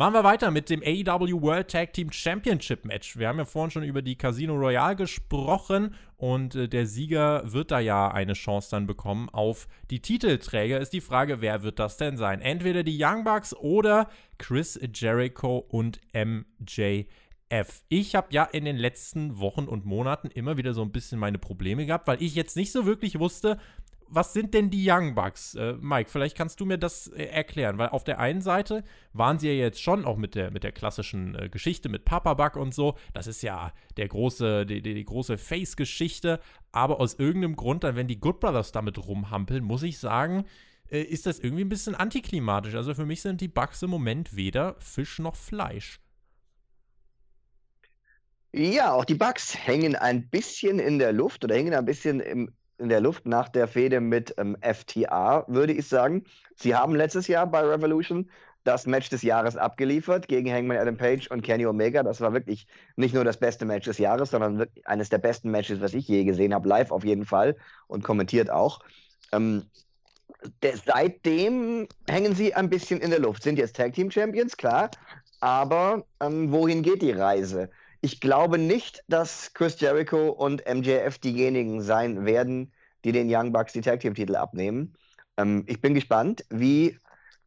Machen 0.00 0.14
wir 0.14 0.24
weiter 0.24 0.50
mit 0.50 0.70
dem 0.70 0.82
AEW 0.82 1.42
World 1.42 1.70
Tag 1.70 1.92
Team 1.92 2.10
Championship 2.10 2.86
Match. 2.86 3.18
Wir 3.18 3.28
haben 3.28 3.36
ja 3.36 3.44
vorhin 3.44 3.70
schon 3.70 3.82
über 3.82 4.00
die 4.00 4.16
Casino 4.16 4.54
Royale 4.54 4.96
gesprochen 4.96 5.94
und 6.16 6.54
äh, 6.54 6.68
der 6.68 6.86
Sieger 6.86 7.42
wird 7.52 7.70
da 7.70 7.80
ja 7.80 8.10
eine 8.10 8.32
Chance 8.32 8.70
dann 8.70 8.86
bekommen 8.86 9.28
auf 9.28 9.68
die 9.90 10.00
Titelträger. 10.00 10.80
Ist 10.80 10.94
die 10.94 11.02
Frage, 11.02 11.42
wer 11.42 11.62
wird 11.62 11.78
das 11.78 11.98
denn 11.98 12.16
sein? 12.16 12.40
Entweder 12.40 12.82
die 12.82 12.96
Young 12.98 13.24
Bucks 13.24 13.54
oder 13.54 14.08
Chris 14.38 14.80
Jericho 14.94 15.58
und 15.58 16.00
MJF. 16.14 17.84
Ich 17.90 18.14
habe 18.14 18.28
ja 18.30 18.44
in 18.44 18.64
den 18.64 18.78
letzten 18.78 19.38
Wochen 19.38 19.66
und 19.66 19.84
Monaten 19.84 20.28
immer 20.28 20.56
wieder 20.56 20.72
so 20.72 20.80
ein 20.80 20.92
bisschen 20.92 21.18
meine 21.18 21.38
Probleme 21.38 21.84
gehabt, 21.84 22.08
weil 22.08 22.22
ich 22.22 22.34
jetzt 22.34 22.56
nicht 22.56 22.72
so 22.72 22.86
wirklich 22.86 23.18
wusste, 23.18 23.58
was 24.10 24.32
sind 24.32 24.52
denn 24.54 24.70
die 24.70 24.84
Young 24.88 25.14
Bucks? 25.14 25.54
Äh, 25.54 25.74
Mike, 25.80 26.10
vielleicht 26.10 26.36
kannst 26.36 26.60
du 26.60 26.66
mir 26.66 26.78
das 26.78 27.06
äh, 27.08 27.24
erklären, 27.24 27.78
weil 27.78 27.90
auf 27.90 28.04
der 28.04 28.18
einen 28.18 28.42
Seite 28.42 28.84
waren 29.12 29.38
sie 29.38 29.48
ja 29.48 29.54
jetzt 29.54 29.80
schon 29.80 30.04
auch 30.04 30.16
mit 30.16 30.34
der, 30.34 30.50
mit 30.50 30.64
der 30.64 30.72
klassischen 30.72 31.34
äh, 31.34 31.48
Geschichte 31.48 31.88
mit 31.88 32.04
Papa 32.04 32.34
Buck 32.34 32.56
und 32.56 32.74
so. 32.74 32.96
Das 33.14 33.26
ist 33.26 33.42
ja 33.42 33.72
der 33.96 34.08
große, 34.08 34.66
die, 34.66 34.82
die, 34.82 34.94
die 34.94 35.04
große 35.04 35.38
Face-Geschichte. 35.38 36.40
Aber 36.72 37.00
aus 37.00 37.14
irgendeinem 37.14 37.56
Grund, 37.56 37.84
dann, 37.84 37.96
wenn 37.96 38.08
die 38.08 38.20
Good 38.20 38.40
Brothers 38.40 38.72
damit 38.72 38.98
rumhampeln, 38.98 39.64
muss 39.64 39.82
ich 39.82 39.98
sagen, 39.98 40.44
äh, 40.90 41.02
ist 41.02 41.26
das 41.26 41.38
irgendwie 41.38 41.64
ein 41.64 41.68
bisschen 41.68 41.94
antiklimatisch. 41.94 42.74
Also 42.74 42.94
für 42.94 43.06
mich 43.06 43.22
sind 43.22 43.40
die 43.40 43.48
Bucks 43.48 43.82
im 43.82 43.90
Moment 43.90 44.34
weder 44.34 44.76
Fisch 44.80 45.18
noch 45.18 45.36
Fleisch. 45.36 46.00
Ja, 48.52 48.92
auch 48.92 49.04
die 49.04 49.14
Bugs 49.14 49.56
hängen 49.56 49.94
ein 49.94 50.28
bisschen 50.28 50.80
in 50.80 50.98
der 50.98 51.12
Luft 51.12 51.44
oder 51.44 51.54
hängen 51.54 51.72
ein 51.72 51.84
bisschen 51.84 52.18
im, 52.18 52.52
in 52.80 52.88
der 52.88 53.00
Luft 53.00 53.26
nach 53.26 53.48
der 53.48 53.68
Fehde 53.68 54.00
mit 54.00 54.34
ähm, 54.38 54.56
FTA, 54.60 55.44
würde 55.46 55.72
ich 55.72 55.86
sagen. 55.86 56.24
Sie 56.56 56.74
haben 56.74 56.94
letztes 56.94 57.28
Jahr 57.28 57.46
bei 57.46 57.60
Revolution 57.60 58.28
das 58.64 58.86
Match 58.86 59.08
des 59.08 59.22
Jahres 59.22 59.56
abgeliefert 59.56 60.28
gegen 60.28 60.52
Hangman 60.52 60.76
Adam 60.76 60.96
Page 60.96 61.28
und 61.30 61.42
Kenny 61.42 61.66
Omega. 61.66 62.02
Das 62.02 62.20
war 62.20 62.32
wirklich 62.32 62.66
nicht 62.96 63.14
nur 63.14 63.24
das 63.24 63.38
beste 63.38 63.64
Match 63.64 63.86
des 63.86 63.98
Jahres, 63.98 64.30
sondern 64.30 64.66
eines 64.84 65.08
der 65.08 65.18
besten 65.18 65.50
Matches, 65.50 65.80
was 65.80 65.94
ich 65.94 66.06
je 66.08 66.24
gesehen 66.24 66.52
habe, 66.52 66.68
live 66.68 66.90
auf 66.90 67.04
jeden 67.04 67.24
Fall 67.24 67.56
und 67.86 68.04
kommentiert 68.04 68.50
auch. 68.50 68.80
Ähm, 69.32 69.64
der, 70.62 70.76
seitdem 70.76 71.86
hängen 72.08 72.34
sie 72.34 72.54
ein 72.54 72.70
bisschen 72.70 73.00
in 73.00 73.10
der 73.10 73.20
Luft. 73.20 73.42
Sind 73.42 73.58
jetzt 73.58 73.76
Tag 73.76 73.94
Team 73.94 74.10
Champions, 74.10 74.56
klar, 74.56 74.90
aber 75.40 76.04
ähm, 76.20 76.52
wohin 76.52 76.82
geht 76.82 77.02
die 77.02 77.12
Reise? 77.12 77.70
Ich 78.02 78.20
glaube 78.20 78.58
nicht, 78.58 79.04
dass 79.08 79.52
Chris 79.54 79.78
Jericho 79.80 80.28
und 80.30 80.62
MJF 80.66 81.18
diejenigen 81.18 81.82
sein 81.82 82.24
werden, 82.24 82.72
die 83.04 83.12
den 83.12 83.28
Young 83.34 83.52
Bucks 83.52 83.72
die 83.72 83.82
Tag 83.82 84.00
Team 84.00 84.14
Titel 84.14 84.36
abnehmen. 84.36 84.94
Ähm, 85.36 85.64
ich 85.66 85.80
bin 85.80 85.94
gespannt, 85.94 86.44
wie 86.50 86.98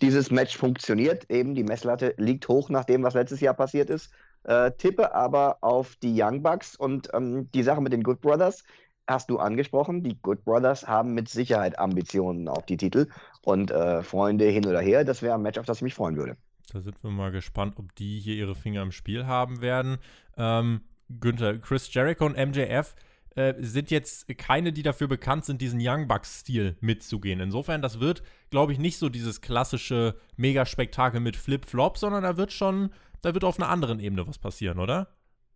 dieses 0.02 0.32
Match 0.32 0.58
funktioniert. 0.58 1.30
Eben 1.32 1.56
die 1.56 1.64
Messlatte 1.64 2.14
liegt 2.18 2.48
hoch 2.48 2.70
nach 2.70 2.86
dem, 2.86 3.04
was 3.04 3.14
letztes 3.16 3.42
Jahr 3.42 3.54
passiert 3.56 3.90
ist. 3.90 4.12
Äh, 4.44 4.72
tippe 4.74 5.16
aber 5.16 5.58
auf 5.62 5.96
die 5.98 6.14
Young 6.22 6.44
Bucks 6.44 6.76
und 6.76 7.10
ähm, 7.14 7.50
die 7.52 7.64
Sache 7.64 7.82
mit 7.82 7.94
den 7.94 8.04
Good 8.04 8.22
Brothers 8.22 8.64
hast 9.08 9.30
du 9.30 9.40
angesprochen. 9.40 10.04
Die 10.04 10.22
Good 10.22 10.44
Brothers 10.46 10.88
haben 10.88 11.14
mit 11.14 11.30
Sicherheit 11.30 11.80
Ambitionen 11.80 12.48
auf 12.48 12.66
die 12.66 12.78
Titel 12.78 13.08
und 13.42 13.72
äh, 13.72 14.04
Freunde 14.04 14.46
hin 14.46 14.66
oder 14.68 14.82
her. 14.82 15.04
Das 15.06 15.22
wäre 15.22 15.36
ein 15.36 15.42
Match, 15.42 15.58
auf 15.60 15.66
das 15.66 15.78
ich 15.78 15.84
mich 15.84 15.96
freuen 15.96 16.18
würde. 16.18 16.38
Da 16.74 16.82
sind 16.82 17.04
wir 17.04 17.12
mal 17.12 17.32
gespannt, 17.32 17.76
ob 17.78 17.94
die 17.96 18.20
hier 18.20 18.36
ihre 18.36 18.56
Finger 18.56 18.82
im 18.82 18.92
Spiel 18.92 19.28
haben 19.28 19.62
werden. 19.62 20.00
Ähm, 20.38 20.82
Günther, 21.20 21.60
Chris 21.60 21.94
Jericho 21.94 22.26
und 22.26 22.36
MJF 22.36 22.96
äh, 23.36 23.54
sind 23.60 23.92
jetzt 23.92 24.28
keine, 24.40 24.74
die 24.74 24.82
dafür 24.82 25.08
bekannt 25.08 25.46
sind, 25.46 25.62
diesen 25.62 25.80
Young 25.80 26.08
Bucks-Stil 26.08 26.76
mitzugehen. 26.82 27.40
Insofern, 27.40 27.84
das 27.84 28.00
wird, 28.00 28.24
glaube 28.50 28.74
ich, 28.74 28.80
nicht 28.80 28.98
so 28.98 29.10
dieses 29.10 29.42
klassische 29.42 30.16
Megaspektakel 30.36 31.20
mit 31.20 31.36
Flip-Flop, 31.36 32.00
sondern 32.00 32.24
da 32.24 32.38
wird 32.38 32.52
schon, 32.52 32.92
da 33.22 33.36
wird 33.36 33.44
auf 33.44 33.60
einer 33.60 33.70
anderen 33.70 34.00
Ebene 34.00 34.28
was 34.28 34.40
passieren, 34.40 34.80
oder? 34.80 35.08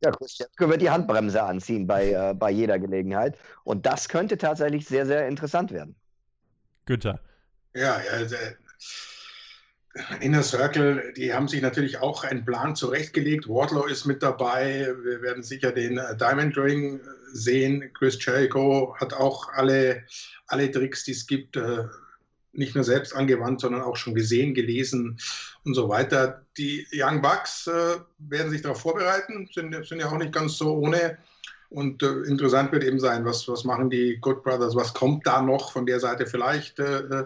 Ja, 0.03 0.12
Chris 0.12 0.38
Jericho 0.38 0.69
wird 0.69 0.82
die 0.84 0.91
Handbremse 0.91 1.41
anziehen 1.41 1.88
bei, 1.88 2.12
äh, 2.12 2.36
bei 2.36 2.51
jeder 2.51 2.77
Gelegenheit. 2.77 3.39
Und 3.63 3.88
das 3.88 4.08
könnte 4.08 4.38
tatsächlich 4.38 4.86
sehr, 4.86 5.08
sehr 5.08 5.27
interessant 5.27 5.71
werden. 5.71 5.95
Günther. 6.86 7.19
Ja, 7.73 7.99
ja, 8.01 8.27
Inner 10.21 10.43
Circle, 10.43 11.13
die 11.15 11.33
haben 11.33 11.47
sich 11.47 11.62
natürlich 11.62 11.99
auch 11.99 12.23
einen 12.23 12.45
Plan 12.45 12.75
zurechtgelegt. 12.75 13.47
Wardlow 13.47 13.86
ist 13.86 14.05
mit 14.05 14.21
dabei. 14.21 14.93
Wir 15.03 15.21
werden 15.21 15.43
sicher 15.43 15.71
den 15.71 15.97
äh, 15.97 16.15
Diamond 16.17 16.57
Ring 16.57 16.99
äh, 16.99 17.01
sehen. 17.33 17.91
Chris 17.93 18.17
Jericho 18.23 18.95
hat 18.99 19.13
auch 19.13 19.51
alle, 19.53 20.03
alle 20.47 20.71
Tricks, 20.71 21.03
die 21.03 21.12
es 21.12 21.27
gibt, 21.27 21.55
äh, 21.57 21.83
nicht 22.53 22.75
nur 22.75 22.83
selbst 22.83 23.15
angewandt, 23.15 23.62
sondern 23.62 23.81
auch 23.81 23.95
schon 23.95 24.15
gesehen, 24.15 24.53
gelesen 24.53 25.19
und 25.63 25.73
so 25.75 25.89
weiter. 25.89 26.43
Die 26.57 26.88
Young 26.91 27.21
Bucks 27.21 27.67
werden 27.67 28.49
sich 28.49 28.63
darauf 28.63 28.81
vorbereiten, 28.81 29.47
sind, 29.53 29.75
sind 29.86 29.99
ja 29.99 30.07
auch 30.07 30.17
nicht 30.17 30.33
ganz 30.33 30.57
so 30.57 30.75
ohne. 30.75 31.19
Und 31.69 32.01
äh, 32.01 32.21
interessant 32.23 32.71
wird 32.71 32.83
eben 32.83 32.99
sein, 32.99 33.25
was, 33.25 33.47
was 33.47 33.63
machen 33.63 33.89
die 33.89 34.17
Good 34.21 34.43
Brothers, 34.43 34.75
was 34.75 34.93
kommt 34.93 35.27
da 35.27 35.41
noch 35.41 35.71
von 35.71 35.86
der 35.86 35.99
Seite 35.99 36.25
vielleicht. 36.25 36.79
Äh, 36.79 37.25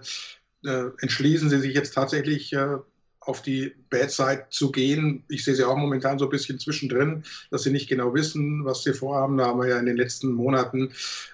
äh, 0.65 0.89
entschließen 0.99 1.49
sie 1.49 1.59
sich 1.59 1.73
jetzt 1.73 1.93
tatsächlich 1.93 2.53
äh, 2.53 2.77
auf 3.19 3.41
die 3.41 3.73
Bad 3.89 4.11
Side 4.11 4.47
zu 4.49 4.71
gehen. 4.71 5.23
Ich 5.29 5.45
sehe 5.45 5.55
sie 5.55 5.63
auch 5.63 5.77
momentan 5.77 6.17
so 6.17 6.25
ein 6.25 6.31
bisschen 6.31 6.59
zwischendrin, 6.59 7.23
dass 7.51 7.63
sie 7.63 7.71
nicht 7.71 7.87
genau 7.87 8.13
wissen, 8.13 8.65
was 8.65 8.83
sie 8.83 8.93
vorhaben. 8.93 9.37
Da 9.37 9.45
haben 9.45 9.59
wir 9.59 9.69
ja 9.69 9.79
in 9.79 9.85
den 9.85 9.97
letzten 9.97 10.31
Monaten 10.33 10.91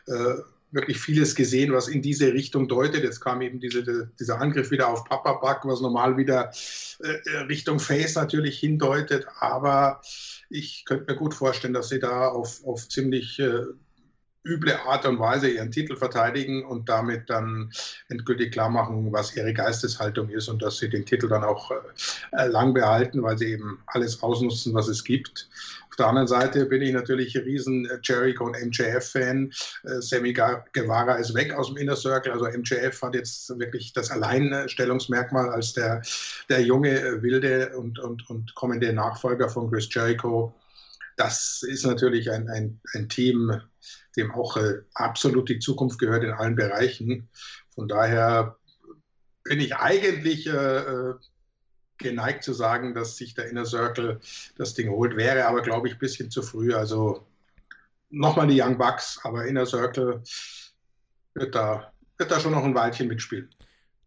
äh, 0.08 0.36
wirklich 0.72 1.00
vieles 1.00 1.34
gesehen, 1.36 1.72
was 1.72 1.88
in 1.88 2.02
diese 2.02 2.34
Richtung 2.34 2.68
deutet. 2.68 3.04
Jetzt 3.04 3.22
kam 3.22 3.42
eben 3.42 3.60
diese, 3.60 4.12
dieser 4.20 4.42
Angriff 4.42 4.70
wieder 4.70 4.90
auf 4.90 5.06
Papa 5.06 5.34
Buck, 5.34 5.62
was 5.64 5.80
normal 5.80 6.18
wieder 6.18 6.52
äh, 7.00 7.38
Richtung 7.48 7.80
Face 7.80 8.16
natürlich 8.16 8.60
hindeutet. 8.60 9.26
Aber 9.40 10.02
ich 10.50 10.84
könnte 10.86 11.12
mir 11.12 11.18
gut 11.18 11.34
vorstellen, 11.34 11.74
dass 11.74 11.90
sie 11.90 12.00
da 12.00 12.28
auf, 12.28 12.66
auf 12.66 12.90
ziemlich 12.90 13.40
äh, 13.40 13.62
üble 14.48 14.80
Art 14.86 15.06
und 15.06 15.20
Weise 15.20 15.50
ihren 15.50 15.72
Titel 15.72 15.96
verteidigen 15.96 16.64
und 16.66 16.90
damit 16.90 17.30
dann 17.30 17.72
endgültig 18.10 18.54
klar 18.54 18.70
machen, 18.70 19.12
was 19.12 19.36
ihre 19.36 19.54
Geisteshaltung 19.54 20.30
ist 20.30 20.48
und 20.48 20.62
dass 20.62 20.78
sie 20.78 20.90
den 20.90 21.06
Titel 21.06 21.28
dann 21.28 21.44
auch 21.44 21.72
äh, 22.32 22.48
lang 22.48 22.74
behalten, 22.74 23.22
weil 23.24 23.38
sie 23.38 23.52
eben 23.52 23.82
alles 23.88 24.24
ausnutzen, 24.24 24.74
was 24.74 24.88
es 24.88 25.04
gibt. 25.04 25.50
Auf 25.90 25.96
der 25.98 26.10
anderen 26.10 26.28
Seite 26.28 26.66
bin 26.68 26.84
ich 26.84 26.94
natürlich 26.94 27.36
riesen 27.36 27.90
Jericho 28.04 28.46
und 28.46 28.56
MJF-Fan. 28.56 29.52
Äh, 29.84 30.02
Sammy 30.02 30.32
Guevara 30.32 31.16
ist 31.16 31.34
weg 31.34 31.54
aus 31.54 31.70
dem 31.70 31.78
Inner 31.78 31.96
Circle. 31.96 32.32
Also 32.32 32.46
MJF 32.46 33.02
hat 33.02 33.16
jetzt 33.16 33.50
wirklich 33.58 33.94
das 33.94 34.12
Alleinstellungsmerkmal 34.12 35.50
als 35.50 35.74
der, 35.74 36.04
der 36.50 36.62
junge, 36.62 37.24
wilde 37.24 37.76
und, 37.76 37.98
und, 37.98 38.30
und 38.30 38.54
kommende 38.54 38.94
Nachfolger 38.94 39.50
von 39.50 39.72
Chris 39.72 39.88
Jericho. 39.92 40.54
Das 41.18 41.64
ist 41.68 41.86
natürlich 41.86 42.32
ein, 42.32 42.48
ein, 42.48 42.80
ein 42.94 43.10
Team, 43.10 43.60
dem 44.16 44.32
auch 44.32 44.56
äh, 44.56 44.82
absolut 44.94 45.50
die 45.50 45.60
Zukunft 45.60 46.00
gehört 46.00 46.24
in 46.24 46.32
allen 46.32 46.56
Bereichen. 46.56 47.28
Von 47.76 47.88
daher 47.88 48.58
bin 49.44 49.60
ich 49.60 49.76
eigentlich 49.76 50.48
äh, 50.48 50.52
äh, 50.52 51.16
geneigt 51.98 52.44
zu 52.44 52.54
sagen, 52.54 52.94
dass 52.94 53.18
sich 53.18 53.34
der 53.34 53.50
Inner 53.50 53.66
Circle 53.66 54.20
das 54.58 54.76
Ding 54.76 54.90
holt. 54.90 55.18
Wäre 55.18 55.48
aber, 55.48 55.62
glaube 55.64 55.88
ich, 55.88 55.96
ein 55.96 56.00
bisschen 56.00 56.30
zu 56.30 56.44
früh. 56.44 56.74
Also 56.74 57.26
nochmal 58.10 58.48
die 58.48 58.62
Young 58.62 58.78
Bucks, 58.78 59.20
aber 59.24 59.46
Inner 59.46 59.66
Circle 59.66 60.22
wird 61.34 61.56
da, 61.56 61.92
wird 62.18 62.32
da 62.32 62.40
schon 62.40 62.52
noch 62.52 62.64
ein 62.64 62.76
Weilchen 62.76 63.08
mitspielen. 63.08 63.50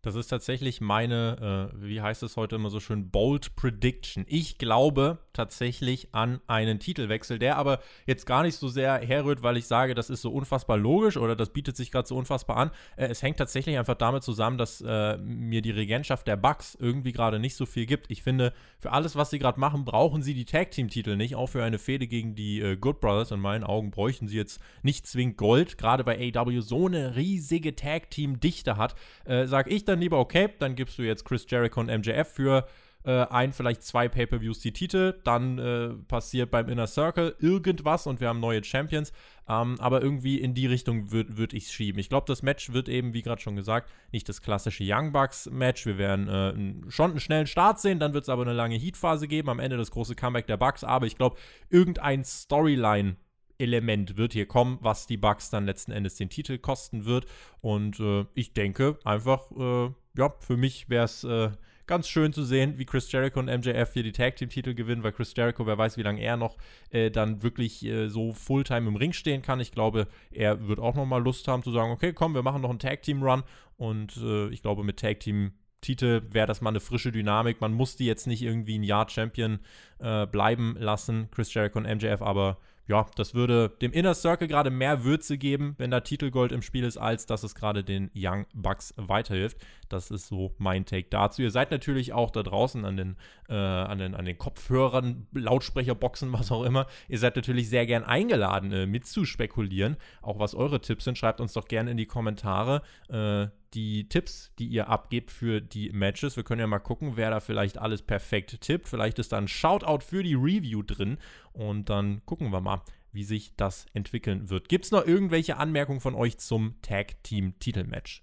Das 0.02 0.14
ist 0.14 0.28
tatsächlich 0.28 0.80
meine, 0.80 1.72
äh, 1.74 1.82
wie 1.82 2.00
heißt 2.00 2.22
es 2.22 2.36
heute 2.36 2.56
immer 2.56 2.70
so 2.70 2.80
schön, 2.80 3.10
Bold 3.10 3.54
Prediction. 3.54 4.24
Ich 4.28 4.56
glaube 4.56 5.18
tatsächlich 5.32 6.08
an 6.12 6.40
einen 6.46 6.78
Titelwechsel, 6.78 7.38
der 7.38 7.56
aber 7.56 7.80
jetzt 8.06 8.26
gar 8.26 8.42
nicht 8.42 8.56
so 8.56 8.68
sehr 8.68 8.98
herrührt, 8.98 9.42
weil 9.42 9.56
ich 9.56 9.66
sage, 9.66 9.94
das 9.94 10.10
ist 10.10 10.22
so 10.22 10.30
unfassbar 10.30 10.76
logisch 10.76 11.16
oder 11.16 11.36
das 11.36 11.50
bietet 11.50 11.76
sich 11.76 11.90
gerade 11.90 12.08
so 12.08 12.16
unfassbar 12.16 12.56
an. 12.56 12.70
Äh, 12.96 13.06
es 13.06 13.22
hängt 13.22 13.38
tatsächlich 13.38 13.78
einfach 13.78 13.94
damit 13.94 14.22
zusammen, 14.22 14.58
dass 14.58 14.80
äh, 14.80 15.16
mir 15.18 15.62
die 15.62 15.70
Regentschaft 15.70 16.26
der 16.26 16.36
Bucks 16.36 16.76
irgendwie 16.78 17.12
gerade 17.12 17.38
nicht 17.38 17.56
so 17.56 17.66
viel 17.66 17.86
gibt. 17.86 18.10
Ich 18.10 18.22
finde, 18.22 18.52
für 18.78 18.92
alles, 18.92 19.16
was 19.16 19.30
sie 19.30 19.38
gerade 19.38 19.60
machen, 19.60 19.84
brauchen 19.84 20.22
sie 20.22 20.34
die 20.34 20.44
Tag 20.44 20.70
Team 20.70 20.88
Titel 20.88 21.16
nicht. 21.16 21.34
Auch 21.34 21.48
für 21.48 21.62
eine 21.62 21.78
Fehde 21.78 22.06
gegen 22.06 22.34
die 22.34 22.60
äh, 22.60 22.76
Good 22.76 23.00
Brothers 23.00 23.30
in 23.30 23.40
meinen 23.40 23.64
Augen 23.64 23.90
bräuchten 23.90 24.28
sie 24.28 24.36
jetzt 24.36 24.60
nicht 24.82 25.06
zwingend 25.06 25.36
Gold. 25.36 25.78
Gerade 25.78 26.04
bei 26.04 26.32
AW 26.34 26.60
so 26.60 26.86
eine 26.86 27.16
riesige 27.16 27.76
Tag 27.76 28.10
Team 28.10 28.40
Dichte 28.40 28.76
hat, 28.76 28.94
äh, 29.24 29.46
sage 29.46 29.70
ich 29.70 29.84
dann 29.84 30.00
lieber, 30.00 30.18
okay, 30.18 30.48
dann 30.58 30.74
gibst 30.74 30.98
du 30.98 31.02
jetzt 31.02 31.24
Chris 31.24 31.46
Jericho 31.48 31.80
und 31.80 31.86
MJF 31.86 32.28
für 32.28 32.66
äh, 33.04 33.26
ein, 33.26 33.52
vielleicht 33.52 33.82
zwei 33.82 34.08
Pay-Per-Views 34.08 34.60
die 34.60 34.72
Titel, 34.72 35.20
dann 35.24 35.58
äh, 35.58 35.88
passiert 36.06 36.50
beim 36.50 36.68
Inner 36.68 36.86
Circle 36.86 37.34
irgendwas 37.38 38.06
und 38.06 38.20
wir 38.20 38.28
haben 38.28 38.40
neue 38.40 38.62
Champions. 38.62 39.12
Ähm, 39.48 39.76
aber 39.80 40.02
irgendwie 40.02 40.40
in 40.40 40.54
die 40.54 40.66
Richtung 40.66 41.10
würde 41.10 41.36
würd 41.36 41.54
ich 41.54 41.64
es 41.64 41.72
schieben. 41.72 41.98
Ich 41.98 42.08
glaube, 42.08 42.26
das 42.28 42.42
Match 42.42 42.72
wird 42.72 42.88
eben, 42.88 43.14
wie 43.14 43.22
gerade 43.22 43.40
schon 43.40 43.56
gesagt, 43.56 43.90
nicht 44.12 44.28
das 44.28 44.42
klassische 44.42 44.84
Young 44.86 45.12
Bucks-Match. 45.12 45.86
Wir 45.86 45.98
werden 45.98 46.28
äh, 46.28 46.90
schon 46.90 47.10
einen 47.10 47.20
schnellen 47.20 47.46
Start 47.46 47.80
sehen, 47.80 47.98
dann 47.98 48.14
wird 48.14 48.24
es 48.24 48.28
aber 48.28 48.42
eine 48.42 48.52
lange 48.52 48.76
Heat-Phase 48.76 49.26
geben, 49.28 49.48
am 49.48 49.58
Ende 49.58 49.76
das 49.76 49.90
große 49.90 50.14
Comeback 50.14 50.46
der 50.46 50.56
Bucks. 50.56 50.84
Aber 50.84 51.06
ich 51.06 51.16
glaube, 51.16 51.36
irgendein 51.68 52.24
Storyline 52.24 53.16
Element 53.60 54.16
wird 54.16 54.32
hier 54.32 54.46
kommen, 54.46 54.78
was 54.80 55.06
die 55.06 55.16
Bucks 55.16 55.50
dann 55.50 55.66
letzten 55.66 55.92
Endes 55.92 56.16
den 56.16 56.30
Titel 56.30 56.58
kosten 56.58 57.04
wird. 57.04 57.26
Und 57.60 58.00
äh, 58.00 58.26
ich 58.34 58.52
denke 58.52 58.98
einfach, 59.04 59.50
äh, 59.52 59.90
ja, 60.16 60.34
für 60.38 60.56
mich 60.56 60.88
wäre 60.88 61.04
es 61.04 61.24
äh, 61.24 61.50
ganz 61.90 62.08
schön 62.08 62.32
zu 62.32 62.44
sehen, 62.44 62.78
wie 62.78 62.84
Chris 62.84 63.10
Jericho 63.10 63.40
und 63.40 63.46
MJF 63.46 63.92
hier 63.92 64.04
die 64.04 64.12
Tag 64.12 64.36
Team 64.36 64.48
Titel 64.48 64.74
gewinnen, 64.74 65.02
weil 65.02 65.10
Chris 65.10 65.34
Jericho, 65.36 65.66
wer 65.66 65.76
weiß, 65.76 65.96
wie 65.96 66.04
lange 66.04 66.20
er 66.20 66.36
noch 66.36 66.56
äh, 66.90 67.10
dann 67.10 67.42
wirklich 67.42 67.84
äh, 67.84 68.06
so 68.06 68.32
Fulltime 68.32 68.86
im 68.86 68.94
Ring 68.94 69.12
stehen 69.12 69.42
kann. 69.42 69.58
Ich 69.58 69.72
glaube, 69.72 70.06
er 70.30 70.68
wird 70.68 70.78
auch 70.78 70.94
nochmal 70.94 71.20
Lust 71.20 71.48
haben 71.48 71.64
zu 71.64 71.72
sagen, 71.72 71.90
okay, 71.90 72.12
komm, 72.12 72.32
wir 72.32 72.44
machen 72.44 72.62
noch 72.62 72.70
einen 72.70 72.78
Tag 72.78 73.02
Team 73.02 73.24
Run. 73.24 73.42
Und 73.76 74.16
äh, 74.18 74.50
ich 74.50 74.62
glaube, 74.62 74.84
mit 74.84 75.00
Tag 75.00 75.18
Team 75.18 75.50
Titel 75.80 76.22
wäre 76.30 76.46
das 76.46 76.60
mal 76.60 76.70
eine 76.70 76.78
frische 76.78 77.10
Dynamik. 77.10 77.60
Man 77.60 77.72
muss 77.72 77.96
die 77.96 78.06
jetzt 78.06 78.28
nicht 78.28 78.42
irgendwie 78.42 78.78
ein 78.78 78.84
Jahr 78.84 79.08
Champion 79.08 79.58
äh, 79.98 80.28
bleiben 80.28 80.76
lassen, 80.78 81.28
Chris 81.32 81.52
Jericho 81.52 81.80
und 81.80 81.92
MJF, 81.92 82.22
aber 82.22 82.58
ja, 82.90 83.06
das 83.14 83.34
würde 83.34 83.68
dem 83.80 83.92
Inner 83.92 84.14
Circle 84.14 84.48
gerade 84.48 84.68
mehr 84.68 85.04
Würze 85.04 85.38
geben, 85.38 85.76
wenn 85.78 85.92
da 85.92 86.00
Titelgold 86.00 86.50
im 86.50 86.60
Spiel 86.60 86.82
ist, 86.82 86.96
als 86.96 87.24
dass 87.24 87.44
es 87.44 87.54
gerade 87.54 87.84
den 87.84 88.10
Young 88.16 88.46
Bucks 88.52 88.92
weiterhilft. 88.96 89.58
Das 89.88 90.10
ist 90.10 90.26
so 90.26 90.56
mein 90.58 90.84
Take 90.86 91.06
dazu. 91.08 91.40
Ihr 91.40 91.52
seid 91.52 91.70
natürlich 91.70 92.12
auch 92.12 92.32
da 92.32 92.42
draußen 92.42 92.84
an 92.84 92.96
den, 92.96 93.16
äh, 93.48 93.54
an 93.54 93.98
den, 93.98 94.16
an 94.16 94.24
den 94.24 94.36
Kopfhörern, 94.38 95.28
Lautsprecherboxen, 95.32 96.32
was 96.38 96.50
auch 96.50 96.64
immer. 96.64 96.88
Ihr 97.06 97.20
seid 97.20 97.36
natürlich 97.36 97.68
sehr 97.68 97.86
gern 97.86 98.02
eingeladen, 98.02 98.72
äh, 98.72 98.86
mitzuspekulieren. 98.86 99.96
Auch 100.20 100.40
was 100.40 100.56
eure 100.56 100.80
Tipps 100.80 101.04
sind, 101.04 101.16
schreibt 101.16 101.40
uns 101.40 101.52
doch 101.52 101.68
gerne 101.68 101.92
in 101.92 101.96
die 101.96 102.06
Kommentare. 102.06 102.82
Äh, 103.08 103.46
die 103.74 104.08
Tipps, 104.08 104.52
die 104.58 104.66
ihr 104.66 104.88
abgebt 104.88 105.30
für 105.30 105.60
die 105.60 105.90
Matches. 105.90 106.36
Wir 106.36 106.42
können 106.42 106.60
ja 106.60 106.66
mal 106.66 106.80
gucken, 106.80 107.12
wer 107.14 107.30
da 107.30 107.40
vielleicht 107.40 107.78
alles 107.78 108.02
perfekt 108.02 108.60
tippt. 108.60 108.88
Vielleicht 108.88 109.18
ist 109.18 109.32
da 109.32 109.38
ein 109.38 109.46
Shoutout 109.46 110.00
für 110.04 110.22
die 110.24 110.34
Review 110.34 110.82
drin 110.82 111.18
und 111.52 111.90
dann 111.90 112.24
gucken 112.26 112.50
wir 112.52 112.60
mal, 112.60 112.82
wie 113.12 113.24
sich 113.24 113.54
das 113.56 113.86
entwickeln 113.92 114.50
wird. 114.50 114.68
Gibt 114.68 114.84
es 114.84 114.90
noch 114.90 115.04
irgendwelche 115.06 115.56
Anmerkungen 115.56 116.00
von 116.00 116.14
euch 116.14 116.38
zum 116.38 116.80
Tag 116.82 117.22
Team 117.22 117.58
Titelmatch? 117.58 118.22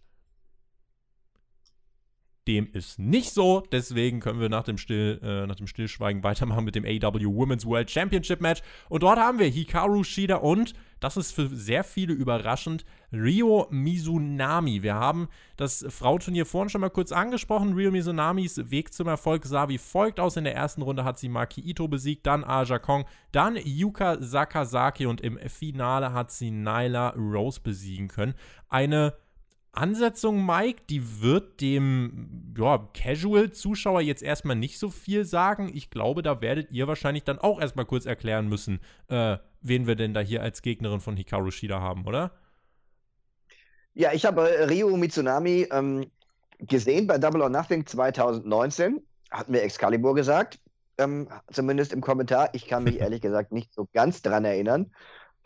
Dem 2.47 2.69
ist 2.71 2.97
nicht 2.97 3.33
so, 3.33 3.63
deswegen 3.71 4.21
können 4.21 4.39
wir 4.39 4.49
nach 4.49 4.63
dem, 4.63 4.77
Still, 4.77 5.19
äh, 5.21 5.45
nach 5.45 5.55
dem 5.55 5.67
Stillschweigen 5.67 6.23
weitermachen 6.23 6.63
mit 6.63 6.75
dem 6.75 6.85
AW 6.85 7.25
Women's 7.25 7.65
World 7.65 7.91
Championship 7.91 8.39
Match. 8.39 8.61
Und 8.89 9.03
dort 9.03 9.19
haben 9.19 9.37
wir 9.37 9.47
Hikaru 9.47 10.03
Shida 10.03 10.37
und, 10.37 10.73
das 10.99 11.17
ist 11.17 11.33
für 11.33 11.47
sehr 11.47 11.83
viele 11.83 12.13
überraschend, 12.13 12.85
Rio 13.11 13.67
Mizunami. 13.69 14.81
Wir 14.81 14.95
haben 14.95 15.27
das 15.55 15.85
Frauturnier 15.89 16.45
vorhin 16.45 16.69
schon 16.69 16.81
mal 16.81 16.89
kurz 16.89 17.11
angesprochen. 17.11 17.73
Rio 17.73 17.91
Mizunamis 17.91 18.71
Weg 18.71 18.93
zum 18.93 19.07
Erfolg 19.07 19.45
sah 19.45 19.69
wie 19.69 19.77
folgt 19.77 20.19
aus. 20.19 20.37
In 20.37 20.43
der 20.43 20.55
ersten 20.55 20.81
Runde 20.81 21.03
hat 21.03 21.19
sie 21.19 21.29
Maki 21.29 21.61
Ito 21.61 21.87
besiegt, 21.87 22.25
dann 22.25 22.43
Aja 22.43 22.79
Kong, 22.79 23.05
dann 23.31 23.57
Yuka 23.63 24.21
Sakazaki 24.21 25.05
und 25.05 25.21
im 25.21 25.37
Finale 25.49 26.13
hat 26.13 26.31
sie 26.31 26.51
Nyla 26.51 27.09
Rose 27.09 27.59
besiegen 27.61 28.07
können. 28.07 28.33
Eine 28.69 29.13
Ansetzung, 29.77 30.45
Mike, 30.45 30.83
die 30.89 31.21
wird 31.21 31.61
dem 31.61 32.53
ja, 32.57 32.89
Casual-Zuschauer 32.93 34.01
jetzt 34.01 34.23
erstmal 34.23 34.55
nicht 34.55 34.79
so 34.79 34.89
viel 34.89 35.23
sagen. 35.23 35.71
Ich 35.73 35.89
glaube, 35.89 36.23
da 36.23 36.41
werdet 36.41 36.71
ihr 36.71 36.87
wahrscheinlich 36.87 37.23
dann 37.23 37.39
auch 37.39 37.61
erstmal 37.61 37.85
kurz 37.85 38.05
erklären 38.05 38.49
müssen, 38.49 38.79
äh, 39.07 39.37
wen 39.61 39.87
wir 39.87 39.95
denn 39.95 40.13
da 40.13 40.19
hier 40.19 40.41
als 40.41 40.61
Gegnerin 40.61 40.99
von 40.99 41.15
Hikaru 41.15 41.51
Shida 41.51 41.79
haben, 41.79 42.05
oder? 42.05 42.31
Ja, 43.93 44.13
ich 44.13 44.25
habe 44.25 44.49
äh, 44.49 44.63
Ryo 44.65 44.95
Mitsunami 44.97 45.67
ähm, 45.71 46.11
gesehen 46.59 47.07
bei 47.07 47.17
Double 47.17 47.41
or 47.41 47.49
Nothing 47.49 47.85
2019, 47.85 49.01
hat 49.31 49.49
mir 49.49 49.61
Excalibur 49.61 50.15
gesagt, 50.15 50.59
ähm, 50.97 51.27
zumindest 51.51 51.93
im 51.93 52.01
Kommentar. 52.01 52.49
Ich 52.53 52.67
kann 52.67 52.83
mich 52.83 52.97
ehrlich 52.99 53.21
gesagt 53.21 53.51
nicht 53.51 53.73
so 53.73 53.87
ganz 53.93 54.21
dran 54.21 54.45
erinnern. 54.45 54.91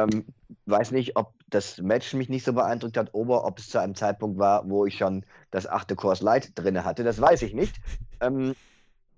Ähm, 0.04 0.26
weiß 0.66 0.92
nicht, 0.92 1.16
ob 1.16 1.34
das 1.48 1.78
Match 1.80 2.14
mich 2.14 2.30
nicht 2.30 2.46
so 2.46 2.54
beeindruckt 2.54 2.98
hat 2.98 3.14
oder 3.14 3.44
ob 3.44 3.60
es 3.60 3.70
zu 3.70 3.80
einem 3.80 3.96
Zeitpunkt 3.96 4.40
war, 4.40 4.70
wo 4.70 4.86
ich 4.86 4.98
schon 4.98 5.26
das 5.52 5.68
achte 5.68 5.96
Kurs 5.96 6.22
Light 6.22 6.52
drin 6.56 6.84
hatte. 6.84 7.04
Das 7.04 7.20
weiß 7.20 7.42
ich 7.44 7.54
nicht. 7.54 7.76
Ähm, 8.22 8.56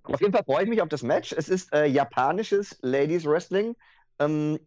auf 0.03 0.19
jeden 0.19 0.33
Fall 0.33 0.43
freue 0.43 0.63
ich 0.63 0.69
mich 0.69 0.81
auf 0.81 0.89
das 0.89 1.03
Match. 1.03 1.33
Es 1.33 1.49
ist 1.49 1.73
äh, 1.73 1.85
japanisches 1.85 2.77
Ladies 2.81 3.25
Wrestling. 3.25 3.75
Ähm, 4.19 4.59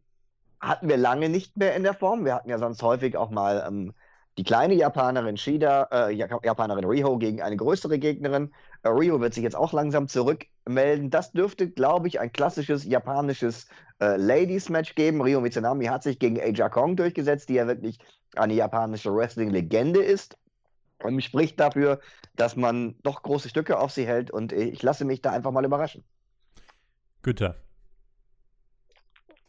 hatten 0.61 0.89
wir 0.89 0.97
lange 0.97 1.29
nicht 1.29 1.57
mehr 1.57 1.77
in 1.77 1.83
der 1.83 1.95
Form. 1.95 2.25
Wir 2.25 2.35
hatten 2.35 2.49
ja 2.49 2.59
sonst 2.59 2.83
häufig 2.83 3.17
auch 3.17 3.31
mal 3.31 3.65
ähm, 3.67 3.93
die 4.39 4.45
kleine 4.45 4.75
Japanerin 4.75 5.37
Shida, 5.37 5.89
äh, 5.91 6.13
Japanerin 6.13 6.85
Riho 6.85 7.19
gegen 7.19 7.43
eine 7.43 7.57
größere 7.57 7.99
Gegnerin. 7.99 8.53
Äh, 8.83 8.89
Riho 8.89 9.21
wird 9.21 9.35
sich 9.35 9.43
jetzt 9.43 9.57
auch 9.57 9.73
langsam 9.73 10.09
zurückmelden. 10.09 11.11
Das 11.11 11.33
dürfte, 11.33 11.71
glaube 11.71 12.09
ich, 12.09 12.21
ein 12.21 12.33
klassisches 12.33 12.85
japanisches 12.85 13.67
äh, 14.01 14.17
Ladies-Match 14.17 14.95
geben. 14.95 15.21
Rio 15.21 15.41
Mitsunami 15.41 15.87
hat 15.87 16.03
sich 16.03 16.19
gegen 16.19 16.41
Aja 16.41 16.69
Kong 16.69 16.97
durchgesetzt, 16.97 17.49
die 17.49 17.55
ja 17.55 17.67
wirklich 17.67 17.99
eine 18.37 18.55
japanische 18.55 19.15
Wrestling-Legende 19.15 20.03
ist. 20.03 20.37
Und 21.03 21.23
spricht 21.23 21.61
dafür, 21.61 22.01
dass 22.37 22.57
man 22.57 22.97
doch 23.03 23.23
große 23.23 23.49
Stücke 23.49 23.79
auf 23.79 23.93
sie 23.93 24.07
hält. 24.07 24.31
Und 24.31 24.53
ich 24.53 24.83
lasse 24.83 25.05
mich 25.05 25.21
da 25.21 25.31
einfach 25.31 25.53
mal 25.53 25.65
überraschen. 25.65 26.05
Güter. 27.23 27.57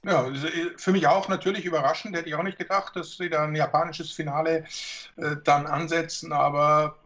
Ja, 0.04 0.32
für 0.78 0.92
mich 0.92 1.08
auch 1.08 1.28
natürlich 1.28 1.66
überraschend. 1.66 2.16
Hätte 2.16 2.30
ich 2.30 2.36
auch 2.36 2.44
nicht 2.44 2.58
gedacht, 2.58 2.96
dass 2.96 3.18
sie 3.18 3.30
da 3.30 3.44
ein 3.44 3.56
japanisches 3.56 4.12
Finale 4.12 4.66
äh, 5.18 5.36
dann 5.44 5.68
ansetzen, 5.68 6.32
aber 6.32 6.98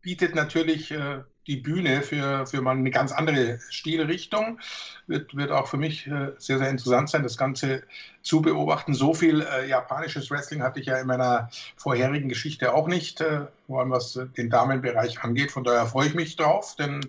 bietet 0.00 0.34
natürlich 0.34 0.90
äh, 0.92 1.22
die 1.46 1.56
Bühne 1.56 2.02
für, 2.02 2.46
für 2.46 2.60
mal 2.60 2.76
eine 2.76 2.90
ganz 2.90 3.12
andere 3.12 3.58
Stilrichtung. 3.70 4.58
Wird, 5.06 5.36
wird 5.36 5.52
auch 5.52 5.68
für 5.68 5.76
mich 5.76 6.06
äh, 6.06 6.32
sehr, 6.38 6.58
sehr 6.58 6.68
interessant 6.68 7.10
sein, 7.10 7.22
das 7.22 7.36
Ganze 7.36 7.82
zu 8.22 8.42
beobachten. 8.42 8.92
So 8.94 9.14
viel 9.14 9.42
äh, 9.42 9.68
japanisches 9.68 10.30
Wrestling 10.30 10.62
hatte 10.62 10.80
ich 10.80 10.86
ja 10.86 10.98
in 10.98 11.06
meiner 11.06 11.48
vorherigen 11.76 12.28
Geschichte 12.28 12.74
auch 12.74 12.88
nicht, 12.88 13.20
äh, 13.20 13.46
vor 13.66 13.80
allem 13.80 13.90
was 13.90 14.18
den 14.36 14.50
Damenbereich 14.50 15.22
angeht. 15.22 15.52
Von 15.52 15.62
daher 15.62 15.86
freue 15.86 16.08
ich 16.08 16.14
mich 16.14 16.34
drauf, 16.36 16.74
denn 16.76 17.00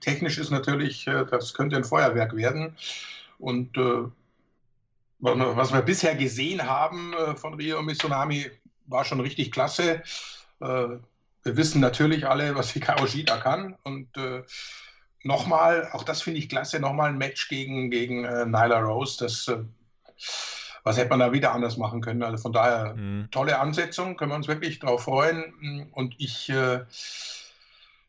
technisch 0.00 0.38
ist 0.38 0.50
natürlich, 0.50 1.06
äh, 1.06 1.24
das 1.30 1.54
könnte 1.54 1.76
ein 1.76 1.84
Feuerwerk 1.84 2.34
werden. 2.34 2.76
Und 3.38 3.76
äh, 3.76 4.08
was 5.20 5.72
wir 5.72 5.82
bisher 5.82 6.14
gesehen 6.14 6.66
haben 6.68 7.14
äh, 7.14 7.36
von 7.36 7.54
Rio 7.54 7.82
Mitsunami, 7.82 8.50
war 8.86 9.04
schon 9.04 9.20
richtig 9.20 9.50
klasse 9.50 10.02
wir 11.46 11.56
wissen 11.56 11.80
natürlich 11.80 12.26
alle, 12.26 12.56
was 12.56 12.70
Hikaru 12.70 13.06
Shida 13.06 13.36
kann 13.38 13.76
und 13.84 14.16
äh, 14.16 14.42
nochmal, 15.22 15.88
auch 15.92 16.02
das 16.02 16.22
finde 16.22 16.40
ich 16.40 16.48
klasse, 16.48 16.80
nochmal 16.80 17.10
ein 17.10 17.18
Match 17.18 17.48
gegen, 17.48 17.90
gegen 17.90 18.24
äh, 18.24 18.44
Nyla 18.44 18.80
Rose. 18.80 19.24
Das, 19.24 19.46
äh, 19.48 19.58
was 20.82 20.96
hätte 20.96 21.10
man 21.10 21.20
da 21.20 21.32
wieder 21.32 21.52
anders 21.52 21.76
machen 21.76 22.00
können? 22.00 22.22
Also 22.22 22.38
von 22.38 22.52
daher 22.52 22.94
mhm. 22.94 23.28
tolle 23.30 23.58
Ansetzung, 23.58 24.16
können 24.16 24.32
wir 24.32 24.36
uns 24.36 24.48
wirklich 24.48 24.80
darauf 24.80 25.04
freuen. 25.04 25.88
Und 25.92 26.14
ich, 26.18 26.48
äh, 26.48 26.80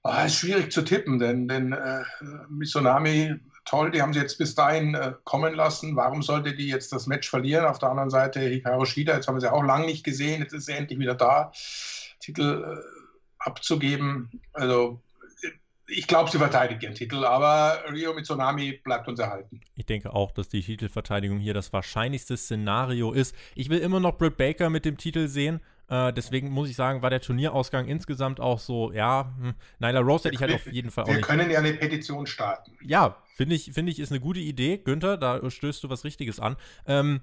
ah, 0.03 0.23
ist 0.23 0.37
schwierig 0.39 0.71
zu 0.71 0.83
tippen, 0.83 1.19
denn, 1.19 1.47
denn 1.47 1.73
äh, 1.73 2.03
Misonami, 2.49 3.35
toll, 3.65 3.91
die 3.91 4.01
haben 4.01 4.13
sie 4.13 4.19
jetzt 4.19 4.37
bis 4.37 4.55
dahin 4.55 4.95
äh, 4.95 5.13
kommen 5.25 5.53
lassen. 5.53 5.95
Warum 5.95 6.23
sollte 6.23 6.55
die 6.55 6.69
jetzt 6.69 6.91
das 6.91 7.05
Match 7.05 7.29
verlieren? 7.29 7.65
Auf 7.65 7.79
der 7.79 7.89
anderen 7.89 8.09
Seite 8.09 8.39
Hikaru 8.39 8.85
Shida, 8.85 9.13
jetzt 9.15 9.27
haben 9.27 9.35
wir 9.35 9.41
sie 9.41 9.51
auch 9.51 9.63
lange 9.63 9.85
nicht 9.85 10.03
gesehen, 10.03 10.41
jetzt 10.41 10.53
ist 10.53 10.65
sie 10.65 10.73
endlich 10.73 10.97
wieder 10.97 11.15
da. 11.15 11.51
Titel 12.19 12.79
äh, 12.79 12.96
abzugeben. 13.47 14.29
Also 14.53 15.01
ich 15.89 16.05
glaube, 16.07 16.29
sie 16.29 16.37
verteidigt 16.37 16.83
ihren 16.83 16.95
Titel, 16.95 17.23
aber 17.23 17.81
Rio 17.91 18.13
mit 18.13 18.25
Tsunami 18.25 18.73
bleibt 18.83 19.07
uns 19.07 19.19
erhalten. 19.19 19.61
Ich 19.75 19.85
denke 19.85 20.13
auch, 20.13 20.31
dass 20.31 20.49
die 20.49 20.61
Titelverteidigung 20.61 21.39
hier 21.39 21.53
das 21.53 21.71
wahrscheinlichste 21.71 22.35
Szenario 22.35 23.13
ist. 23.13 23.33
Ich 23.55 23.69
will 23.69 23.79
immer 23.79 23.99
noch 23.99 24.17
Britt 24.17 24.37
Baker 24.37 24.69
mit 24.69 24.83
dem 24.83 24.97
Titel 24.97 25.27
sehen. 25.27 25.61
Äh, 25.89 26.11
deswegen 26.11 26.49
muss 26.49 26.69
ich 26.69 26.75
sagen, 26.75 27.01
war 27.01 27.09
der 27.09 27.21
Turnierausgang 27.21 27.87
insgesamt 27.87 28.41
auch 28.41 28.59
so, 28.59 28.91
ja, 28.91 29.33
hm, 29.39 29.53
Nyla 29.79 30.01
Rose 30.01 30.25
hätte 30.25 30.35
ich 30.35 30.41
halt 30.41 30.53
auf 30.53 30.67
jeden 30.69 30.91
Fall 30.91 31.05
auch 31.05 31.07
Wir 31.07 31.15
nicht. 31.15 31.25
können 31.25 31.49
ja 31.49 31.59
eine 31.59 31.73
Petition 31.73 32.27
starten. 32.27 32.77
Ja, 32.83 33.15
finde 33.37 33.55
ich, 33.55 33.71
find 33.71 33.87
ich, 33.87 33.99
ist 33.99 34.11
eine 34.11 34.19
gute 34.19 34.41
Idee. 34.41 34.79
Günther, 34.79 35.15
da 35.15 35.49
stößt 35.49 35.81
du 35.85 35.89
was 35.89 36.03
Richtiges 36.03 36.41
an. 36.41 36.57
Ähm, 36.85 37.21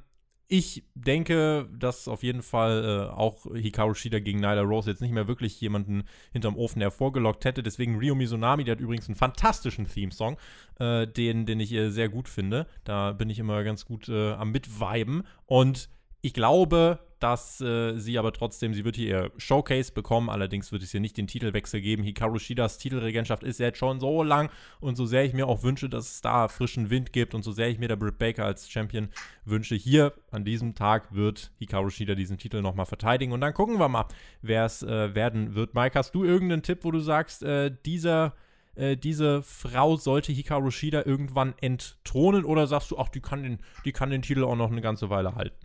ich 0.57 0.85
denke, 0.95 1.69
dass 1.77 2.07
auf 2.07 2.23
jeden 2.23 2.43
Fall 2.43 3.09
äh, 3.11 3.13
auch 3.13 3.45
Hikaru 3.53 3.95
Shida 3.95 4.21
gegen 4.21 4.39
Nyla 4.39 4.61
Rose 4.61 4.89
jetzt 4.89 5.03
nicht 5.03 5.11
mehr 5.11 5.27
wirklich 5.27 5.61
jemanden 5.61 6.05
hinterm 6.33 6.57
Ofen 6.57 6.81
hervorgelockt 6.81 7.45
hätte. 7.45 7.65
Deswegen 7.65 7.99
Rio 7.99 8.15
Mizunami, 8.15 8.63
der 8.63 8.77
hat 8.77 8.81
übrigens 8.81 9.09
einen 9.09 9.17
fantastischen 9.17 9.89
Theme-Song, 9.89 10.37
äh, 10.79 11.09
den, 11.09 11.45
den 11.45 11.59
ich 11.59 11.73
äh, 11.73 11.91
sehr 11.91 12.09
gut 12.09 12.29
finde. 12.29 12.69
Da 12.85 13.11
bin 13.11 13.31
ich 13.31 13.41
immer 13.41 13.65
ganz 13.65 13.85
gut 13.85 14.09
äh, 14.09 14.35
am 14.35 14.53
Mitweiben. 14.53 15.25
Und 15.47 15.89
ich 16.25 16.33
glaube, 16.33 17.01
dass 17.21 17.61
äh, 17.61 17.99
sie 17.99 18.19
aber 18.19 18.33
trotzdem, 18.33 18.73
sie 18.73 18.87
wird 18.87 18.97
hier 18.97 19.09
ihr 19.09 19.31
Showcase 19.37 19.93
bekommen, 19.93 20.31
allerdings 20.31 20.73
wird 20.73 20.83
es 20.83 20.91
hier 20.91 21.01
nicht 21.01 21.19
den 21.19 21.27
Titelwechsel 21.27 21.83
geben. 21.83 22.03
Hikaru 22.03 22.39
Shidas 22.39 22.79
Titelregentschaft 22.79 23.43
ist 23.43 23.61
jetzt 23.61 23.77
schon 23.77 24.01
so 24.01 24.23
lang 24.23 24.49
und 24.81 24.97
so 24.97 25.05
sehr 25.05 25.27
ich 25.27 25.35
mir 25.35 25.47
auch 25.47 25.63
wünsche, 25.63 25.91
dass 25.91 26.13
es 26.13 26.21
da 26.23 26.49
frischen 26.49 26.89
Wind 26.89 27.13
gibt 27.13 27.35
und 27.35 27.43
so 27.43 27.53
sehr 27.53 27.69
ich 27.69 27.79
mir 27.79 27.89
der 27.89 27.97
Britt 27.97 28.17
Baker 28.17 28.47
als 28.47 28.71
Champion 28.71 29.11
wünsche, 29.45 29.75
hier 29.75 30.15
an 30.31 30.47
diesem 30.47 30.75
Tag 30.75 31.15
wird 31.15 31.53
Hikaru 31.59 31.91
Shida 31.91 32.15
diesen 32.15 32.39
Titel 32.39 32.63
nochmal 32.63 32.87
verteidigen 32.87 33.33
und 33.33 33.43
dann 33.43 33.53
gucken 33.53 33.79
wir 33.79 33.89
mal, 33.91 34.07
wer 34.41 34.65
es 34.65 34.83
äh, 34.83 35.15
werden 35.15 35.55
wird. 35.55 35.75
Mike, 35.75 35.99
hast 35.99 36.15
du 36.15 36.25
irgendeinen 36.25 36.63
Tipp, 36.63 36.85
wo 36.85 36.91
du 36.91 37.01
sagst, 37.01 37.43
äh, 37.43 37.71
dieser 37.85 38.33
äh, 38.77 38.97
diese 38.97 39.43
Frau 39.43 39.97
sollte 39.97 40.33
Hikaru 40.33 40.71
Shida 40.71 41.03
irgendwann 41.05 41.53
entthronen 41.61 42.47
oder 42.47 42.67
sagst 42.67 42.93
du, 42.93 42.99
ach, 42.99 43.11
die 43.11 43.21
kann 43.21 43.43
den, 43.43 43.59
die 43.85 43.93
kann 43.93 44.09
den 44.09 44.23
Titel 44.23 44.45
auch 44.45 44.57
noch 44.57 44.73
eine 44.73 44.81
ganze 44.81 45.11
Weile 45.11 45.35
halten? 45.35 45.64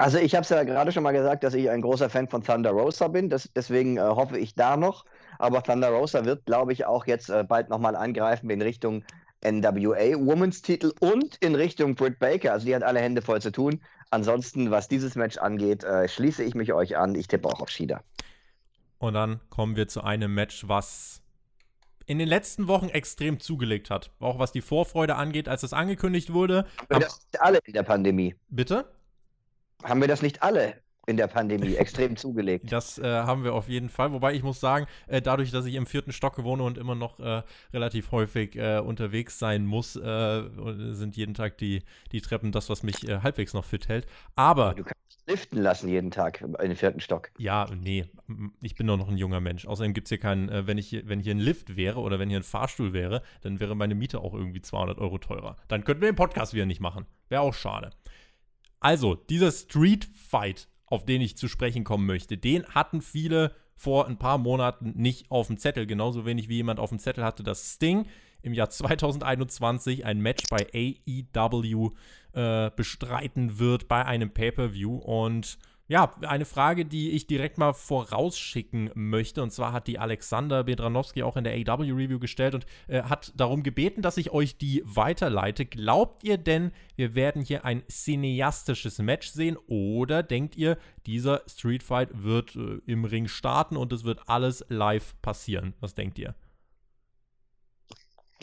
Also 0.00 0.16
ich 0.16 0.34
habe 0.34 0.44
es 0.44 0.48
ja 0.48 0.62
gerade 0.64 0.92
schon 0.92 1.02
mal 1.02 1.12
gesagt, 1.12 1.44
dass 1.44 1.52
ich 1.52 1.68
ein 1.68 1.82
großer 1.82 2.08
Fan 2.08 2.26
von 2.26 2.42
Thunder 2.42 2.70
Rosa 2.70 3.08
bin. 3.08 3.28
Das, 3.28 3.50
deswegen 3.54 3.98
äh, 3.98 4.00
hoffe 4.00 4.38
ich 4.38 4.54
da 4.54 4.78
noch. 4.78 5.04
Aber 5.38 5.62
Thunder 5.62 5.90
Rosa 5.90 6.24
wird, 6.24 6.46
glaube 6.46 6.72
ich, 6.72 6.86
auch 6.86 7.06
jetzt 7.06 7.28
äh, 7.28 7.44
bald 7.44 7.68
nochmal 7.68 7.94
angreifen 7.94 8.48
in 8.48 8.62
Richtung 8.62 9.04
NWA 9.44 10.16
Women's 10.16 10.62
Titel 10.62 10.94
und 11.00 11.36
in 11.42 11.54
Richtung 11.54 11.96
Britt 11.96 12.18
Baker. 12.18 12.54
Also 12.54 12.64
die 12.64 12.74
hat 12.74 12.82
alle 12.82 12.98
Hände 12.98 13.20
voll 13.20 13.42
zu 13.42 13.52
tun. 13.52 13.82
Ansonsten, 14.08 14.70
was 14.70 14.88
dieses 14.88 15.16
Match 15.16 15.36
angeht, 15.36 15.84
äh, 15.84 16.08
schließe 16.08 16.44
ich 16.44 16.54
mich 16.54 16.72
euch 16.72 16.96
an. 16.96 17.14
Ich 17.14 17.28
tippe 17.28 17.46
auch 17.46 17.60
auf 17.60 17.68
Shida. 17.68 18.00
Und 19.00 19.12
dann 19.12 19.40
kommen 19.50 19.76
wir 19.76 19.86
zu 19.86 20.02
einem 20.02 20.32
Match, 20.32 20.66
was 20.66 21.20
in 22.06 22.18
den 22.18 22.28
letzten 22.28 22.68
Wochen 22.68 22.88
extrem 22.88 23.38
zugelegt 23.38 23.90
hat. 23.90 24.10
Auch 24.18 24.38
was 24.38 24.50
die 24.50 24.62
Vorfreude 24.62 25.16
angeht, 25.16 25.46
als 25.46 25.62
es 25.62 25.74
angekündigt 25.74 26.32
wurde. 26.32 26.64
Das 26.88 27.28
alle 27.38 27.58
in 27.66 27.74
der 27.74 27.82
Pandemie. 27.82 28.34
Bitte? 28.48 28.86
Haben 29.82 30.00
wir 30.00 30.08
das 30.08 30.22
nicht 30.22 30.42
alle 30.42 30.74
in 31.06 31.16
der 31.16 31.26
Pandemie 31.26 31.74
extrem 31.74 32.16
zugelegt. 32.16 32.70
Das 32.70 32.98
äh, 32.98 33.04
haben 33.04 33.42
wir 33.44 33.54
auf 33.54 33.68
jeden 33.68 33.88
Fall. 33.88 34.12
Wobei 34.12 34.32
ich 34.34 34.42
muss 34.42 34.60
sagen, 34.60 34.86
äh, 35.08 35.20
dadurch, 35.20 35.50
dass 35.50 35.66
ich 35.66 35.74
im 35.74 35.86
vierten 35.86 36.12
Stock 36.12 36.42
wohne 36.42 36.62
und 36.62 36.78
immer 36.78 36.94
noch 36.94 37.18
äh, 37.20 37.42
relativ 37.72 38.12
häufig 38.12 38.56
äh, 38.56 38.78
unterwegs 38.78 39.38
sein 39.38 39.66
muss, 39.66 39.96
äh, 39.96 40.42
sind 40.92 41.16
jeden 41.16 41.34
Tag 41.34 41.58
die, 41.58 41.82
die 42.12 42.20
Treppen 42.20 42.52
das, 42.52 42.70
was 42.70 42.82
mich 42.82 43.08
äh, 43.08 43.20
halbwegs 43.22 43.54
noch 43.54 43.64
fit 43.64 43.88
hält. 43.88 44.06
Aber. 44.36 44.74
Du 44.74 44.84
kannst 44.84 45.00
liften 45.26 45.58
lassen 45.58 45.88
jeden 45.88 46.10
Tag 46.10 46.44
den 46.60 46.76
vierten 46.76 47.00
Stock. 47.00 47.30
Ja, 47.38 47.66
nee, 47.74 48.04
ich 48.60 48.74
bin 48.74 48.86
doch 48.86 48.96
noch 48.96 49.08
ein 49.08 49.16
junger 49.16 49.40
Mensch. 49.40 49.66
Außerdem 49.66 49.94
gibt 49.94 50.06
es 50.06 50.08
hier 50.10 50.18
keinen, 50.18 50.66
wenn, 50.66 50.76
ich, 50.76 51.02
wenn 51.06 51.20
hier 51.20 51.34
ein 51.34 51.38
Lift 51.38 51.76
wäre 51.76 52.00
oder 52.00 52.18
wenn 52.18 52.28
hier 52.28 52.40
ein 52.40 52.44
Fahrstuhl 52.44 52.92
wäre, 52.92 53.22
dann 53.42 53.60
wäre 53.60 53.76
meine 53.76 53.94
Miete 53.94 54.20
auch 54.20 54.34
irgendwie 54.34 54.60
200 54.60 54.98
Euro 54.98 55.18
teurer. 55.18 55.56
Dann 55.68 55.84
könnten 55.84 56.02
wir 56.02 56.10
den 56.10 56.16
Podcast 56.16 56.52
wieder 56.52 56.66
nicht 56.66 56.80
machen. 56.80 57.06
Wäre 57.28 57.42
auch 57.42 57.54
schade. 57.54 57.90
Also, 58.80 59.14
dieser 59.14 59.52
Street 59.52 60.08
Fight, 60.14 60.68
auf 60.86 61.04
den 61.04 61.20
ich 61.20 61.36
zu 61.36 61.48
sprechen 61.48 61.84
kommen 61.84 62.06
möchte, 62.06 62.38
den 62.38 62.64
hatten 62.66 63.02
viele 63.02 63.54
vor 63.76 64.06
ein 64.06 64.18
paar 64.18 64.38
Monaten 64.38 64.92
nicht 64.96 65.30
auf 65.30 65.46
dem 65.46 65.58
Zettel. 65.58 65.86
Genauso 65.86 66.26
wenig 66.26 66.48
wie 66.48 66.56
jemand 66.56 66.80
auf 66.80 66.90
dem 66.90 66.98
Zettel 66.98 67.24
hatte, 67.24 67.42
dass 67.42 67.74
Sting 67.74 68.06
im 68.42 68.54
Jahr 68.54 68.70
2021 68.70 70.04
ein 70.04 70.20
Match 70.20 70.44
bei 70.50 70.66
AEW 70.74 71.90
äh, 72.32 72.70
bestreiten 72.74 73.58
wird 73.58 73.88
bei 73.88 74.04
einem 74.04 74.30
Pay-Per-View. 74.30 74.96
Und 74.96 75.58
ja, 75.90 76.14
eine 76.20 76.44
Frage, 76.44 76.84
die 76.84 77.10
ich 77.10 77.26
direkt 77.26 77.58
mal 77.58 77.72
vorausschicken 77.72 78.92
möchte. 78.94 79.42
Und 79.42 79.50
zwar 79.50 79.72
hat 79.72 79.88
die 79.88 79.98
Alexander 79.98 80.62
Bedranowski 80.62 81.24
auch 81.24 81.36
in 81.36 81.42
der 81.42 81.54
AW-Review 81.54 82.20
gestellt 82.20 82.54
und 82.54 82.66
äh, 82.86 83.02
hat 83.02 83.32
darum 83.34 83.64
gebeten, 83.64 84.00
dass 84.00 84.16
ich 84.16 84.30
euch 84.30 84.56
die 84.56 84.84
weiterleite. 84.84 85.66
Glaubt 85.66 86.22
ihr 86.22 86.38
denn, 86.38 86.70
wir 86.94 87.16
werden 87.16 87.42
hier 87.42 87.64
ein 87.64 87.82
cineastisches 87.90 89.00
Match 89.00 89.30
sehen? 89.30 89.56
Oder 89.66 90.22
denkt 90.22 90.54
ihr, 90.54 90.78
dieser 91.06 91.42
Street 91.48 91.82
Fight 91.82 92.10
wird 92.12 92.54
äh, 92.54 92.78
im 92.86 93.04
Ring 93.04 93.26
starten 93.26 93.76
und 93.76 93.92
es 93.92 94.04
wird 94.04 94.28
alles 94.28 94.64
live 94.68 95.20
passieren? 95.22 95.74
Was 95.80 95.96
denkt 95.96 96.20
ihr? 96.20 96.36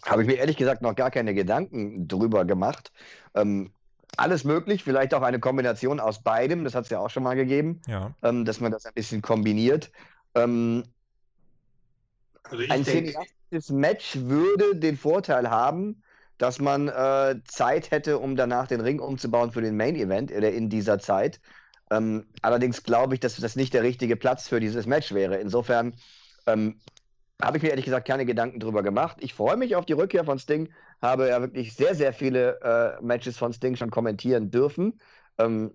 Habe 0.03 0.21
ich 0.21 0.27
mir 0.27 0.35
ehrlich 0.35 0.57
gesagt 0.57 0.81
noch 0.81 0.95
gar 0.95 1.11
keine 1.11 1.33
Gedanken 1.33 2.09
drüber 2.09 2.43
gemacht. 2.43 2.91
Ähm, 3.35 3.71
alles 4.15 4.43
möglich, 4.43 4.83
vielleicht 4.83 5.13
auch 5.13 5.21
eine 5.21 5.39
Kombination 5.39 5.99
aus 5.99 6.23
beidem, 6.23 6.63
das 6.63 6.75
hat 6.75 6.85
es 6.85 6.89
ja 6.89 6.99
auch 6.99 7.09
schon 7.09 7.23
mal 7.23 7.35
gegeben, 7.35 7.81
ja. 7.87 8.11
ähm, 8.23 8.45
dass 8.45 8.59
man 8.59 8.71
das 8.71 8.85
ein 8.85 8.93
bisschen 8.93 9.21
kombiniert. 9.21 9.91
Ähm, 10.33 10.83
also 12.43 12.63
ein 12.69 12.85
cineastisches 12.85 13.69
Match 13.69 14.15
würde 14.15 14.75
den 14.75 14.97
Vorteil 14.97 15.49
haben, 15.49 16.01
dass 16.37 16.59
man 16.59 16.87
äh, 16.87 17.35
Zeit 17.45 17.91
hätte, 17.91 18.19
um 18.19 18.35
danach 18.35 18.67
den 18.67 18.81
Ring 18.81 18.99
umzubauen 18.99 19.51
für 19.51 19.61
den 19.61 19.75
Main 19.75 19.95
Event 19.95 20.31
oder 20.31 20.51
in 20.51 20.69
dieser 20.69 20.99
Zeit. 20.99 21.39
Ähm, 21.89 22.25
allerdings 22.41 22.83
glaube 22.83 23.15
ich, 23.15 23.19
dass 23.19 23.35
das 23.37 23.55
nicht 23.55 23.73
der 23.73 23.83
richtige 23.83 24.15
Platz 24.15 24.47
für 24.47 24.59
dieses 24.59 24.85
Match 24.85 25.13
wäre. 25.13 25.37
Insofern 25.37 25.93
ähm, 26.45 26.79
habe 27.41 27.57
ich 27.57 27.63
mir 27.63 27.69
ehrlich 27.69 27.85
gesagt 27.85 28.07
keine 28.07 28.25
Gedanken 28.25 28.59
drüber 28.59 28.83
gemacht. 28.83 29.17
Ich 29.19 29.33
freue 29.33 29.57
mich 29.57 29.75
auf 29.75 29.85
die 29.85 29.93
Rückkehr 29.93 30.25
von 30.25 30.39
Sting, 30.39 30.69
habe 31.01 31.29
ja 31.29 31.41
wirklich 31.41 31.75
sehr, 31.75 31.95
sehr 31.95 32.13
viele 32.13 32.59
äh, 32.61 33.01
Matches 33.03 33.37
von 33.37 33.53
Sting 33.53 33.75
schon 33.75 33.91
kommentieren 33.91 34.49
dürfen. 34.51 34.99
Ähm, 35.37 35.73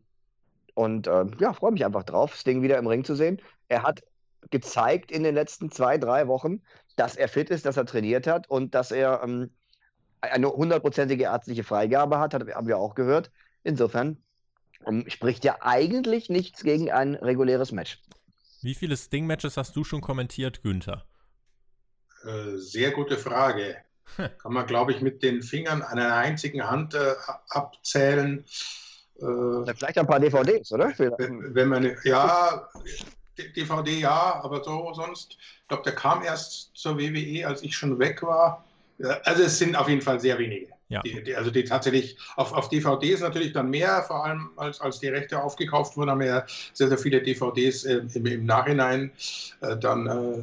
und 0.74 1.06
äh, 1.06 1.24
ja, 1.38 1.52
freue 1.52 1.72
mich 1.72 1.84
einfach 1.84 2.04
drauf, 2.04 2.34
Sting 2.34 2.62
wieder 2.62 2.78
im 2.78 2.86
Ring 2.86 3.04
zu 3.04 3.14
sehen. 3.14 3.40
Er 3.68 3.82
hat 3.82 4.02
gezeigt 4.50 5.12
in 5.12 5.22
den 5.22 5.34
letzten 5.34 5.70
zwei, 5.70 5.98
drei 5.98 6.26
Wochen, 6.26 6.62
dass 6.96 7.16
er 7.16 7.28
fit 7.28 7.50
ist, 7.50 7.66
dass 7.66 7.76
er 7.76 7.86
trainiert 7.86 8.26
hat 8.26 8.48
und 8.48 8.74
dass 8.74 8.90
er 8.90 9.22
ähm, 9.22 9.50
eine 10.20 10.48
hundertprozentige 10.48 11.24
ärztliche 11.24 11.64
Freigabe 11.64 12.18
hat, 12.18 12.34
haben 12.34 12.66
wir 12.66 12.78
auch 12.78 12.94
gehört. 12.94 13.30
Insofern 13.64 14.18
um, 14.84 15.08
spricht 15.08 15.44
ja 15.44 15.56
eigentlich 15.60 16.28
nichts 16.28 16.62
gegen 16.62 16.90
ein 16.90 17.14
reguläres 17.14 17.72
Match. 17.72 18.00
Wie 18.62 18.74
viele 18.74 18.96
Sting-Matches 18.96 19.56
hast 19.56 19.74
du 19.76 19.84
schon 19.84 20.00
kommentiert, 20.00 20.62
Günther? 20.62 21.04
Äh, 22.24 22.56
sehr 22.56 22.92
gute 22.92 23.18
Frage. 23.18 23.76
Kann 24.38 24.52
man, 24.52 24.66
glaube 24.66 24.92
ich, 24.92 25.00
mit 25.00 25.22
den 25.22 25.42
Fingern 25.42 25.82
einer 25.82 26.14
einzigen 26.14 26.68
Hand 26.68 26.94
äh, 26.94 27.14
abzählen. 27.48 28.44
Äh, 29.16 29.74
vielleicht 29.74 29.98
ein 29.98 30.06
paar 30.06 30.20
DVDs, 30.20 30.72
oder? 30.72 30.92
Wenn, 30.98 31.54
wenn 31.54 31.68
man, 31.68 31.96
ja, 32.04 32.68
DVD 33.38 33.98
ja, 33.98 34.40
aber 34.42 34.62
so 34.62 34.92
sonst, 34.94 35.36
ich 35.38 35.68
glaube, 35.68 35.84
der 35.84 35.94
kam 35.94 36.22
erst 36.22 36.76
zur 36.76 36.98
WWE, 36.98 37.46
als 37.46 37.62
ich 37.62 37.76
schon 37.76 37.98
weg 37.98 38.22
war. 38.22 38.64
Also 39.24 39.44
es 39.44 39.58
sind 39.58 39.74
auf 39.76 39.88
jeden 39.88 40.02
Fall 40.02 40.20
sehr 40.20 40.38
wenige. 40.38 40.68
Ja. 40.88 41.00
Die, 41.00 41.22
die, 41.24 41.34
also 41.34 41.50
die 41.50 41.64
tatsächlich 41.64 42.18
auf, 42.36 42.52
auf 42.52 42.68
DVDs 42.68 43.20
natürlich 43.20 43.54
dann 43.54 43.70
mehr, 43.70 44.02
vor 44.02 44.26
allem 44.26 44.50
als, 44.56 44.78
als 44.80 45.00
die 45.00 45.08
Rechte 45.08 45.42
aufgekauft 45.42 45.96
wurden, 45.96 46.10
haben 46.10 46.20
wir 46.20 46.26
ja 46.26 46.46
sehr, 46.74 46.88
sehr 46.88 46.98
viele 46.98 47.22
DVDs 47.22 47.84
äh, 47.84 48.02
im, 48.12 48.26
im, 48.26 48.44
Nachhinein 48.44 49.10
äh, 49.62 49.76
dann 49.78 50.06
äh, 50.06 50.42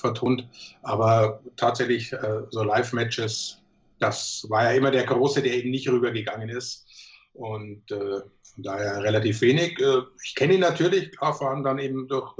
vertont. 0.00 0.46
Aber 0.82 1.40
tatsächlich 1.56 2.12
äh, 2.12 2.42
so 2.50 2.62
Live-Matches, 2.62 3.62
das 3.98 4.46
war 4.48 4.64
ja 4.64 4.70
immer 4.72 4.90
der 4.90 5.04
Große, 5.04 5.42
der 5.42 5.54
eben 5.54 5.70
nicht 5.70 5.88
rübergegangen 5.88 6.48
ist. 6.48 6.86
Und 7.32 7.90
äh, 7.90 8.20
von 8.56 8.62
daher 8.62 9.02
relativ 9.02 9.42
wenig. 9.42 9.78
Äh, 9.78 10.02
ich 10.24 10.34
kenne 10.34 10.54
ihn 10.54 10.60
natürlich, 10.60 11.16
vor 11.18 11.50
allem 11.50 11.62
dann 11.62 11.78
eben 11.78 12.08
durch, 12.08 12.34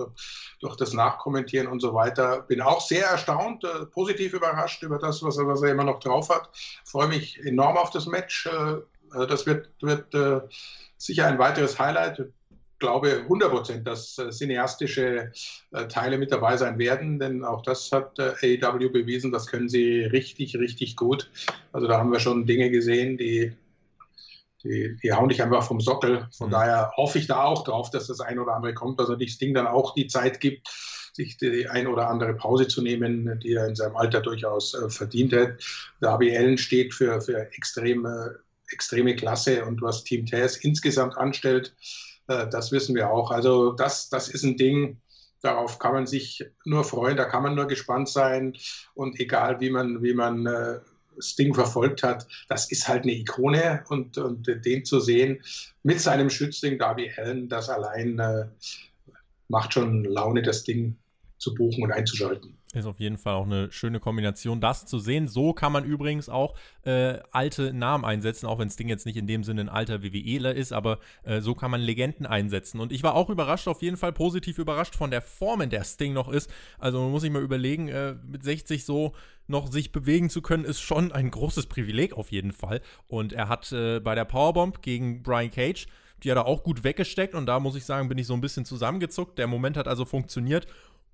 durch 0.61 0.77
das 0.77 0.95
Nachkommentieren 0.95 1.67
und 1.67 1.81
so 1.81 1.93
weiter. 1.93 2.43
Bin 2.43 2.63
auch 2.63 2.81
sehr 2.81 3.07
erstaunt, 3.07 3.65
äh, 3.65 3.85
positiv 3.87 4.33
überrascht 4.33 4.83
über 4.83 4.99
das, 4.99 5.23
was 5.23 5.37
er, 5.37 5.47
was 5.47 5.63
er 5.63 5.73
immer 5.73 5.85
noch 5.85 6.01
drauf 6.01 6.31
hat. 6.31 6.49
Freue 6.85 7.09
mich 7.09 7.39
enorm 7.45 7.77
auf 7.77 7.91
das 7.91 8.07
Match. 8.07 8.47
Äh, 8.47 8.81
also 9.11 9.27
das 9.27 9.47
wird, 9.47 9.71
wird 9.81 10.15
äh, 10.15 10.41
sicher 10.97 11.27
ein 11.27 11.39
weiteres 11.39 11.79
Highlight. 11.79 12.33
Ich 12.77 12.81
glaube 12.81 13.21
100 13.23 13.51
Prozent, 13.51 13.87
dass 13.87 14.19
äh, 14.19 14.31
cineastische 14.31 15.33
Teile 15.89 16.19
mit 16.19 16.31
dabei 16.31 16.59
sein 16.59 16.79
werden, 16.79 17.19
denn 17.19 17.43
auch 17.43 17.63
das 17.63 17.91
hat 17.91 18.21
AEW 18.21 18.91
bewiesen, 18.91 19.33
das 19.33 19.47
können 19.47 19.71
sie 19.71 20.03
richtig, 20.03 20.57
richtig 20.59 20.95
gut. 20.95 21.31
Also 21.73 21.87
da 21.87 21.99
haben 21.99 22.13
wir 22.13 22.21
schon 22.21 22.45
Dinge 22.45 22.71
gesehen, 22.71 23.17
die 23.17 23.57
die, 24.67 24.97
die 25.03 25.13
hauen 25.13 25.29
dich 25.29 25.43
einfach 25.43 25.63
vom 25.63 25.81
Sockel. 25.81 26.27
Von 26.37 26.49
mhm. 26.49 26.53
daher 26.53 26.93
hoffe 26.97 27.19
ich 27.19 27.27
da 27.27 27.45
auch 27.45 27.65
drauf, 27.65 27.91
dass 27.91 28.07
das 28.09 28.21
ein 28.21 28.39
oder 28.39 28.55
andere 28.55 28.75
kommt, 28.75 29.01
dass 29.01 29.09
er 29.09 29.17
das 29.17 29.39
Ding 29.39 29.55
dann 29.55 29.67
auch 29.67 29.95
die 29.95 30.07
Zeit 30.07 30.41
gibt, 30.41 30.69
sich 31.13 31.37
die 31.39 31.69
ein 31.69 31.87
oder 31.87 32.09
andere 32.09 32.35
Pause 32.35 32.69
zu 32.69 32.83
nehmen, 32.83 33.41
die 33.41 33.55
er 33.55 33.67
in 33.69 33.77
seinem 33.77 33.97
Alter 33.97 34.21
durchaus 34.21 34.75
äh, 34.75 34.91
verdient 34.91 35.33
hat. 35.33 35.55
Darby 36.01 36.37
Allen 36.37 36.59
steht 36.59 36.95
für, 36.95 37.21
für 37.21 37.39
extreme, 37.53 38.39
extreme 38.71 39.17
Klasse 39.17 39.65
und 39.65 39.81
was 39.83 40.05
Team 40.05 40.27
Taz 40.27 40.57
insgesamt 40.57 41.17
anstellt, 41.17 41.75
äh, 42.29 42.49
das 42.49 42.73
wissen 42.73 42.95
wir 42.95 43.11
auch. 43.11 43.31
Also 43.31 43.73
das, 43.73 44.09
das 44.09 44.29
ist 44.29 44.45
ein 44.45 44.57
Ding, 44.57 44.99
darauf 45.43 45.79
kann 45.79 45.93
man 45.93 46.07
sich 46.07 46.45
nur 46.65 46.85
freuen, 46.85 47.17
da 47.17 47.25
kann 47.25 47.43
man 47.43 47.55
nur 47.55 47.67
gespannt 47.67 48.09
sein 48.09 48.57
und 48.95 49.21
egal 49.21 49.61
wie 49.61 49.71
man, 49.71 50.03
wie 50.03 50.15
man 50.15 50.47
äh, 50.47 50.81
Sting 51.19 51.55
verfolgt 51.55 52.03
hat, 52.03 52.27
das 52.49 52.71
ist 52.71 52.89
halt 52.89 53.05
eine 53.05 53.13
Ikone 53.13 53.85
und, 53.89 54.19
und 54.19 54.47
den 54.47 54.85
zu 54.85 55.01
sehen 55.01 55.43
mit 55.83 56.01
seinem 56.01 56.31
Schützling 56.31 56.79
Darby 56.79 57.11
Allen, 57.17 57.49
das 57.49 57.69
allein 57.69 58.19
äh, 58.19 58.47
macht 59.49 59.73
schon 59.73 60.05
Laune, 60.05 60.43
das 60.43 60.65
Ding 60.65 60.97
zu 61.39 61.55
buchen 61.55 61.85
und 61.85 61.93
einzuschalten. 61.93 62.57
Ist 62.77 62.85
auf 62.85 63.01
jeden 63.01 63.17
Fall 63.17 63.33
auch 63.33 63.47
eine 63.47 63.73
schöne 63.73 64.01
Kombination, 64.01 64.61
das 64.61 64.85
zu 64.85 64.99
sehen. 64.99 65.29
So 65.29 65.55
kann 65.55 65.73
man 65.73 65.85
übrigens 65.85 66.29
auch 66.29 66.55
äh, 66.85 67.19
alte 67.31 67.73
Namen 67.73 68.05
einsetzen, 68.05 68.47
auch 68.47 68.59
wenn 68.59 68.69
das 68.69 68.77
Ding 68.77 68.91
jetzt 68.91 69.07
nicht 69.07 69.17
in 69.17 69.27
dem 69.27 69.45
Sinne 69.45 69.63
ein 69.63 69.69
alter 69.71 70.03
WWEler 70.03 70.55
ist, 70.55 70.75
aber 70.75 70.99
äh, 71.23 71.41
so 71.41 71.55
kann 71.55 71.71
man 71.71 71.81
Legenden 71.81 72.27
einsetzen. 72.27 72.79
Und 72.79 72.93
ich 72.93 73.03
war 73.03 73.15
auch 73.15 73.31
überrascht, 73.31 73.67
auf 73.67 73.81
jeden 73.81 73.97
Fall 73.97 74.13
positiv 74.13 74.59
überrascht 74.59 74.95
von 74.95 75.11
der 75.11 75.23
Form, 75.23 75.63
in 75.63 75.71
der 75.71 75.85
Sting 75.85 76.13
noch 76.13 76.29
ist. 76.29 76.51
Also 76.79 77.01
man 77.01 77.13
muss 77.13 77.23
sich 77.23 77.31
mal 77.31 77.43
überlegen, 77.43 77.89
äh, 77.89 78.15
mit 78.27 78.45
60 78.45 78.85
so 78.85 79.15
noch 79.47 79.73
sich 79.73 79.91
bewegen 79.91 80.29
zu 80.29 80.43
können, 80.43 80.67
ist 80.67 80.81
schon 80.81 81.13
ein 81.13 81.31
großes 81.31 81.67
Privileg 81.67 82.13
auf 82.13 82.31
jeden 82.31 82.53
Fall. 82.53 82.83
Und 83.09 83.33
er 83.33 83.49
hat 83.49 83.73
äh, 83.73 84.01
bei 84.01 84.15
der 84.15 84.27
Powerbomb 84.27 84.83
gegen 84.83 85.23
Brian 85.23 85.51
Cage 85.51 85.87
die 86.23 86.31
hat 86.31 86.39
er 86.39 86.47
auch 86.47 86.63
gut 86.63 86.83
weggesteckt 86.83 87.35
und 87.35 87.47
da 87.47 87.61
muss 87.61 87.77
ich 87.77 87.85
sagen, 87.85 88.09
bin 88.09 88.19
ich 88.19 88.27
so 88.27 88.35
ein 88.35 88.41
bisschen 88.41 88.65
zusammengezuckt. 88.65 89.39
Der 89.39 89.47
Moment 89.47 89.77
hat 89.77 89.87
also 89.87 90.05
funktioniert 90.05 90.67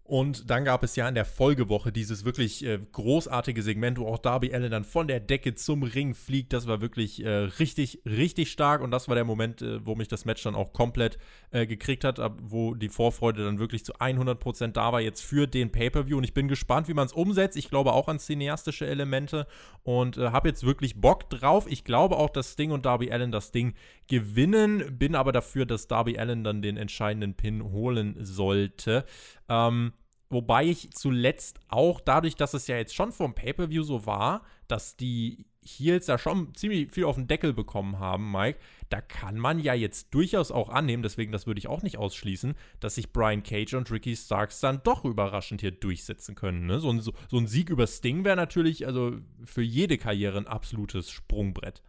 und 0.04 0.50
dann 0.50 0.64
gab 0.64 0.82
es 0.82 0.96
ja 0.96 1.08
in 1.08 1.14
der 1.14 1.24
Folgewoche 1.24 1.92
dieses 1.92 2.24
wirklich 2.24 2.64
äh, 2.66 2.78
großartige 2.90 3.62
Segment, 3.62 3.98
wo 3.98 4.08
auch 4.08 4.18
Darby 4.18 4.52
Allen 4.52 4.70
dann 4.70 4.84
von 4.84 5.06
der 5.06 5.20
Decke 5.20 5.54
zum 5.54 5.84
Ring 5.84 6.14
fliegt. 6.14 6.52
Das 6.52 6.66
war 6.66 6.80
wirklich 6.80 7.24
äh, 7.24 7.28
richtig, 7.28 8.02
richtig 8.04 8.50
stark. 8.50 8.82
Und 8.82 8.90
das 8.90 9.06
war 9.06 9.14
der 9.14 9.24
Moment, 9.24 9.62
äh, 9.62 9.86
wo 9.86 9.94
mich 9.94 10.08
das 10.08 10.24
Match 10.24 10.42
dann 10.42 10.56
auch 10.56 10.72
komplett 10.72 11.18
äh, 11.52 11.66
gekriegt 11.66 12.02
hat, 12.02 12.18
wo 12.42 12.74
die 12.74 12.88
Vorfreude 12.88 13.44
dann 13.44 13.60
wirklich 13.60 13.84
zu 13.84 13.94
100% 13.94 14.72
da 14.72 14.92
war 14.92 15.00
jetzt 15.00 15.22
für 15.22 15.46
den 15.46 15.70
Pay-Per-View. 15.70 16.18
Und 16.18 16.24
ich 16.24 16.34
bin 16.34 16.48
gespannt, 16.48 16.88
wie 16.88 16.94
man 16.94 17.06
es 17.06 17.12
umsetzt. 17.12 17.56
Ich 17.56 17.70
glaube 17.70 17.92
auch 17.92 18.08
an 18.08 18.18
cineastische 18.18 18.86
Elemente 18.86 19.46
und 19.84 20.16
äh, 20.16 20.30
habe 20.30 20.48
jetzt 20.48 20.66
wirklich 20.66 21.00
Bock 21.00 21.30
drauf. 21.30 21.66
Ich 21.70 21.84
glaube 21.84 22.16
auch, 22.16 22.30
dass 22.30 22.52
Sting 22.52 22.72
und 22.72 22.84
Darby 22.86 23.12
Allen 23.12 23.30
das 23.30 23.52
Ding 23.52 23.74
gewinnen. 24.08 24.98
Bin 24.98 25.14
aber 25.14 25.30
dafür, 25.30 25.64
dass 25.64 25.86
Darby 25.86 26.18
Allen 26.18 26.42
dann 26.42 26.60
den 26.60 26.76
entscheidenden 26.76 27.34
Pin 27.34 27.62
holen 27.62 28.16
sollte. 28.20 29.04
Ähm, 29.48 29.92
wobei 30.28 30.64
ich 30.64 30.90
zuletzt 30.92 31.60
auch 31.68 32.00
dadurch, 32.00 32.36
dass 32.36 32.54
es 32.54 32.66
ja 32.66 32.76
jetzt 32.76 32.94
schon 32.94 33.12
vom 33.12 33.34
Pay-Per-View 33.34 33.82
so 33.82 34.06
war, 34.06 34.42
dass 34.68 34.96
die 34.96 35.46
Heels 35.64 36.06
da 36.06 36.18
schon 36.18 36.54
ziemlich 36.54 36.90
viel 36.90 37.04
auf 37.04 37.14
den 37.14 37.28
Deckel 37.28 37.52
bekommen 37.52 37.98
haben, 37.98 38.32
Mike, 38.32 38.58
da 38.88 39.00
kann 39.00 39.38
man 39.38 39.58
ja 39.60 39.74
jetzt 39.74 40.12
durchaus 40.12 40.50
auch 40.50 40.68
annehmen, 40.68 41.02
deswegen 41.02 41.30
das 41.32 41.46
würde 41.46 41.58
ich 41.58 41.68
auch 41.68 41.82
nicht 41.82 41.98
ausschließen, 41.98 42.54
dass 42.80 42.96
sich 42.96 43.12
Brian 43.12 43.42
Cage 43.42 43.74
und 43.74 43.90
Ricky 43.90 44.16
Starks 44.16 44.60
dann 44.60 44.82
doch 44.82 45.04
überraschend 45.04 45.60
hier 45.60 45.70
durchsetzen 45.70 46.34
können. 46.34 46.66
Ne? 46.66 46.80
So, 46.80 46.90
ein, 46.90 47.00
so, 47.00 47.12
so 47.30 47.38
ein 47.38 47.46
Sieg 47.46 47.70
über 47.70 47.86
Sting 47.86 48.24
wäre 48.24 48.36
natürlich 48.36 48.86
also 48.86 49.16
für 49.44 49.62
jede 49.62 49.98
Karriere 49.98 50.38
ein 50.38 50.48
absolutes 50.48 51.10
Sprungbrett. 51.10 51.82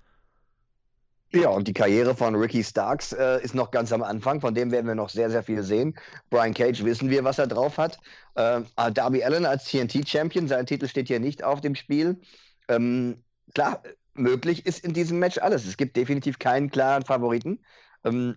Ja, 1.36 1.50
und 1.50 1.68
die 1.68 1.74
Karriere 1.74 2.16
von 2.16 2.36
Ricky 2.36 2.64
Starks 2.64 3.12
äh, 3.12 3.42
ist 3.42 3.56
noch 3.56 3.72
ganz 3.72 3.92
am 3.92 4.04
Anfang. 4.04 4.40
Von 4.40 4.54
dem 4.54 4.72
werden 4.72 4.86
wir 4.86 4.94
noch 4.94 5.10
sehr, 5.10 5.32
sehr 5.32 5.42
viel 5.42 5.64
sehen. 5.64 5.96
Brian 6.30 6.54
Cage 6.54 6.84
wissen 6.84 7.10
wir, 7.10 7.24
was 7.24 7.40
er 7.40 7.48
drauf 7.48 7.80
hat. 7.80 7.98
Äh, 8.36 8.62
Darby 8.94 9.24
Allen 9.24 9.46
als 9.46 9.66
TNT-Champion, 9.66 10.48
sein 10.48 10.68
Titel 10.68 10.88
steht 10.88 11.08
hier 11.08 11.20
nicht 11.20 11.44
auf 11.44 11.60
dem 11.60 11.74
Spiel. 11.74 12.22
Ähm, 12.68 13.24
klar, 13.56 13.82
möglich 14.14 14.68
ist 14.68 14.86
in 14.86 14.94
diesem 14.94 15.18
Match 15.18 15.40
alles. 15.40 15.66
Es 15.66 15.76
gibt 15.76 15.98
definitiv 15.98 16.38
keinen 16.38 16.70
klaren 16.70 17.04
Favoriten. 17.04 17.60
Ähm, 18.04 18.36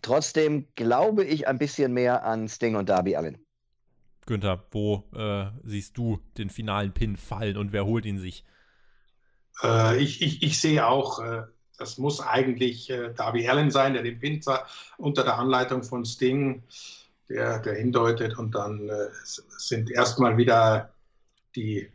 trotzdem 0.00 0.68
glaube 0.76 1.24
ich 1.24 1.48
ein 1.48 1.58
bisschen 1.58 1.92
mehr 1.92 2.24
an 2.24 2.48
Sting 2.48 2.76
und 2.76 2.88
Darby 2.88 3.16
Allen. 3.16 3.44
Günther, 4.26 4.64
wo 4.70 5.02
äh, 5.16 5.46
siehst 5.64 5.98
du 5.98 6.20
den 6.38 6.50
finalen 6.50 6.92
Pin 6.92 7.16
fallen 7.16 7.56
und 7.56 7.72
wer 7.72 7.84
holt 7.84 8.06
ihn 8.06 8.18
sich? 8.18 8.44
Äh, 9.64 9.98
ich, 9.98 10.22
ich, 10.22 10.44
ich 10.44 10.60
sehe 10.60 10.86
auch 10.86 11.18
äh, 11.18 11.42
das 11.82 11.98
muss 11.98 12.20
eigentlich 12.20 12.88
äh, 12.90 13.12
Darby 13.12 13.48
Allen 13.48 13.72
sein, 13.72 13.94
der 13.94 14.04
den 14.04 14.20
Pinzer 14.20 14.66
unter 14.98 15.24
der 15.24 15.36
Anleitung 15.36 15.82
von 15.82 16.04
Sting, 16.04 16.62
der, 17.28 17.58
der 17.58 17.74
hindeutet 17.74 18.38
und 18.38 18.54
dann 18.54 18.88
äh, 18.88 19.08
sind 19.24 19.90
erstmal 19.90 20.36
wieder 20.36 20.92
die, 21.56 21.88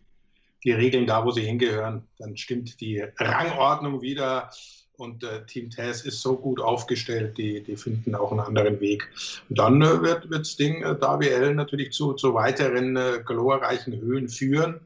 die 0.65 0.73
Regeln 0.73 1.07
da, 1.07 1.23
wo 1.23 1.31
sie 1.31 1.45
hingehören. 1.45 2.05
Dann 2.19 2.35
stimmt 2.35 2.81
die 2.81 2.99
Rangordnung 3.17 4.01
wieder 4.01 4.51
und 4.97 5.23
äh, 5.23 5.45
Team 5.45 5.69
Taz 5.69 6.01
ist 6.01 6.21
so 6.21 6.35
gut 6.35 6.59
aufgestellt, 6.59 7.37
die, 7.37 7.63
die 7.63 7.77
finden 7.77 8.13
auch 8.13 8.31
einen 8.31 8.41
anderen 8.41 8.81
Weg. 8.81 9.07
Und 9.47 9.57
dann 9.57 9.81
äh, 9.81 10.01
wird, 10.01 10.29
wird 10.29 10.45
Sting 10.45 10.83
äh, 10.83 10.99
Darby 10.99 11.33
Allen 11.33 11.55
natürlich 11.55 11.93
zu, 11.93 12.13
zu 12.13 12.33
weiteren 12.33 12.97
äh, 12.97 13.21
glorreichen 13.25 13.95
Höhen 14.01 14.27
führen 14.27 14.81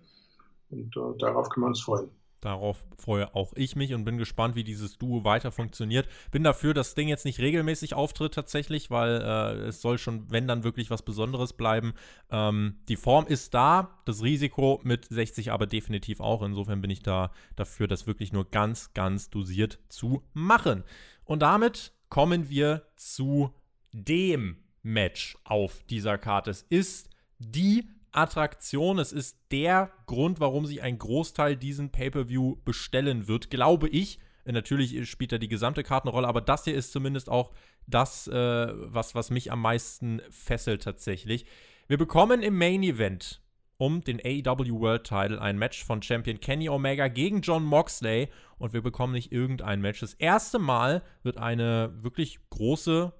und 0.70 0.96
äh, 0.96 1.18
darauf 1.18 1.50
können 1.50 1.64
wir 1.64 1.70
uns 1.70 1.82
freuen. 1.82 2.10
Darauf 2.42 2.84
freue 2.98 3.34
auch 3.36 3.54
ich 3.56 3.76
mich 3.76 3.94
und 3.94 4.04
bin 4.04 4.18
gespannt, 4.18 4.56
wie 4.56 4.64
dieses 4.64 4.98
Duo 4.98 5.24
weiter 5.24 5.52
funktioniert. 5.52 6.10
Bin 6.32 6.44
dafür, 6.44 6.74
dass 6.74 6.90
das 6.90 6.96
Ding 6.96 7.08
jetzt 7.08 7.24
nicht 7.24 7.40
regelmäßig 7.40 7.94
auftritt 7.94 8.34
tatsächlich, 8.34 8.90
weil 8.90 9.22
äh, 9.22 9.68
es 9.68 9.82
soll 9.82 10.00
schon, 10.00 10.30
wenn 10.32 10.48
dann 10.48 10.64
wirklich 10.64 10.90
was 10.90 11.04
Besonderes 11.04 11.54
bleiben. 11.54 11.94
Ähm, 12.32 12.80
die 12.90 12.96
Form 12.96 13.28
ist 13.28 13.54
da, 13.54 14.02
das 14.06 14.24
Risiko 14.24 14.82
mit 14.84 15.06
60 15.06 15.52
aber 15.52 15.68
definitiv 15.68 16.20
auch. 16.20 16.42
Insofern 16.42 16.82
bin 16.82 16.90
ich 16.90 17.04
da 17.04 17.32
dafür, 17.56 17.88
das 17.88 18.08
wirklich 18.08 18.34
nur 18.34 18.50
ganz, 18.50 18.94
ganz 18.94 19.30
dosiert 19.30 19.78
zu 19.88 20.24
machen. 20.34 20.84
Und 21.24 21.42
damit 21.44 21.94
kommen 22.10 22.50
wir 22.50 22.88
zu 22.96 23.54
dem 23.94 24.58
Match 24.82 25.38
auf 25.44 25.84
dieser 25.90 26.18
Karte. 26.18 26.50
Es 26.50 26.64
ist 26.64 27.10
die 27.38 27.88
Attraktion. 28.12 29.00
Es 29.00 29.12
ist 29.12 29.40
der 29.52 29.92
Grund, 30.06 30.40
warum 30.40 30.66
sich 30.66 30.82
ein 30.82 30.98
Großteil 30.98 31.56
diesen 31.56 31.92
Pay-per-View 31.92 32.58
bestellen 32.64 33.28
wird, 33.28 33.50
glaube 33.50 33.88
ich. 33.90 34.20
Natürlich 34.46 35.10
spielt 35.10 35.32
da 35.32 35.38
die 35.38 35.48
gesamte 35.48 35.84
Kartenrolle, 35.84 36.28
aber 36.28 36.42
das 36.42 36.64
hier 36.64 36.76
ist 36.76 36.92
zumindest 36.92 37.30
auch 37.30 37.52
das, 37.88 38.28
äh, 38.28 38.34
was, 38.34 39.16
was 39.16 39.30
mich 39.30 39.52
am 39.52 39.62
meisten 39.62 40.22
fesselt 40.30 40.84
tatsächlich. 40.84 41.46
Wir 41.88 41.98
bekommen 41.98 42.42
im 42.42 42.58
Main 42.58 42.84
Event 42.84 43.42
um 43.78 44.04
den 44.04 44.20
AEW 44.24 44.80
World 44.80 45.06
Title 45.06 45.42
ein 45.42 45.58
Match 45.58 45.84
von 45.84 46.04
Champion 46.04 46.40
Kenny 46.40 46.70
Omega 46.70 47.08
gegen 47.08 47.42
John 47.42 47.64
Moxley 47.64 48.30
und 48.60 48.74
wir 48.74 48.82
bekommen 48.82 49.14
nicht 49.14 49.32
irgendein 49.32 49.82
Match. 49.82 50.02
Das 50.02 50.14
erste 50.14 50.60
Mal 50.60 51.02
wird 51.24 51.38
eine 51.38 51.92
wirklich 52.04 52.40
große 52.52 53.12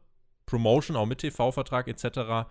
Promotion, 0.46 0.96
auch 0.96 1.08
mit 1.08 1.20
TV-Vertrag 1.20 1.88
etc., 1.88 2.48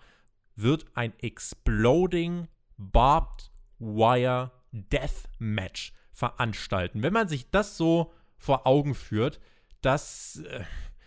wird 0.55 0.85
ein 0.93 1.13
Exploding 1.19 2.47
Barbed 2.77 3.51
Wire 3.79 4.51
Death 4.71 5.27
Match 5.39 5.93
veranstalten. 6.13 7.03
Wenn 7.03 7.13
man 7.13 7.27
sich 7.27 7.49
das 7.49 7.77
so 7.77 8.13
vor 8.37 8.67
Augen 8.67 8.95
führt, 8.95 9.39
dass 9.81 10.41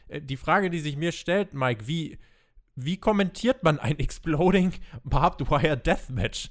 äh, 0.08 0.20
die 0.20 0.36
Frage, 0.36 0.70
die 0.70 0.80
sich 0.80 0.96
mir 0.96 1.12
stellt, 1.12 1.54
Mike, 1.54 1.86
wie, 1.86 2.18
wie 2.74 2.96
kommentiert 2.96 3.62
man 3.62 3.78
ein 3.78 3.98
Exploding 3.98 4.72
Barbed 5.04 5.50
Wire 5.50 5.76
Death 5.76 6.10
Match? 6.10 6.50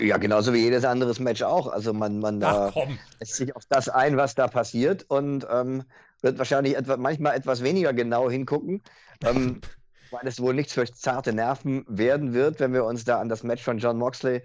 Ja, 0.00 0.16
genauso 0.16 0.52
wie 0.52 0.58
jedes 0.58 0.84
anderes 0.84 1.20
Match 1.20 1.42
auch. 1.42 1.68
Also 1.68 1.92
man, 1.92 2.18
man 2.18 2.42
Ach, 2.42 2.74
äh, 2.74 2.98
lässt 3.20 3.36
sich 3.36 3.54
auf 3.54 3.64
das 3.68 3.88
ein, 3.88 4.16
was 4.16 4.34
da 4.34 4.48
passiert 4.48 5.04
und 5.08 5.46
ähm, 5.50 5.84
wird 6.22 6.38
wahrscheinlich 6.38 6.76
etwa, 6.76 6.96
manchmal 6.96 7.36
etwas 7.36 7.62
weniger 7.62 7.92
genau 7.92 8.28
hingucken. 8.28 8.82
Ähm, 9.24 9.60
weil 10.10 10.26
es 10.26 10.40
wohl 10.40 10.54
nichts 10.54 10.72
für 10.72 10.84
zarte 10.84 11.32
Nerven 11.32 11.84
werden 11.88 12.32
wird, 12.34 12.60
wenn 12.60 12.72
wir 12.72 12.84
uns 12.84 13.04
da 13.04 13.20
an 13.20 13.28
das 13.28 13.42
Match 13.42 13.62
von 13.62 13.78
John 13.78 13.98
Moxley 13.98 14.42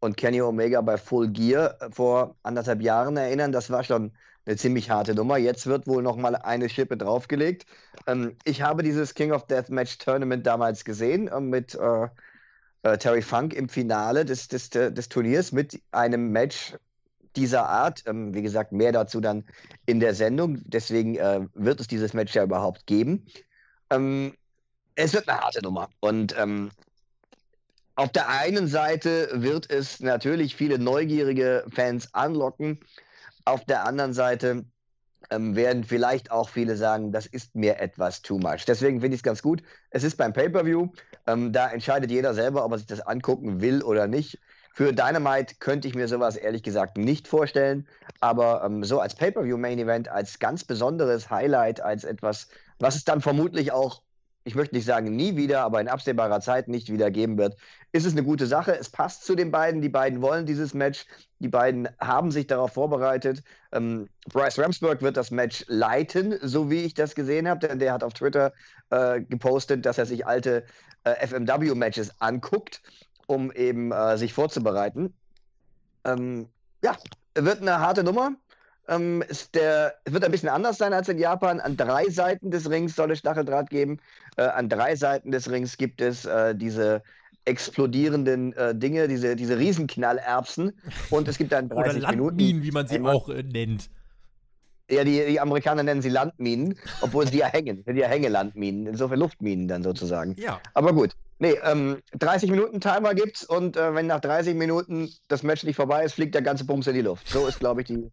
und 0.00 0.16
Kenny 0.16 0.42
Omega 0.42 0.80
bei 0.80 0.98
Full 0.98 1.28
Gear 1.28 1.76
vor 1.90 2.36
anderthalb 2.42 2.82
Jahren 2.82 3.16
erinnern, 3.16 3.52
das 3.52 3.70
war 3.70 3.84
schon 3.84 4.12
eine 4.44 4.56
ziemlich 4.56 4.90
harte 4.90 5.14
Nummer. 5.14 5.36
Jetzt 5.36 5.66
wird 5.66 5.86
wohl 5.86 6.02
noch 6.02 6.16
mal 6.16 6.34
eine 6.34 6.68
Schippe 6.68 6.96
draufgelegt. 6.96 7.66
Ähm, 8.06 8.36
ich 8.44 8.62
habe 8.62 8.82
dieses 8.82 9.14
King 9.14 9.32
of 9.32 9.46
Death 9.46 9.70
Match 9.70 9.98
Tournament 9.98 10.46
damals 10.46 10.84
gesehen 10.84 11.28
äh, 11.28 11.40
mit 11.40 11.74
äh, 11.74 12.08
äh, 12.82 12.98
Terry 12.98 13.22
Funk 13.22 13.54
im 13.54 13.68
Finale 13.68 14.24
des, 14.24 14.48
des, 14.48 14.70
des 14.70 15.08
Turniers 15.08 15.52
mit 15.52 15.80
einem 15.92 16.32
Match 16.32 16.74
dieser 17.36 17.68
Art. 17.68 18.02
Ähm, 18.06 18.34
wie 18.34 18.42
gesagt, 18.42 18.72
mehr 18.72 18.92
dazu 18.92 19.20
dann 19.20 19.44
in 19.86 20.00
der 20.00 20.14
Sendung. 20.14 20.60
Deswegen 20.64 21.16
äh, 21.16 21.46
wird 21.54 21.80
es 21.80 21.86
dieses 21.86 22.12
Match 22.12 22.34
ja 22.34 22.42
überhaupt 22.42 22.86
geben. 22.86 23.26
Ähm, 23.90 24.34
es 24.94 25.12
wird 25.12 25.28
eine 25.28 25.40
harte 25.40 25.62
Nummer. 25.62 25.88
Und 26.00 26.34
ähm, 26.38 26.70
auf 27.94 28.10
der 28.10 28.28
einen 28.28 28.68
Seite 28.68 29.28
wird 29.32 29.70
es 29.70 30.00
natürlich 30.00 30.56
viele 30.56 30.78
neugierige 30.78 31.64
Fans 31.72 32.12
anlocken. 32.14 32.80
Auf 33.44 33.64
der 33.64 33.84
anderen 33.84 34.14
Seite 34.14 34.64
ähm, 35.30 35.56
werden 35.56 35.84
vielleicht 35.84 36.30
auch 36.30 36.48
viele 36.48 36.76
sagen, 36.76 37.12
das 37.12 37.26
ist 37.26 37.54
mir 37.54 37.80
etwas 37.80 38.22
too 38.22 38.38
much. 38.38 38.64
Deswegen 38.66 39.00
finde 39.00 39.14
ich 39.14 39.20
es 39.20 39.22
ganz 39.22 39.42
gut. 39.42 39.62
Es 39.90 40.04
ist 40.04 40.16
beim 40.16 40.32
Pay-Per-View. 40.32 40.88
Ähm, 41.26 41.52
da 41.52 41.70
entscheidet 41.70 42.10
jeder 42.10 42.34
selber, 42.34 42.64
ob 42.64 42.72
er 42.72 42.78
sich 42.78 42.86
das 42.86 43.00
angucken 43.00 43.60
will 43.60 43.82
oder 43.82 44.06
nicht. 44.06 44.38
Für 44.74 44.92
Dynamite 44.92 45.56
könnte 45.58 45.86
ich 45.86 45.94
mir 45.94 46.08
sowas 46.08 46.36
ehrlich 46.36 46.62
gesagt 46.62 46.96
nicht 46.96 47.28
vorstellen. 47.28 47.86
Aber 48.20 48.62
ähm, 48.64 48.84
so 48.84 49.00
als 49.00 49.14
Pay-Per-View-Main-Event, 49.14 50.08
als 50.08 50.38
ganz 50.38 50.64
besonderes 50.64 51.28
Highlight, 51.28 51.80
als 51.80 52.04
etwas, 52.04 52.48
was 52.78 52.96
es 52.96 53.04
dann 53.04 53.20
vermutlich 53.20 53.72
auch 53.72 54.02
ich 54.44 54.54
möchte 54.54 54.74
nicht 54.74 54.84
sagen 54.84 55.14
nie 55.14 55.36
wieder, 55.36 55.60
aber 55.60 55.80
in 55.80 55.88
absehbarer 55.88 56.40
Zeit 56.40 56.68
nicht 56.68 56.92
wieder 56.92 57.10
geben 57.10 57.38
wird, 57.38 57.56
ist 57.92 58.06
es 58.06 58.12
eine 58.12 58.24
gute 58.24 58.46
Sache. 58.46 58.76
Es 58.76 58.90
passt 58.90 59.24
zu 59.24 59.34
den 59.34 59.50
beiden. 59.50 59.80
Die 59.80 59.88
beiden 59.88 60.22
wollen 60.22 60.46
dieses 60.46 60.74
Match. 60.74 61.06
Die 61.38 61.48
beiden 61.48 61.88
haben 62.00 62.30
sich 62.30 62.46
darauf 62.46 62.72
vorbereitet. 62.72 63.42
Ähm, 63.72 64.08
Bryce 64.32 64.58
Ramsburg 64.58 65.02
wird 65.02 65.16
das 65.16 65.30
Match 65.30 65.64
leiten, 65.68 66.38
so 66.42 66.70
wie 66.70 66.82
ich 66.82 66.94
das 66.94 67.14
gesehen 67.14 67.48
habe, 67.48 67.66
denn 67.66 67.78
der 67.78 67.92
hat 67.92 68.02
auf 68.02 68.14
Twitter 68.14 68.52
äh, 68.90 69.20
gepostet, 69.20 69.86
dass 69.86 69.98
er 69.98 70.06
sich 70.06 70.26
alte 70.26 70.64
äh, 71.04 71.26
FMW-Matches 71.26 72.20
anguckt, 72.20 72.82
um 73.26 73.52
eben 73.52 73.92
äh, 73.92 74.16
sich 74.18 74.32
vorzubereiten. 74.32 75.14
Ähm, 76.04 76.48
ja, 76.82 76.96
wird 77.34 77.62
eine 77.62 77.78
harte 77.78 78.02
Nummer. 78.02 78.32
Ähm, 78.88 79.22
der, 79.54 79.94
es 80.04 80.12
wird 80.12 80.24
ein 80.24 80.32
bisschen 80.32 80.48
anders 80.48 80.78
sein 80.78 80.92
als 80.92 81.08
in 81.08 81.18
Japan. 81.18 81.60
An 81.60 81.76
drei 81.76 82.08
Seiten 82.10 82.50
des 82.50 82.68
Rings 82.68 82.96
soll 82.96 83.12
es 83.12 83.20
Stacheldraht 83.20 83.70
geben. 83.70 83.98
Äh, 84.36 84.42
an 84.42 84.68
drei 84.68 84.96
Seiten 84.96 85.30
des 85.30 85.50
Rings 85.50 85.76
gibt 85.76 86.00
es 86.00 86.24
äh, 86.24 86.54
diese 86.54 87.02
explodierenden 87.44 88.52
äh, 88.54 88.74
Dinge, 88.74 89.08
diese, 89.08 89.36
diese 89.36 89.58
Riesenknallerbsen. 89.58 90.72
Und 91.10 91.28
es 91.28 91.38
gibt 91.38 91.52
dann 91.52 91.68
30 91.68 92.02
Oder 92.02 92.12
Landminen, 92.12 92.36
Minuten. 92.36 92.62
wie 92.62 92.70
man 92.70 92.86
sie 92.86 93.00
auch 93.00 93.28
äh, 93.28 93.42
nennt. 93.42 93.90
Ja, 94.90 95.04
die, 95.04 95.24
die 95.26 95.40
Amerikaner 95.40 95.82
nennen 95.82 96.02
sie 96.02 96.10
Landminen, 96.10 96.76
obwohl 97.00 97.26
sie 97.26 97.38
ja 97.38 97.46
hängen. 97.46 97.82
Sind 97.86 97.96
ja 97.96 98.08
Hängelandminen, 98.08 98.86
insofern 98.86 99.20
Luftminen 99.20 99.68
dann 99.68 99.82
sozusagen. 99.82 100.34
Ja. 100.38 100.60
Aber 100.74 100.92
gut. 100.92 101.12
Nee, 101.38 101.56
ähm, 101.64 101.98
30 102.18 102.50
Minuten 102.50 102.80
Timer 102.80 103.14
gibt's 103.14 103.44
und 103.44 103.76
äh, 103.76 103.94
wenn 103.94 104.06
nach 104.06 104.20
30 104.20 104.54
Minuten 104.54 105.10
das 105.28 105.42
Match 105.42 105.64
nicht 105.64 105.76
vorbei 105.76 106.04
ist, 106.04 106.14
fliegt 106.14 106.34
der 106.34 106.42
ganze 106.42 106.64
Bums 106.64 106.86
in 106.86 106.94
die 106.94 107.00
Luft. 107.00 107.28
So 107.28 107.46
ist, 107.46 107.58
glaube 107.58 107.80
ich, 107.80 107.88
die, 107.88 108.10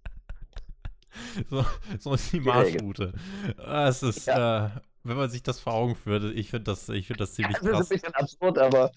So, 1.49 1.65
so 1.99 2.13
ist 2.13 2.31
die 2.33 2.39
Marschroute. 2.39 3.13
Es 3.57 4.03
ist, 4.03 4.27
ja. 4.27 4.67
äh, 4.67 4.69
wenn 5.03 5.17
man 5.17 5.29
sich 5.29 5.43
das 5.43 5.59
vor 5.59 5.73
Augen 5.73 5.95
führt, 5.95 6.23
ich 6.35 6.49
finde 6.49 6.65
das, 6.65 6.85
find 6.85 7.19
das 7.19 7.33
ziemlich 7.33 7.57
das 7.61 7.63
ist 7.63 7.71
krass. 7.71 7.91
ein 7.91 7.95
bisschen 7.95 8.13
absurd, 8.15 8.57
aber 8.57 8.91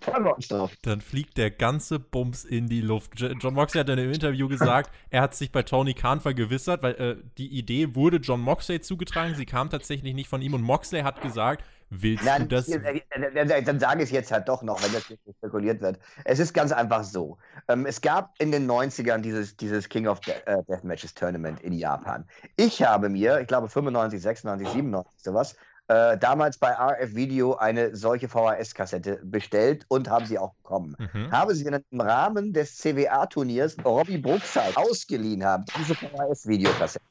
freuen 0.00 0.24
wir 0.24 0.34
uns 0.36 0.48
drauf. 0.48 0.72
Dann 0.82 1.00
fliegt 1.00 1.36
der 1.36 1.50
ganze 1.50 1.98
Bums 1.98 2.44
in 2.44 2.68
die 2.68 2.80
Luft. 2.80 3.12
John 3.18 3.54
Moxley 3.54 3.80
hat 3.80 3.88
in 3.88 3.98
einem 3.98 4.12
Interview 4.12 4.48
gesagt, 4.48 4.90
er 5.10 5.22
hat 5.22 5.34
sich 5.34 5.52
bei 5.52 5.62
Tony 5.62 5.94
Khan 5.94 6.20
vergewissert, 6.20 6.82
weil 6.82 6.94
äh, 6.94 7.16
die 7.38 7.48
Idee 7.48 7.94
wurde 7.94 8.18
John 8.18 8.40
Moxley 8.40 8.80
zugetragen, 8.80 9.34
sie 9.34 9.46
kam 9.46 9.70
tatsächlich 9.70 10.14
nicht 10.14 10.28
von 10.28 10.42
ihm 10.42 10.54
und 10.54 10.62
Moxley 10.62 11.02
hat 11.02 11.20
gesagt, 11.20 11.64
willst 11.90 12.24
Nein, 12.24 12.42
du 12.42 12.56
das? 12.56 12.66
hier, 12.66 12.82
äh, 12.84 13.02
äh, 13.10 13.62
dann 13.62 13.78
sage 13.78 14.02
ich 14.02 14.08
es 14.08 14.10
jetzt 14.12 14.32
halt 14.32 14.48
doch 14.48 14.62
noch, 14.62 14.82
wenn 14.82 14.92
das 14.92 15.08
nicht 15.10 15.20
spekuliert 15.38 15.80
wird. 15.80 15.98
Es 16.24 16.38
ist 16.38 16.54
ganz 16.54 16.72
einfach 16.72 17.04
so. 17.04 17.38
Ähm, 17.68 17.86
es 17.86 18.00
gab 18.00 18.32
in 18.38 18.52
den 18.52 18.70
90ern 18.70 19.18
dieses, 19.18 19.56
dieses 19.56 19.88
King 19.88 20.06
of 20.06 20.20
De 20.20 20.34
äh, 20.46 20.62
Death 20.68 20.84
Matches 20.84 21.14
Tournament 21.14 21.60
in 21.60 21.72
Japan. 21.72 22.24
Ich 22.56 22.82
habe 22.82 23.08
mir, 23.08 23.40
ich 23.40 23.46
glaube 23.46 23.68
95, 23.68 24.22
96, 24.22 24.68
97, 24.68 25.12
sowas, 25.16 25.56
äh, 25.88 26.16
damals 26.18 26.56
bei 26.56 26.70
RF 26.70 27.16
Video 27.16 27.56
eine 27.56 27.96
solche 27.96 28.28
VHS-Kassette 28.28 29.18
bestellt 29.24 29.84
und 29.88 30.08
habe 30.08 30.24
sie 30.24 30.38
auch 30.38 30.54
bekommen. 30.54 30.94
Mhm. 30.98 31.32
Habe 31.32 31.54
sie 31.56 31.64
dann 31.64 31.82
im 31.90 32.00
Rahmen 32.00 32.52
des 32.52 32.76
CWA-Turniers 32.78 33.76
Robbie 33.84 34.18
Brookside 34.18 34.76
ausgeliehen 34.76 35.44
haben, 35.44 35.64
diese 35.76 35.96
VHS-Videokassette 35.96 37.04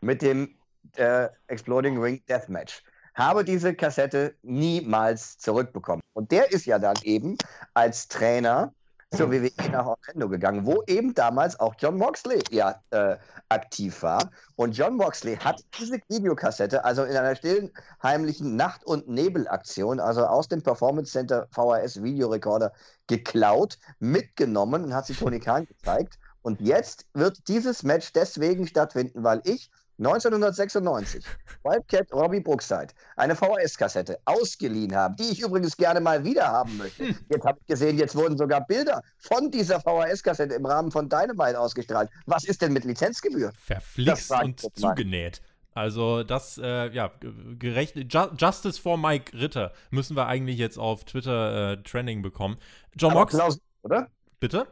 mit 0.00 0.20
dem 0.20 0.56
äh, 0.96 1.28
Exploding 1.46 1.96
Ring 2.00 2.22
Deathmatch. 2.28 2.82
Habe 3.14 3.44
diese 3.44 3.74
Kassette 3.74 4.34
niemals 4.42 5.38
zurückbekommen. 5.38 6.02
Und 6.14 6.30
der 6.30 6.52
ist 6.52 6.66
ja 6.66 6.78
dann 6.78 6.96
eben 7.02 7.36
als 7.74 8.08
Trainer 8.08 8.72
zur 9.16 9.30
WWE 9.30 9.50
nach 9.70 9.86
Orlando 9.86 10.28
gegangen, 10.28 10.66
wo 10.66 10.82
eben 10.86 11.14
damals 11.14 11.58
auch 11.60 11.74
John 11.78 11.96
Moxley 11.96 12.42
ja 12.50 12.80
äh, 12.90 13.16
aktiv 13.48 14.02
war. 14.02 14.30
Und 14.56 14.76
John 14.76 14.96
Moxley 14.96 15.36
hat 15.36 15.62
diese 15.78 16.00
Videokassette, 16.08 16.84
also 16.84 17.04
in 17.04 17.16
einer 17.16 17.36
stillen, 17.36 17.70
heimlichen 18.02 18.56
Nacht- 18.56 18.84
und 18.84 19.08
Nebelaktion, 19.08 20.00
also 20.00 20.26
aus 20.26 20.48
dem 20.48 20.62
Performance 20.62 21.12
Center 21.12 21.46
VHS 21.52 22.02
Videorekorder 22.02 22.72
geklaut, 23.06 23.78
mitgenommen 24.00 24.84
und 24.84 24.94
hat 24.94 25.06
sie 25.06 25.14
Tony 25.14 25.40
Khan 25.40 25.66
gezeigt. 25.66 26.18
Und 26.42 26.60
jetzt 26.60 27.06
wird 27.14 27.48
dieses 27.48 27.82
Match 27.82 28.12
deswegen 28.12 28.66
stattfinden, 28.66 29.22
weil 29.22 29.40
ich 29.44 29.70
1996 29.98 31.24
Wildcat 31.62 32.12
Robbie 32.12 32.40
Brookside 32.40 32.88
eine 33.16 33.36
VHS-Kassette 33.36 34.18
ausgeliehen 34.24 34.94
habe, 34.94 35.14
die 35.16 35.30
ich 35.30 35.40
übrigens 35.40 35.76
gerne 35.76 36.00
mal 36.00 36.24
wieder 36.24 36.48
haben 36.48 36.76
möchte. 36.76 37.14
Jetzt 37.28 37.44
habe 37.44 37.58
ich 37.60 37.66
gesehen, 37.66 37.96
jetzt 37.98 38.16
wurden 38.16 38.36
sogar 38.36 38.66
Bilder 38.66 39.02
von 39.18 39.50
dieser 39.50 39.80
VHS-Kassette 39.80 40.54
im 40.54 40.66
Rahmen 40.66 40.90
von 40.90 41.08
Dynamite 41.08 41.58
ausgestrahlt. 41.58 42.10
Was 42.26 42.44
ist 42.44 42.60
denn 42.62 42.72
mit 42.72 42.84
Lizenzgebühr? 42.84 43.52
Verflixt 43.56 44.30
und 44.30 44.60
zugenäht. 44.76 45.40
Also 45.74 46.22
das, 46.22 46.58
äh, 46.58 46.90
ja, 46.92 47.10
gerecht, 47.58 47.96
Ju 47.96 48.26
Justice 48.38 48.80
for 48.80 48.96
Mike 48.96 49.36
Ritter 49.36 49.72
müssen 49.90 50.16
wir 50.16 50.26
eigentlich 50.26 50.56
jetzt 50.56 50.78
auf 50.78 51.04
Twitter 51.04 51.72
äh, 51.72 51.82
Trending 51.82 52.22
bekommen. 52.22 52.58
John 52.94 53.10
Aber 53.10 53.20
Mox, 53.20 53.34
plausibel, 53.34 53.66
oder? 53.82 54.08
bitte? 54.38 54.68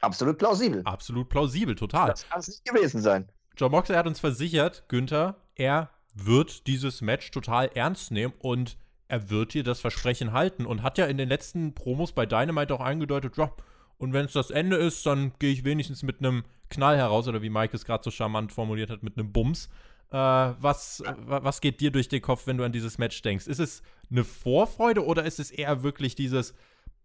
Absolut 0.00 0.38
plausibel. 0.38 0.82
Absolut 0.84 1.28
plausibel, 1.28 1.74
total. 1.74 2.08
Das 2.08 2.28
kann 2.28 2.40
es 2.40 2.48
nicht 2.48 2.64
gewesen 2.64 3.02
sein. 3.02 3.28
John 3.56 3.70
Moxley 3.70 3.96
hat 3.96 4.06
uns 4.06 4.20
versichert, 4.20 4.84
Günther, 4.88 5.36
er 5.54 5.90
wird 6.14 6.66
dieses 6.66 7.00
Match 7.02 7.30
total 7.30 7.70
ernst 7.74 8.10
nehmen 8.10 8.34
und 8.38 8.76
er 9.08 9.30
wird 9.30 9.54
dir 9.54 9.62
das 9.62 9.80
Versprechen 9.80 10.32
halten 10.32 10.66
und 10.66 10.82
hat 10.82 10.98
ja 10.98 11.06
in 11.06 11.18
den 11.18 11.28
letzten 11.28 11.74
Promos 11.74 12.12
bei 12.12 12.26
Dynamite 12.26 12.74
auch 12.74 12.80
angedeutet, 12.80 13.36
ja, 13.36 13.52
und 13.98 14.12
wenn 14.12 14.24
es 14.26 14.32
das 14.32 14.50
Ende 14.50 14.76
ist, 14.76 15.06
dann 15.06 15.32
gehe 15.38 15.52
ich 15.52 15.64
wenigstens 15.64 16.02
mit 16.02 16.18
einem 16.18 16.44
Knall 16.68 16.96
heraus 16.96 17.28
oder 17.28 17.42
wie 17.42 17.50
Mike 17.50 17.76
es 17.76 17.84
gerade 17.84 18.02
so 18.02 18.10
charmant 18.10 18.52
formuliert 18.52 18.90
hat, 18.90 19.02
mit 19.04 19.16
einem 19.16 19.32
Bums. 19.32 19.68
Äh, 20.10 20.16
was, 20.16 21.02
wa- 21.06 21.44
was 21.44 21.60
geht 21.60 21.80
dir 21.80 21.92
durch 21.92 22.08
den 22.08 22.20
Kopf, 22.22 22.46
wenn 22.46 22.56
du 22.56 22.64
an 22.64 22.72
dieses 22.72 22.98
Match 22.98 23.22
denkst? 23.22 23.46
Ist 23.46 23.60
es 23.60 23.82
eine 24.10 24.24
Vorfreude 24.24 25.04
oder 25.04 25.24
ist 25.24 25.38
es 25.38 25.50
eher 25.52 25.82
wirklich 25.84 26.16
dieses, 26.16 26.54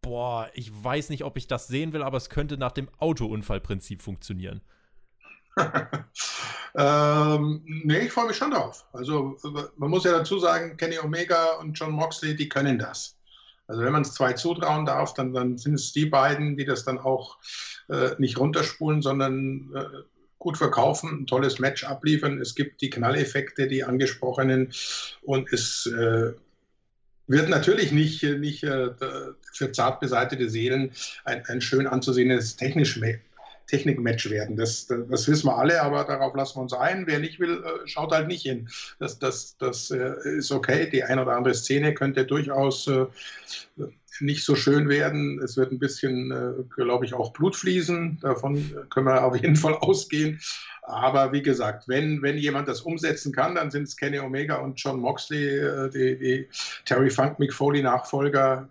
boah, 0.02 0.50
ich 0.56 0.72
weiß 0.84 1.10
nicht, 1.10 1.24
ob 1.24 1.38
ich 1.38 1.48
das 1.48 1.68
sehen 1.68 1.94
will, 1.94 2.02
aber 2.02 2.18
es 2.18 2.30
könnte 2.30 2.58
nach 2.58 2.72
dem 2.72 2.90
Autounfallprinzip 2.98 4.02
funktionieren? 4.02 4.62
ähm, 6.76 7.62
nee, 7.66 8.00
ich 8.00 8.12
freue 8.12 8.28
mich 8.28 8.38
schon 8.38 8.52
drauf. 8.52 8.86
Also 8.94 9.38
man 9.78 9.90
muss 9.90 10.04
ja 10.04 10.12
dazu 10.12 10.40
sagen, 10.40 10.78
Kenny 10.78 11.00
Omega 11.00 11.56
und 11.56 11.74
John 11.74 11.92
Moxley, 11.92 12.36
die 12.36 12.50
können 12.50 12.80
das. 12.80 13.16
Also 13.68 13.84
wenn 13.84 13.94
man 13.94 14.02
es 14.02 14.14
zwei 14.14 14.34
zutrauen 14.34 14.86
darf, 14.86 15.14
dann, 15.14 15.32
dann 15.32 15.58
sind 15.58 15.76
es 15.76 15.94
die 15.94 16.08
beiden, 16.08 16.58
die 16.58 16.66
das 16.66 16.86
dann 16.86 16.98
auch 16.98 17.38
äh, 17.90 18.12
nicht 18.18 18.40
runterspulen, 18.40 19.02
sondern 19.02 19.72
äh, 19.76 19.86
gut 20.40 20.58
verkaufen, 20.58 21.22
ein 21.22 21.28
tolles 21.28 21.60
Match 21.60 21.84
abliefern. 21.84 22.42
Es 22.42 22.56
gibt 22.56 22.82
die 22.82 22.90
Knalleffekte, 22.90 23.68
die 23.68 23.84
angesprochenen 23.84 24.74
und 25.22 25.54
es 25.54 25.86
äh, 25.86 26.34
wird 27.28 27.50
natürlich 27.50 27.92
nicht, 27.92 28.24
nicht 28.24 28.64
äh, 28.64 28.90
für 29.54 29.72
zart 29.72 30.00
beseitete 30.00 30.50
Seelen 30.50 30.92
ein, 31.26 31.46
ein 31.46 31.62
schön 31.62 31.86
anzusehendes 31.86 32.56
technisch 32.56 33.00
Technikmatch 33.70 34.30
werden. 34.30 34.56
Das, 34.56 34.88
das, 34.88 35.28
wissen 35.28 35.48
wir 35.48 35.58
alle, 35.58 35.82
aber 35.82 36.04
darauf 36.04 36.36
lassen 36.36 36.58
wir 36.58 36.64
uns 36.64 36.74
ein. 36.74 37.06
Wer 37.06 37.20
nicht 37.20 37.40
will, 37.40 37.64
äh, 37.64 37.88
schaut 37.88 38.12
halt 38.12 38.28
nicht 38.28 38.42
hin. 38.42 38.68
Das, 38.98 39.20
das, 39.20 39.58
das 39.58 39.92
äh, 39.92 40.16
ist 40.38 40.52
okay. 40.52 40.90
Die 40.90 41.04
eine 41.04 41.22
oder 41.22 41.36
andere 41.36 41.54
Szene 41.54 41.94
könnte 41.94 42.26
durchaus 42.26 42.88
äh, 42.88 43.06
nicht 44.22 44.44
so 44.44 44.56
schön 44.56 44.90
werden. 44.90 45.40
Es 45.42 45.56
wird 45.56 45.72
ein 45.72 45.80
bisschen, 45.80 46.68
glaube 46.76 47.06
ich, 47.06 47.14
auch 47.14 47.32
Blut 47.32 47.56
fließen. 47.56 48.20
Davon 48.22 48.70
können 48.90 49.06
wir 49.06 49.24
auf 49.24 49.38
jeden 49.38 49.56
Fall 49.56 49.76
ausgehen. 49.76 50.42
Aber 50.82 51.32
wie 51.32 51.42
gesagt, 51.42 51.88
wenn, 51.88 52.22
wenn 52.22 52.38
jemand 52.38 52.68
das 52.68 52.82
umsetzen 52.82 53.32
kann, 53.32 53.56
dann 53.56 53.72
sind 53.72 53.84
es 53.84 53.96
Kenny 53.96 54.20
Omega 54.20 54.58
und 54.58 54.78
John 54.78 55.00
Moxley, 55.00 55.90
die, 55.94 56.18
die 56.20 56.50
Terry 56.84 57.10
Funk, 57.10 57.40
Mick 57.40 57.54
Foley 57.54 57.82
Nachfolger. 57.82 58.68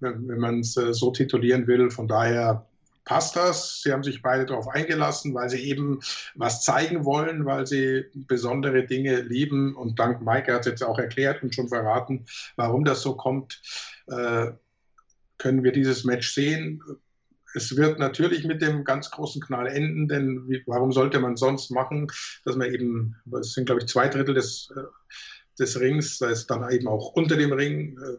wenn, 0.00 0.38
man 0.38 0.60
es 0.60 0.74
so 0.74 1.12
titulieren 1.12 1.66
will. 1.66 1.90
Von 1.90 2.06
daher 2.06 2.66
passt 3.10 3.34
das. 3.34 3.82
Sie 3.82 3.92
haben 3.92 4.04
sich 4.04 4.22
beide 4.22 4.46
darauf 4.46 4.68
eingelassen, 4.68 5.34
weil 5.34 5.50
sie 5.50 5.64
eben 5.64 5.98
was 6.36 6.62
zeigen 6.62 7.04
wollen, 7.04 7.44
weil 7.44 7.66
sie 7.66 8.04
besondere 8.14 8.86
Dinge 8.86 9.22
lieben. 9.22 9.74
Und 9.74 9.98
dank 9.98 10.22
Mike 10.22 10.54
hat 10.54 10.60
es 10.60 10.66
jetzt 10.66 10.84
auch 10.84 10.96
erklärt 10.96 11.42
und 11.42 11.52
schon 11.52 11.68
verraten, 11.68 12.24
warum 12.54 12.84
das 12.84 13.02
so 13.02 13.16
kommt, 13.16 13.60
äh, 14.06 14.52
können 15.38 15.64
wir 15.64 15.72
dieses 15.72 16.04
Match 16.04 16.32
sehen. 16.32 16.84
Es 17.52 17.76
wird 17.76 17.98
natürlich 17.98 18.44
mit 18.44 18.62
dem 18.62 18.84
ganz 18.84 19.10
großen 19.10 19.42
Knall 19.42 19.66
enden, 19.66 20.06
denn 20.06 20.48
wie, 20.48 20.62
warum 20.66 20.92
sollte 20.92 21.18
man 21.18 21.36
sonst 21.36 21.72
machen, 21.72 22.06
dass 22.44 22.54
man 22.54 22.72
eben, 22.72 23.16
es 23.40 23.54
sind 23.54 23.64
glaube 23.64 23.80
ich 23.80 23.88
zwei 23.88 24.06
Drittel 24.06 24.36
des, 24.36 24.72
äh, 24.76 24.82
des 25.58 25.80
Rings, 25.80 26.18
da 26.18 26.28
ist 26.28 26.46
dann 26.46 26.70
eben 26.70 26.86
auch 26.86 27.08
unter 27.14 27.36
dem 27.36 27.52
Ring 27.52 27.98
äh, 27.98 28.18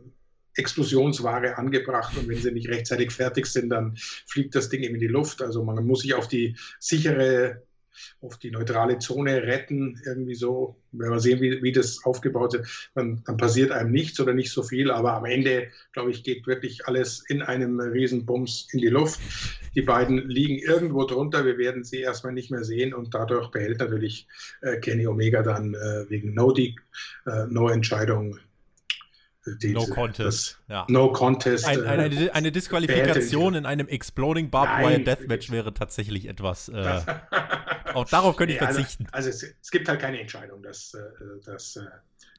Explosionsware 0.61 1.57
angebracht 1.57 2.15
und 2.17 2.29
wenn 2.29 2.37
sie 2.37 2.51
nicht 2.51 2.69
rechtzeitig 2.69 3.11
fertig 3.11 3.47
sind, 3.47 3.69
dann 3.69 3.95
fliegt 4.27 4.55
das 4.55 4.69
Ding 4.69 4.83
eben 4.83 4.95
in 4.95 5.01
die 5.01 5.07
Luft. 5.07 5.41
Also 5.41 5.63
man 5.63 5.85
muss 5.85 6.01
sich 6.01 6.13
auf 6.13 6.27
die 6.27 6.55
sichere, 6.79 7.63
auf 8.21 8.37
die 8.37 8.51
neutrale 8.51 8.99
Zone 8.99 9.43
retten, 9.43 9.99
irgendwie 10.05 10.35
so. 10.35 10.77
Wenn 10.91 11.09
wir 11.09 11.19
sehen, 11.19 11.41
wie, 11.41 11.63
wie 11.63 11.71
das 11.71 12.05
aufgebaut 12.05 12.53
ist, 12.53 12.91
dann, 12.95 13.23
dann, 13.25 13.37
passiert 13.37 13.71
einem 13.71 13.91
nichts 13.91 14.19
oder 14.19 14.33
nicht 14.33 14.51
so 14.51 14.63
viel, 14.63 14.91
aber 14.91 15.13
am 15.13 15.25
Ende, 15.25 15.69
glaube 15.93 16.11
ich, 16.11 16.23
geht 16.23 16.47
wirklich 16.47 16.85
alles 16.85 17.23
in 17.27 17.41
einem 17.41 17.79
Riesenbums 17.79 18.67
in 18.71 18.79
die 18.79 18.89
Luft. 18.89 19.19
Die 19.75 19.81
beiden 19.81 20.29
liegen 20.29 20.57
irgendwo 20.57 21.05
drunter, 21.05 21.45
wir 21.45 21.57
werden 21.57 21.83
sie 21.83 22.01
erstmal 22.01 22.33
nicht 22.33 22.51
mehr 22.51 22.63
sehen 22.63 22.93
und 22.93 23.13
dadurch 23.13 23.51
behält 23.51 23.79
natürlich 23.79 24.27
äh, 24.61 24.77
Kenny 24.77 25.07
Omega 25.07 25.43
dann 25.43 25.73
äh, 25.73 26.09
wegen 26.09 26.33
No-Entscheidung 26.33 28.35
äh, 28.35 28.39
diese, 29.45 29.73
no 29.73 29.85
Contest. 29.87 30.59
Ja. 30.67 30.85
No 30.87 31.11
Contest. 31.11 31.65
Ein, 31.65 31.83
eine, 31.85 32.03
eine, 32.03 32.35
eine, 32.35 32.51
Disqualifikation 32.51 33.55
in 33.55 33.65
einem 33.65 33.87
Exploding 33.87 34.49
Barbed 34.49 34.85
Wire 34.85 34.99
Deathmatch 34.99 35.49
wäre 35.49 35.73
tatsächlich 35.73 36.27
etwas. 36.27 36.69
Äh, 36.69 37.01
auch 37.93 38.07
darauf 38.07 38.35
könnte 38.35 38.53
ich 38.53 38.61
also, 38.61 38.79
verzichten. 38.79 39.07
Also, 39.11 39.29
also 39.29 39.45
es, 39.47 39.55
es, 39.61 39.71
gibt 39.71 39.89
halt 39.89 39.99
keine 39.99 40.19
Entscheidung. 40.19 40.61
Das, 40.61 40.93
äh, 40.93 40.99
das 41.45 41.75
äh, 41.75 41.81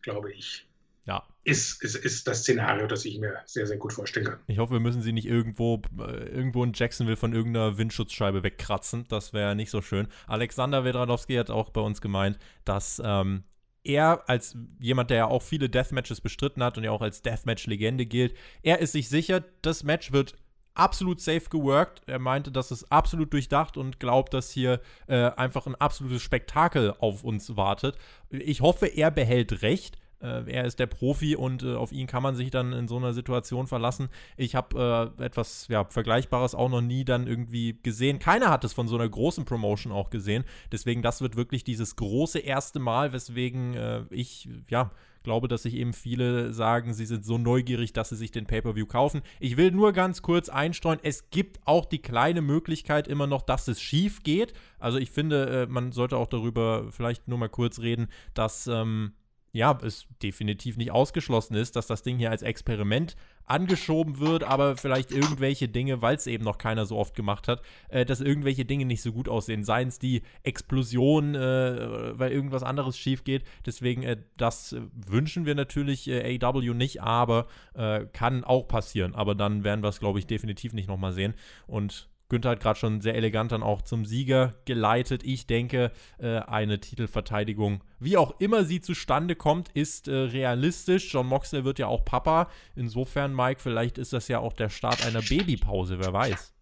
glaube 0.02 0.32
ich. 0.32 0.66
Ja. 1.04 1.24
Ist, 1.42 1.82
ist, 1.82 1.96
ist 1.96 2.28
das 2.28 2.42
Szenario, 2.42 2.86
das 2.86 3.04
ich 3.04 3.18
mir 3.18 3.40
sehr, 3.46 3.66
sehr 3.66 3.76
gut 3.76 3.92
vorstellen 3.92 4.26
kann. 4.26 4.38
Ich 4.46 4.58
hoffe, 4.58 4.74
wir 4.74 4.80
müssen 4.80 5.02
sie 5.02 5.12
nicht 5.12 5.26
irgendwo, 5.26 5.82
äh, 5.98 6.28
irgendwo 6.28 6.62
in 6.62 6.72
Jacksonville 6.72 7.16
von 7.16 7.32
irgendeiner 7.32 7.76
Windschutzscheibe 7.76 8.44
wegkratzen. 8.44 9.06
Das 9.08 9.32
wäre 9.32 9.56
nicht 9.56 9.70
so 9.70 9.82
schön. 9.82 10.06
Alexander 10.28 10.84
Wedradowski 10.84 11.34
hat 11.34 11.50
auch 11.50 11.70
bei 11.70 11.80
uns 11.80 12.00
gemeint, 12.00 12.38
dass 12.64 13.02
ähm, 13.04 13.42
er 13.84 14.28
als 14.28 14.56
jemand, 14.78 15.10
der 15.10 15.16
ja 15.16 15.26
auch 15.26 15.42
viele 15.42 15.68
Deathmatches 15.68 16.20
bestritten 16.20 16.62
hat 16.62 16.78
und 16.78 16.84
ja 16.84 16.90
auch 16.90 17.02
als 17.02 17.22
Deathmatch-Legende 17.22 18.06
gilt, 18.06 18.34
er 18.62 18.78
ist 18.78 18.92
sich 18.92 19.08
sicher, 19.08 19.44
das 19.62 19.82
Match 19.82 20.12
wird 20.12 20.34
absolut 20.74 21.20
safe 21.20 21.48
geworkt. 21.50 22.02
Er 22.06 22.18
meinte, 22.18 22.50
das 22.50 22.70
ist 22.70 22.90
absolut 22.90 23.32
durchdacht 23.32 23.76
und 23.76 24.00
glaubt, 24.00 24.32
dass 24.34 24.50
hier 24.50 24.80
äh, 25.06 25.30
einfach 25.32 25.66
ein 25.66 25.74
absolutes 25.74 26.22
Spektakel 26.22 26.94
auf 26.98 27.24
uns 27.24 27.56
wartet. 27.56 27.96
Ich 28.30 28.60
hoffe, 28.60 28.86
er 28.86 29.10
behält 29.10 29.62
recht. 29.62 29.98
Äh, 30.22 30.50
er 30.50 30.64
ist 30.64 30.78
der 30.78 30.86
Profi 30.86 31.36
und 31.36 31.62
äh, 31.62 31.74
auf 31.74 31.92
ihn 31.92 32.06
kann 32.06 32.22
man 32.22 32.34
sich 32.34 32.50
dann 32.50 32.72
in 32.72 32.88
so 32.88 32.96
einer 32.96 33.12
Situation 33.12 33.66
verlassen. 33.66 34.08
Ich 34.36 34.54
habe 34.54 35.12
äh, 35.18 35.24
etwas 35.24 35.66
ja, 35.68 35.84
Vergleichbares 35.84 36.54
auch 36.54 36.68
noch 36.68 36.80
nie 36.80 37.04
dann 37.04 37.26
irgendwie 37.26 37.78
gesehen. 37.82 38.18
Keiner 38.18 38.50
hat 38.50 38.64
es 38.64 38.72
von 38.72 38.88
so 38.88 38.96
einer 38.96 39.08
großen 39.08 39.44
Promotion 39.44 39.92
auch 39.92 40.10
gesehen. 40.10 40.44
Deswegen, 40.70 41.02
das 41.02 41.20
wird 41.20 41.36
wirklich 41.36 41.64
dieses 41.64 41.96
große 41.96 42.38
erste 42.38 42.78
Mal, 42.78 43.12
weswegen 43.12 43.74
äh, 43.74 44.02
ich, 44.10 44.48
ja, 44.68 44.90
glaube, 45.22 45.48
dass 45.48 45.62
sich 45.62 45.74
eben 45.74 45.92
viele 45.92 46.52
sagen, 46.52 46.94
sie 46.94 47.06
sind 47.06 47.24
so 47.24 47.38
neugierig, 47.38 47.92
dass 47.92 48.10
sie 48.10 48.16
sich 48.16 48.30
den 48.30 48.46
Pay-per-view 48.46 48.86
kaufen. 48.86 49.22
Ich 49.40 49.56
will 49.56 49.70
nur 49.70 49.92
ganz 49.92 50.22
kurz 50.22 50.48
einstreuen, 50.48 51.00
es 51.02 51.30
gibt 51.30 51.60
auch 51.64 51.84
die 51.84 52.00
kleine 52.00 52.42
Möglichkeit 52.42 53.08
immer 53.08 53.26
noch, 53.26 53.42
dass 53.42 53.68
es 53.68 53.80
schief 53.80 54.22
geht. 54.22 54.52
Also 54.78 54.98
ich 54.98 55.10
finde, 55.10 55.62
äh, 55.62 55.66
man 55.66 55.92
sollte 55.92 56.16
auch 56.16 56.26
darüber 56.26 56.90
vielleicht 56.90 57.28
nur 57.28 57.38
mal 57.38 57.48
kurz 57.48 57.80
reden, 57.80 58.08
dass 58.34 58.66
ähm, 58.66 59.12
ja, 59.52 59.78
es 59.82 60.06
definitiv 60.22 60.78
nicht 60.78 60.92
ausgeschlossen 60.92 61.54
ist, 61.54 61.76
dass 61.76 61.86
das 61.86 62.02
Ding 62.02 62.16
hier 62.16 62.30
als 62.30 62.42
Experiment 62.42 63.16
angeschoben 63.44 64.18
wird, 64.18 64.44
aber 64.44 64.78
vielleicht 64.78 65.10
irgendwelche 65.10 65.68
Dinge, 65.68 66.00
weil 66.00 66.16
es 66.16 66.26
eben 66.26 66.42
noch 66.42 66.56
keiner 66.56 66.86
so 66.86 66.96
oft 66.96 67.14
gemacht 67.14 67.48
hat, 67.48 67.60
äh, 67.88 68.06
dass 68.06 68.22
irgendwelche 68.22 68.64
Dinge 68.64 68.86
nicht 68.86 69.02
so 69.02 69.12
gut 69.12 69.28
aussehen. 69.28 69.62
Seien 69.62 69.88
es 69.88 69.98
die 69.98 70.22
Explosion, 70.42 71.34
äh, 71.34 72.18
weil 72.18 72.32
irgendwas 72.32 72.62
anderes 72.62 72.96
schief 72.96 73.24
geht. 73.24 73.44
Deswegen, 73.66 74.04
äh, 74.04 74.16
das 74.38 74.74
wünschen 75.06 75.44
wir 75.44 75.54
natürlich 75.54 76.08
äh, 76.08 76.38
AW 76.40 76.72
nicht, 76.72 77.02
aber 77.02 77.46
äh, 77.74 78.06
kann 78.12 78.44
auch 78.44 78.68
passieren. 78.68 79.14
Aber 79.14 79.34
dann 79.34 79.64
werden 79.64 79.82
wir 79.82 79.88
es, 79.88 80.00
glaube 80.00 80.18
ich, 80.18 80.26
definitiv 80.26 80.72
nicht 80.72 80.88
nochmal 80.88 81.12
sehen. 81.12 81.34
Und 81.66 82.08
Günther 82.32 82.52
hat 82.52 82.60
gerade 82.60 82.78
schon 82.78 83.02
sehr 83.02 83.14
elegant 83.14 83.52
dann 83.52 83.62
auch 83.62 83.82
zum 83.82 84.06
Sieger 84.06 84.54
geleitet. 84.64 85.22
Ich 85.22 85.46
denke, 85.46 85.92
äh, 86.18 86.38
eine 86.38 86.80
Titelverteidigung, 86.80 87.84
wie 87.98 88.16
auch 88.16 88.40
immer 88.40 88.64
sie 88.64 88.80
zustande 88.80 89.36
kommt, 89.36 89.68
ist 89.74 90.08
äh, 90.08 90.14
realistisch. 90.14 91.12
John 91.12 91.26
Moxley 91.26 91.66
wird 91.66 91.78
ja 91.78 91.88
auch 91.88 92.06
Papa. 92.06 92.48
Insofern, 92.74 93.36
Mike, 93.36 93.60
vielleicht 93.60 93.98
ist 93.98 94.14
das 94.14 94.28
ja 94.28 94.38
auch 94.38 94.54
der 94.54 94.70
Start 94.70 95.04
einer 95.04 95.20
Babypause, 95.20 95.98
wer 95.98 96.14
weiß. 96.14 96.54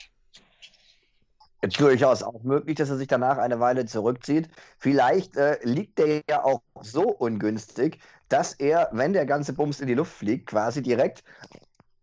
Durchaus 1.78 2.24
auch 2.24 2.42
möglich, 2.42 2.74
dass 2.74 2.90
er 2.90 2.96
sich 2.96 3.06
danach 3.06 3.38
eine 3.38 3.60
Weile 3.60 3.86
zurückzieht. 3.86 4.48
Vielleicht 4.76 5.36
äh, 5.36 5.56
liegt 5.62 6.00
der 6.00 6.22
ja 6.28 6.42
auch 6.42 6.62
so 6.80 7.02
ungünstig, 7.02 8.00
dass 8.28 8.54
er, 8.54 8.88
wenn 8.90 9.12
der 9.12 9.24
ganze 9.24 9.52
Bums 9.52 9.80
in 9.80 9.86
die 9.86 9.94
Luft 9.94 10.14
fliegt, 10.14 10.46
quasi 10.46 10.82
direkt 10.82 11.22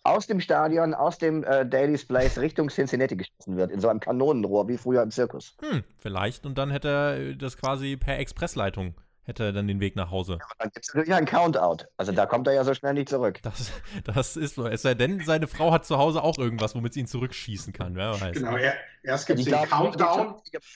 aus 0.08 0.28
dem 0.28 0.40
Stadion, 0.40 0.94
aus 0.94 1.18
dem 1.18 1.44
äh, 1.44 1.66
Daily's 1.66 2.06
Place 2.06 2.38
Richtung 2.38 2.70
Cincinnati 2.70 3.16
geschossen 3.16 3.58
wird, 3.58 3.72
in 3.72 3.80
so 3.80 3.90
einem 3.90 4.00
Kanonenrohr 4.00 4.68
wie 4.68 4.78
früher 4.78 5.04
im 5.04 5.12
Zirkus. 5.12 5.56
Hm, 5.62 5.84
vielleicht. 5.98 6.46
Und 6.46 6.58
dann 6.58 6.72
hätte 6.72 6.88
er 6.88 7.36
das 7.36 7.58
quasi 7.58 7.98
per 7.98 8.18
Expressleitung 8.18 8.96
hätte 9.28 9.44
er 9.44 9.52
dann 9.52 9.68
den 9.68 9.82
Weg 9.82 9.98
nach 9.98 10.10
Hause. 10.10 10.38
Ja, 10.40 10.48
dann 10.58 10.70
gibt 10.70 10.86
es 10.86 10.94
natürlich 10.94 11.14
einen 11.14 11.28
Countout. 11.28 11.86
Also 11.98 12.14
da 12.14 12.26
kommt 12.26 12.48
er 12.48 12.54
ja 12.54 12.64
so 12.64 12.74
schnell 12.74 12.94
nicht 12.94 13.10
zurück. 13.10 13.42
Das, 13.44 13.74
das 14.06 14.38
ist 14.38 14.56
so. 14.56 14.66
Es 14.68 14.82
sei 14.82 14.94
denn, 14.94 15.20
seine 15.26 15.48
Frau 15.48 15.74
hat 15.74 15.86
zu 15.86 15.98
Hause 15.98 16.24
auch 16.24 16.38
irgendwas, 16.38 16.76
womit 16.76 16.94
sie 16.94 17.02
ihn 17.02 17.08
zurückschießen 17.08 17.74
kann. 17.74 17.96
Wer 17.96 18.20
weiß. 18.20 18.38
Genau, 18.38 18.56
er, 18.56 18.76
erst 19.04 19.28
gibt 19.28 19.40
es 19.40 19.46
den 19.46 19.54
Countdown. 19.54 20.36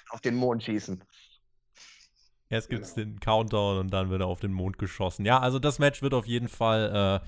Auf 0.09 0.19
den 0.19 0.35
Mond 0.35 0.63
schießen. 0.63 1.01
Erst 2.49 2.69
gibt 2.69 2.83
es 2.83 2.95
genau. 2.95 3.05
den 3.05 3.19
Countdown 3.21 3.77
und 3.77 3.93
dann 3.93 4.09
wird 4.09 4.21
er 4.21 4.27
auf 4.27 4.41
den 4.41 4.51
Mond 4.51 4.77
geschossen. 4.77 5.23
Ja, 5.23 5.39
also 5.39 5.57
das 5.57 5.79
Match 5.79 6.01
wird 6.01 6.13
auf 6.13 6.27
jeden 6.27 6.49
Fall 6.49 7.21
äh, 7.23 7.27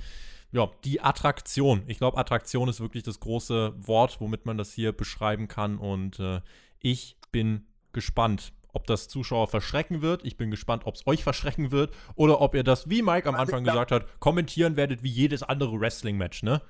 ja, 0.54 0.70
die 0.84 1.02
Attraktion. 1.02 1.82
Ich 1.88 1.98
glaube, 1.98 2.18
Attraktion 2.18 2.70
ist 2.70 2.80
wirklich 2.80 3.02
das 3.04 3.20
große 3.20 3.74
Wort, 3.76 4.22
womit 4.22 4.46
man 4.46 4.58
das 4.58 4.72
hier 4.72 4.92
beschreiben 4.92 5.48
kann. 5.48 5.78
Und 5.78 6.20
äh, 6.20 6.42
ich 6.80 7.18
bin 7.32 7.66
gespannt, 7.92 8.54
ob 8.72 8.86
das 8.86 9.08
Zuschauer 9.08 9.48
verschrecken 9.48 10.04
wird. 10.04 10.24
Ich 10.24 10.38
bin 10.38 10.52
gespannt, 10.52 10.84
ob 10.86 10.94
es 10.94 11.08
euch 11.08 11.24
verschrecken 11.24 11.72
wird. 11.72 11.92
Oder 12.16 12.40
ob 12.40 12.54
ihr 12.54 12.64
das, 12.64 12.88
wie 12.88 13.02
Mike 13.02 13.28
am 13.28 13.36
Anfang 13.36 13.64
gesagt 13.64 13.92
hat, 13.92 14.20
kommentieren 14.20 14.78
werdet 14.78 15.02
wie 15.02 15.10
jedes 15.10 15.42
andere 15.42 15.80
Wrestling-Match, 15.80 16.44
ne? 16.44 16.62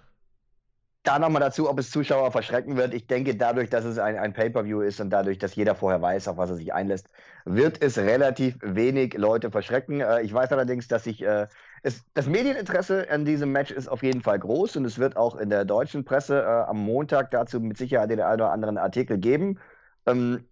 Da 1.03 1.19
nochmal 1.19 1.41
dazu, 1.41 1.69
ob 1.69 1.77
es 1.79 1.91
Zuschauer 1.91 2.31
verschrecken 2.31 2.77
wird. 2.77 2.93
Ich 2.93 3.07
denke, 3.07 3.35
dadurch, 3.35 3.69
dass 3.69 3.83
es 3.83 3.99
ein, 3.99 4.17
ein 4.17 4.31
Pay-Per-View 4.31 4.79
ist 4.79 5.01
und 5.01 5.09
dadurch, 5.09 5.37
dass 5.37 5.53
jeder 5.55 5.75
vorher 5.75 6.01
weiß, 6.01 6.29
auf 6.29 6.37
was 6.37 6.51
er 6.51 6.55
sich 6.55 6.73
einlässt, 6.73 7.09
wird 7.43 7.83
es 7.83 7.97
relativ 7.97 8.55
wenig 8.61 9.15
Leute 9.15 9.51
verschrecken. 9.51 9.99
Äh, 9.99 10.21
ich 10.21 10.33
weiß 10.33 10.53
allerdings, 10.53 10.87
dass 10.87 11.03
sich 11.03 11.21
äh, 11.21 11.47
es, 11.83 12.01
das 12.13 12.27
Medieninteresse 12.27 13.09
an 13.11 13.25
diesem 13.25 13.51
Match 13.51 13.69
ist 13.69 13.89
auf 13.89 14.03
jeden 14.03 14.21
Fall 14.21 14.39
groß 14.39 14.77
und 14.77 14.85
es 14.85 14.97
wird 14.97 15.17
auch 15.17 15.35
in 15.35 15.49
der 15.49 15.65
deutschen 15.65 16.05
Presse 16.05 16.41
äh, 16.41 16.45
am 16.45 16.79
Montag 16.79 17.29
dazu 17.31 17.59
mit 17.59 17.77
Sicherheit 17.77 18.09
den 18.09 18.21
einen 18.21 18.41
oder 18.41 18.51
anderen 18.51 18.77
Artikel 18.77 19.17
geben. 19.17 19.59
Ähm, 20.05 20.45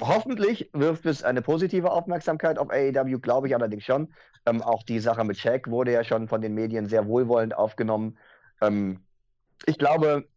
hoffentlich 0.00 0.70
wirft 0.72 1.04
es 1.06 1.24
eine 1.24 1.42
positive 1.42 1.90
Aufmerksamkeit 1.90 2.58
auf 2.58 2.70
AEW, 2.70 3.18
glaube 3.18 3.48
ich 3.48 3.54
allerdings 3.56 3.84
schon. 3.84 4.14
Ähm, 4.46 4.62
auch 4.62 4.84
die 4.84 5.00
Sache 5.00 5.24
mit 5.24 5.36
Shaq 5.36 5.68
wurde 5.68 5.92
ja 5.92 6.04
schon 6.04 6.28
von 6.28 6.40
den 6.40 6.54
Medien 6.54 6.86
sehr 6.86 7.06
wohlwollend 7.06 7.56
aufgenommen. 7.56 8.16
Ähm, 8.60 9.00
ich 9.66 9.78
glaube, 9.78 10.28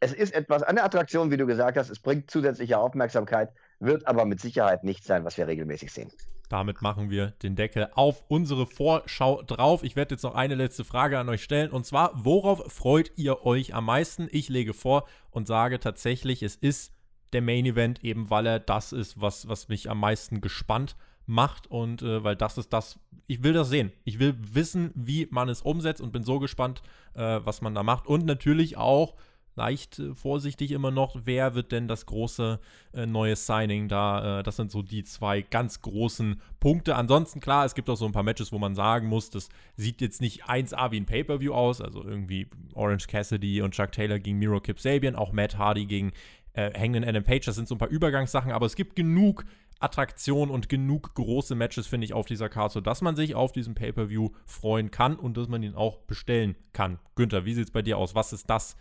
es 0.00 0.12
ist 0.12 0.34
etwas, 0.34 0.62
eine 0.62 0.82
Attraktion, 0.82 1.30
wie 1.30 1.38
du 1.38 1.46
gesagt 1.46 1.78
hast, 1.78 1.88
es 1.88 2.00
bringt 2.00 2.30
zusätzliche 2.30 2.76
Aufmerksamkeit, 2.76 3.50
wird 3.80 4.06
aber 4.06 4.26
mit 4.26 4.40
Sicherheit 4.40 4.84
nicht 4.84 5.04
sein, 5.04 5.24
was 5.24 5.38
wir 5.38 5.46
regelmäßig 5.46 5.90
sehen. 5.90 6.12
Damit 6.52 6.82
machen 6.82 7.08
wir 7.08 7.28
den 7.42 7.56
Deckel 7.56 7.88
auf 7.94 8.26
unsere 8.28 8.66
Vorschau 8.66 9.40
drauf. 9.40 9.82
Ich 9.82 9.96
werde 9.96 10.14
jetzt 10.14 10.22
noch 10.22 10.34
eine 10.34 10.54
letzte 10.54 10.84
Frage 10.84 11.18
an 11.18 11.30
euch 11.30 11.42
stellen. 11.42 11.70
Und 11.70 11.86
zwar, 11.86 12.12
worauf 12.14 12.70
freut 12.70 13.10
ihr 13.16 13.46
euch 13.46 13.74
am 13.74 13.86
meisten? 13.86 14.28
Ich 14.30 14.50
lege 14.50 14.74
vor 14.74 15.08
und 15.30 15.46
sage 15.46 15.80
tatsächlich, 15.80 16.42
es 16.42 16.56
ist 16.56 16.92
der 17.32 17.40
Main 17.40 17.64
Event, 17.64 18.04
eben 18.04 18.28
weil 18.28 18.44
er 18.44 18.60
das 18.60 18.92
ist, 18.92 19.18
was, 19.18 19.48
was 19.48 19.68
mich 19.68 19.88
am 19.88 19.98
meisten 19.98 20.42
gespannt 20.42 20.94
macht. 21.24 21.68
Und 21.68 22.02
äh, 22.02 22.22
weil 22.22 22.36
das 22.36 22.58
ist 22.58 22.74
das, 22.74 23.00
ich 23.26 23.42
will 23.42 23.54
das 23.54 23.70
sehen. 23.70 23.90
Ich 24.04 24.18
will 24.18 24.36
wissen, 24.38 24.90
wie 24.94 25.28
man 25.30 25.48
es 25.48 25.62
umsetzt 25.62 26.02
und 26.02 26.12
bin 26.12 26.22
so 26.22 26.38
gespannt, 26.38 26.82
äh, 27.14 27.40
was 27.42 27.62
man 27.62 27.74
da 27.74 27.82
macht. 27.82 28.06
Und 28.06 28.26
natürlich 28.26 28.76
auch, 28.76 29.14
leicht 29.54 29.98
äh, 29.98 30.14
vorsichtig 30.14 30.70
immer 30.70 30.90
noch, 30.90 31.16
wer 31.24 31.54
wird 31.54 31.72
denn 31.72 31.88
das 31.88 32.06
große 32.06 32.60
äh, 32.94 33.06
neue 33.06 33.36
Signing 33.36 33.88
da? 33.88 34.40
Äh, 34.40 34.42
das 34.42 34.56
sind 34.56 34.70
so 34.70 34.82
die 34.82 35.04
zwei 35.04 35.42
ganz 35.42 35.82
großen 35.82 36.40
Punkte. 36.60 36.96
Ansonsten, 36.96 37.40
klar, 37.40 37.64
es 37.64 37.74
gibt 37.74 37.88
auch 37.90 37.96
so 37.96 38.06
ein 38.06 38.12
paar 38.12 38.22
Matches, 38.22 38.52
wo 38.52 38.58
man 38.58 38.74
sagen 38.74 39.08
muss, 39.08 39.30
das 39.30 39.48
sieht 39.76 40.00
jetzt 40.00 40.20
nicht 40.20 40.44
1A 40.44 40.90
wie 40.90 41.00
ein 41.00 41.06
Pay-Per-View 41.06 41.52
aus. 41.52 41.80
Also 41.80 42.04
irgendwie 42.04 42.48
Orange 42.74 43.06
Cassidy 43.06 43.62
und 43.62 43.74
Chuck 43.74 43.92
Taylor 43.92 44.18
gegen 44.18 44.38
Miro 44.38 44.60
Kip 44.60 44.80
Sabian, 44.80 45.16
auch 45.16 45.32
Matt 45.32 45.58
Hardy 45.58 45.86
gegen 45.86 46.12
äh, 46.54 46.70
Hangman 46.78 47.04
Adam 47.04 47.24
Page. 47.24 47.44
Das 47.44 47.56
sind 47.56 47.68
so 47.68 47.74
ein 47.74 47.78
paar 47.78 47.88
Übergangssachen, 47.88 48.52
aber 48.52 48.66
es 48.66 48.76
gibt 48.76 48.96
genug 48.96 49.44
Attraktion 49.82 50.48
und 50.48 50.68
genug 50.68 51.14
große 51.14 51.54
Matches, 51.54 51.86
finde 51.86 52.04
ich, 52.04 52.12
auf 52.12 52.26
dieser 52.26 52.48
Karte, 52.48 52.74
sodass 52.74 53.02
man 53.02 53.16
sich 53.16 53.34
auf 53.34 53.52
diesem 53.52 53.74
Pay-Per-View 53.74 54.30
freuen 54.46 54.90
kann 54.90 55.16
und 55.16 55.36
dass 55.36 55.48
man 55.48 55.62
ihn 55.62 55.74
auch 55.74 55.98
bestellen 55.98 56.54
kann. 56.72 56.98
Günther, 57.16 57.44
wie 57.44 57.54
sieht 57.54 57.66
es 57.66 57.72
bei 57.72 57.82
dir 57.82 57.98
aus? 57.98 58.14
Was 58.14 58.32
ist 58.32 58.48
das 58.48 58.76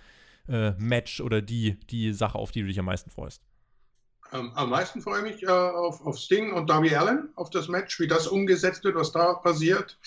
äh, 0.48 0.72
Match 0.78 1.22
oder 1.22 1.42
die, 1.42 1.80
die 1.88 2.14
Sache, 2.14 2.38
auf 2.38 2.52
die 2.52 2.62
du 2.62 2.68
dich 2.68 2.80
am 2.80 2.86
meisten 2.86 3.10
freust? 3.10 3.42
Ähm, 4.34 4.52
am 4.56 4.70
meisten 4.70 5.02
freue 5.02 5.18
ich 5.20 5.34
mich 5.34 5.44
äh, 5.44 5.48
auf, 5.48 6.06
auf 6.06 6.18
Sting 6.18 6.54
und 6.54 6.70
Darby 6.70 6.96
Allen, 6.96 7.30
auf 7.36 7.50
das 7.50 7.68
Match, 7.68 8.00
wie 8.00 8.08
das 8.08 8.28
umgesetzt 8.28 8.84
wird, 8.84 8.96
was 8.96 9.12
da 9.12 9.34
passiert. 9.34 9.98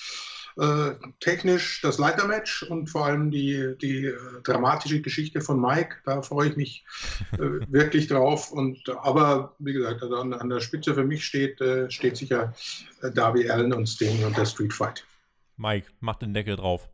Äh, 0.57 0.95
technisch 1.18 1.80
das 1.82 1.99
Leitermatch 1.99 2.62
und 2.62 2.89
vor 2.89 3.07
allem 3.07 3.32
die, 3.32 3.74
die 3.82 4.07
äh, 4.07 4.16
dramatische 4.45 5.01
Geschichte 5.01 5.41
von 5.41 5.61
Mike. 5.61 5.97
Da 6.05 6.22
freue 6.22 6.51
ich 6.51 6.57
mich 6.57 6.85
äh, 7.32 7.39
wirklich 7.68 8.07
drauf. 8.07 8.53
Und, 8.53 8.89
aber 8.89 9.57
wie 9.59 9.72
gesagt, 9.72 10.03
also 10.03 10.16
an, 10.16 10.32
an 10.32 10.49
der 10.49 10.61
Spitze 10.61 10.95
für 10.95 11.05
mich 11.05 11.24
steht, 11.24 11.61
äh, 11.61 11.91
steht 11.91 12.16
sicher 12.16 12.55
äh, 13.03 13.11
Darby 13.11 13.51
Allen 13.51 13.72
und 13.72 13.89
Sting 13.89 14.24
und 14.24 14.37
der 14.37 14.47
Street 14.47 14.72
Fight. 14.72 15.05
Mike, 15.57 15.89
mach 15.99 16.16
den 16.16 16.32
Deckel 16.32 16.55
drauf. 16.55 16.89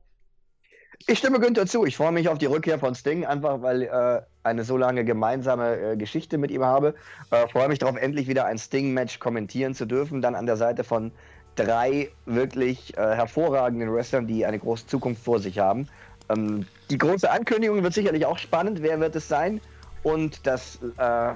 Ich 1.06 1.18
stimme 1.18 1.40
Günther 1.40 1.66
zu. 1.66 1.84
Ich 1.86 1.96
freue 1.96 2.12
mich 2.12 2.28
auf 2.28 2.38
die 2.38 2.46
Rückkehr 2.46 2.78
von 2.78 2.94
Sting, 2.94 3.24
einfach 3.24 3.62
weil 3.62 3.82
äh, 3.82 4.20
eine 4.42 4.64
so 4.64 4.76
lange 4.76 5.04
gemeinsame 5.04 5.92
äh, 5.92 5.96
Geschichte 5.96 6.38
mit 6.38 6.50
ihm 6.50 6.64
habe. 6.64 6.94
Äh, 7.30 7.48
freue 7.48 7.68
mich 7.68 7.78
darauf, 7.78 7.96
endlich 7.96 8.28
wieder 8.28 8.44
ein 8.44 8.58
Sting-Match 8.58 9.18
kommentieren 9.18 9.74
zu 9.74 9.86
dürfen. 9.86 10.20
Dann 10.22 10.34
an 10.34 10.46
der 10.46 10.56
Seite 10.56 10.84
von 10.84 11.10
drei 11.56 12.10
wirklich 12.26 12.96
äh, 12.96 13.00
hervorragenden 13.00 13.92
Wrestlern, 13.92 14.26
die 14.26 14.44
eine 14.44 14.58
große 14.58 14.86
Zukunft 14.86 15.24
vor 15.24 15.38
sich 15.38 15.58
haben. 15.58 15.88
Ähm, 16.28 16.66
die 16.90 16.98
große 16.98 17.28
Ankündigung 17.30 17.82
wird 17.82 17.94
sicherlich 17.94 18.26
auch 18.26 18.38
spannend. 18.38 18.82
Wer 18.82 19.00
wird 19.00 19.16
es 19.16 19.26
sein? 19.26 19.60
Und 20.02 20.46
das 20.46 20.78
äh, 20.98 21.32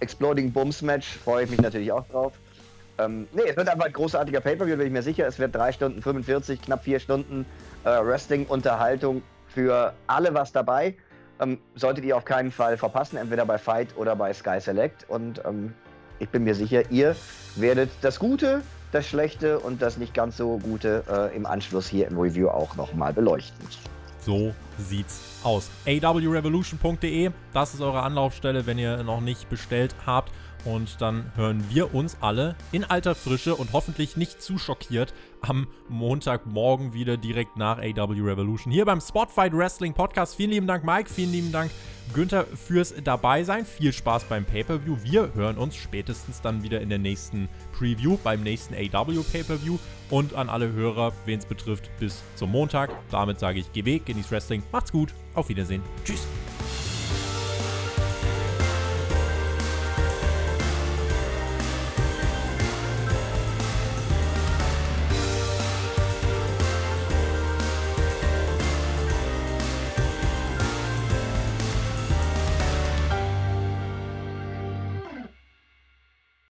Exploding 0.00 0.52
Bums 0.52 0.82
Match 0.82 1.16
freue 1.18 1.44
ich 1.44 1.50
mich 1.50 1.60
natürlich 1.60 1.92
auch 1.92 2.06
drauf. 2.08 2.32
Ähm, 2.98 3.26
nee, 3.32 3.42
es 3.46 3.56
wird 3.56 3.68
einfach 3.68 3.86
ein 3.86 3.92
großartiger 3.92 4.40
Pay-Per-View, 4.40 4.76
bin 4.76 4.86
ich 4.86 4.92
mir 4.92 5.02
sicher. 5.02 5.26
Es 5.26 5.38
wird 5.38 5.54
drei 5.54 5.72
Stunden 5.72 6.02
45, 6.02 6.60
knapp 6.62 6.84
vier 6.84 7.00
Stunden 7.00 7.46
äh, 7.84 8.04
Wrestling-Unterhaltung 8.04 9.22
für 9.48 9.94
alle 10.06 10.34
was 10.34 10.52
dabei. 10.52 10.94
Ähm, 11.40 11.58
solltet 11.74 12.04
ihr 12.04 12.16
auf 12.16 12.24
keinen 12.24 12.52
Fall 12.52 12.76
verpassen, 12.76 13.16
entweder 13.16 13.44
bei 13.44 13.58
Fight 13.58 13.96
oder 13.96 14.14
bei 14.14 14.32
Sky 14.32 14.60
Select. 14.60 15.08
Und 15.08 15.42
ähm, 15.44 15.74
ich 16.18 16.28
bin 16.28 16.44
mir 16.44 16.54
sicher, 16.54 16.90
ihr 16.90 17.16
werdet 17.56 17.90
das 18.02 18.18
Gute, 18.18 18.62
das 18.92 19.06
Schlechte 19.06 19.58
und 19.58 19.82
das 19.82 19.96
nicht 19.96 20.14
ganz 20.14 20.36
so 20.36 20.58
Gute 20.58 21.02
äh, 21.08 21.36
im 21.36 21.46
Anschluss 21.46 21.88
hier 21.88 22.06
im 22.06 22.18
Review 22.18 22.48
auch 22.48 22.76
nochmal 22.76 23.12
beleuchten. 23.12 23.66
So 24.20 24.54
sieht's 24.78 25.20
aus. 25.42 25.70
awrevolution.de, 25.86 27.30
das 27.52 27.74
ist 27.74 27.80
eure 27.80 28.02
Anlaufstelle, 28.02 28.64
wenn 28.66 28.78
ihr 28.78 29.02
noch 29.02 29.20
nicht 29.20 29.50
bestellt 29.50 29.94
habt. 30.06 30.30
Und 30.64 31.00
dann 31.00 31.30
hören 31.36 31.62
wir 31.70 31.94
uns 31.94 32.16
alle 32.20 32.56
in 32.72 32.84
alter 32.84 33.14
Frische 33.14 33.54
und 33.54 33.72
hoffentlich 33.72 34.16
nicht 34.16 34.40
zu 34.42 34.58
schockiert 34.58 35.12
am 35.42 35.66
Montagmorgen 35.88 36.94
wieder 36.94 37.16
direkt 37.16 37.56
nach 37.56 37.78
AW 37.78 38.20
Revolution 38.20 38.72
hier 38.72 38.86
beim 38.86 39.00
Spotfight 39.00 39.52
Wrestling 39.52 39.92
Podcast. 39.92 40.36
Vielen 40.36 40.50
lieben 40.50 40.66
Dank, 40.66 40.84
Mike. 40.84 41.10
Vielen 41.10 41.32
lieben 41.32 41.52
Dank, 41.52 41.70
Günther, 42.14 42.46
fürs 42.46 42.94
Dabeisein. 43.02 43.66
Viel 43.66 43.92
Spaß 43.92 44.24
beim 44.24 44.44
Pay-Per-View. 44.44 44.96
Wir 45.02 45.34
hören 45.34 45.58
uns 45.58 45.76
spätestens 45.76 46.40
dann 46.40 46.62
wieder 46.62 46.80
in 46.80 46.88
der 46.88 46.98
nächsten 46.98 47.48
Preview, 47.78 48.16
beim 48.24 48.42
nächsten 48.42 48.74
AW 48.74 49.22
Pay-Per-View. 49.22 49.78
Und 50.10 50.34
an 50.34 50.48
alle 50.48 50.72
Hörer, 50.72 51.12
wen 51.26 51.38
es 51.38 51.46
betrifft, 51.46 51.90
bis 51.98 52.22
zum 52.36 52.50
Montag. 52.50 52.90
Damit 53.10 53.38
sage 53.38 53.58
ich 53.58 53.72
GW, 53.72 53.98
genießt 53.98 54.30
Wrestling. 54.30 54.62
Macht's 54.72 54.92
gut. 54.92 55.12
Auf 55.34 55.48
Wiedersehen. 55.48 55.82
Tschüss. 56.04 56.26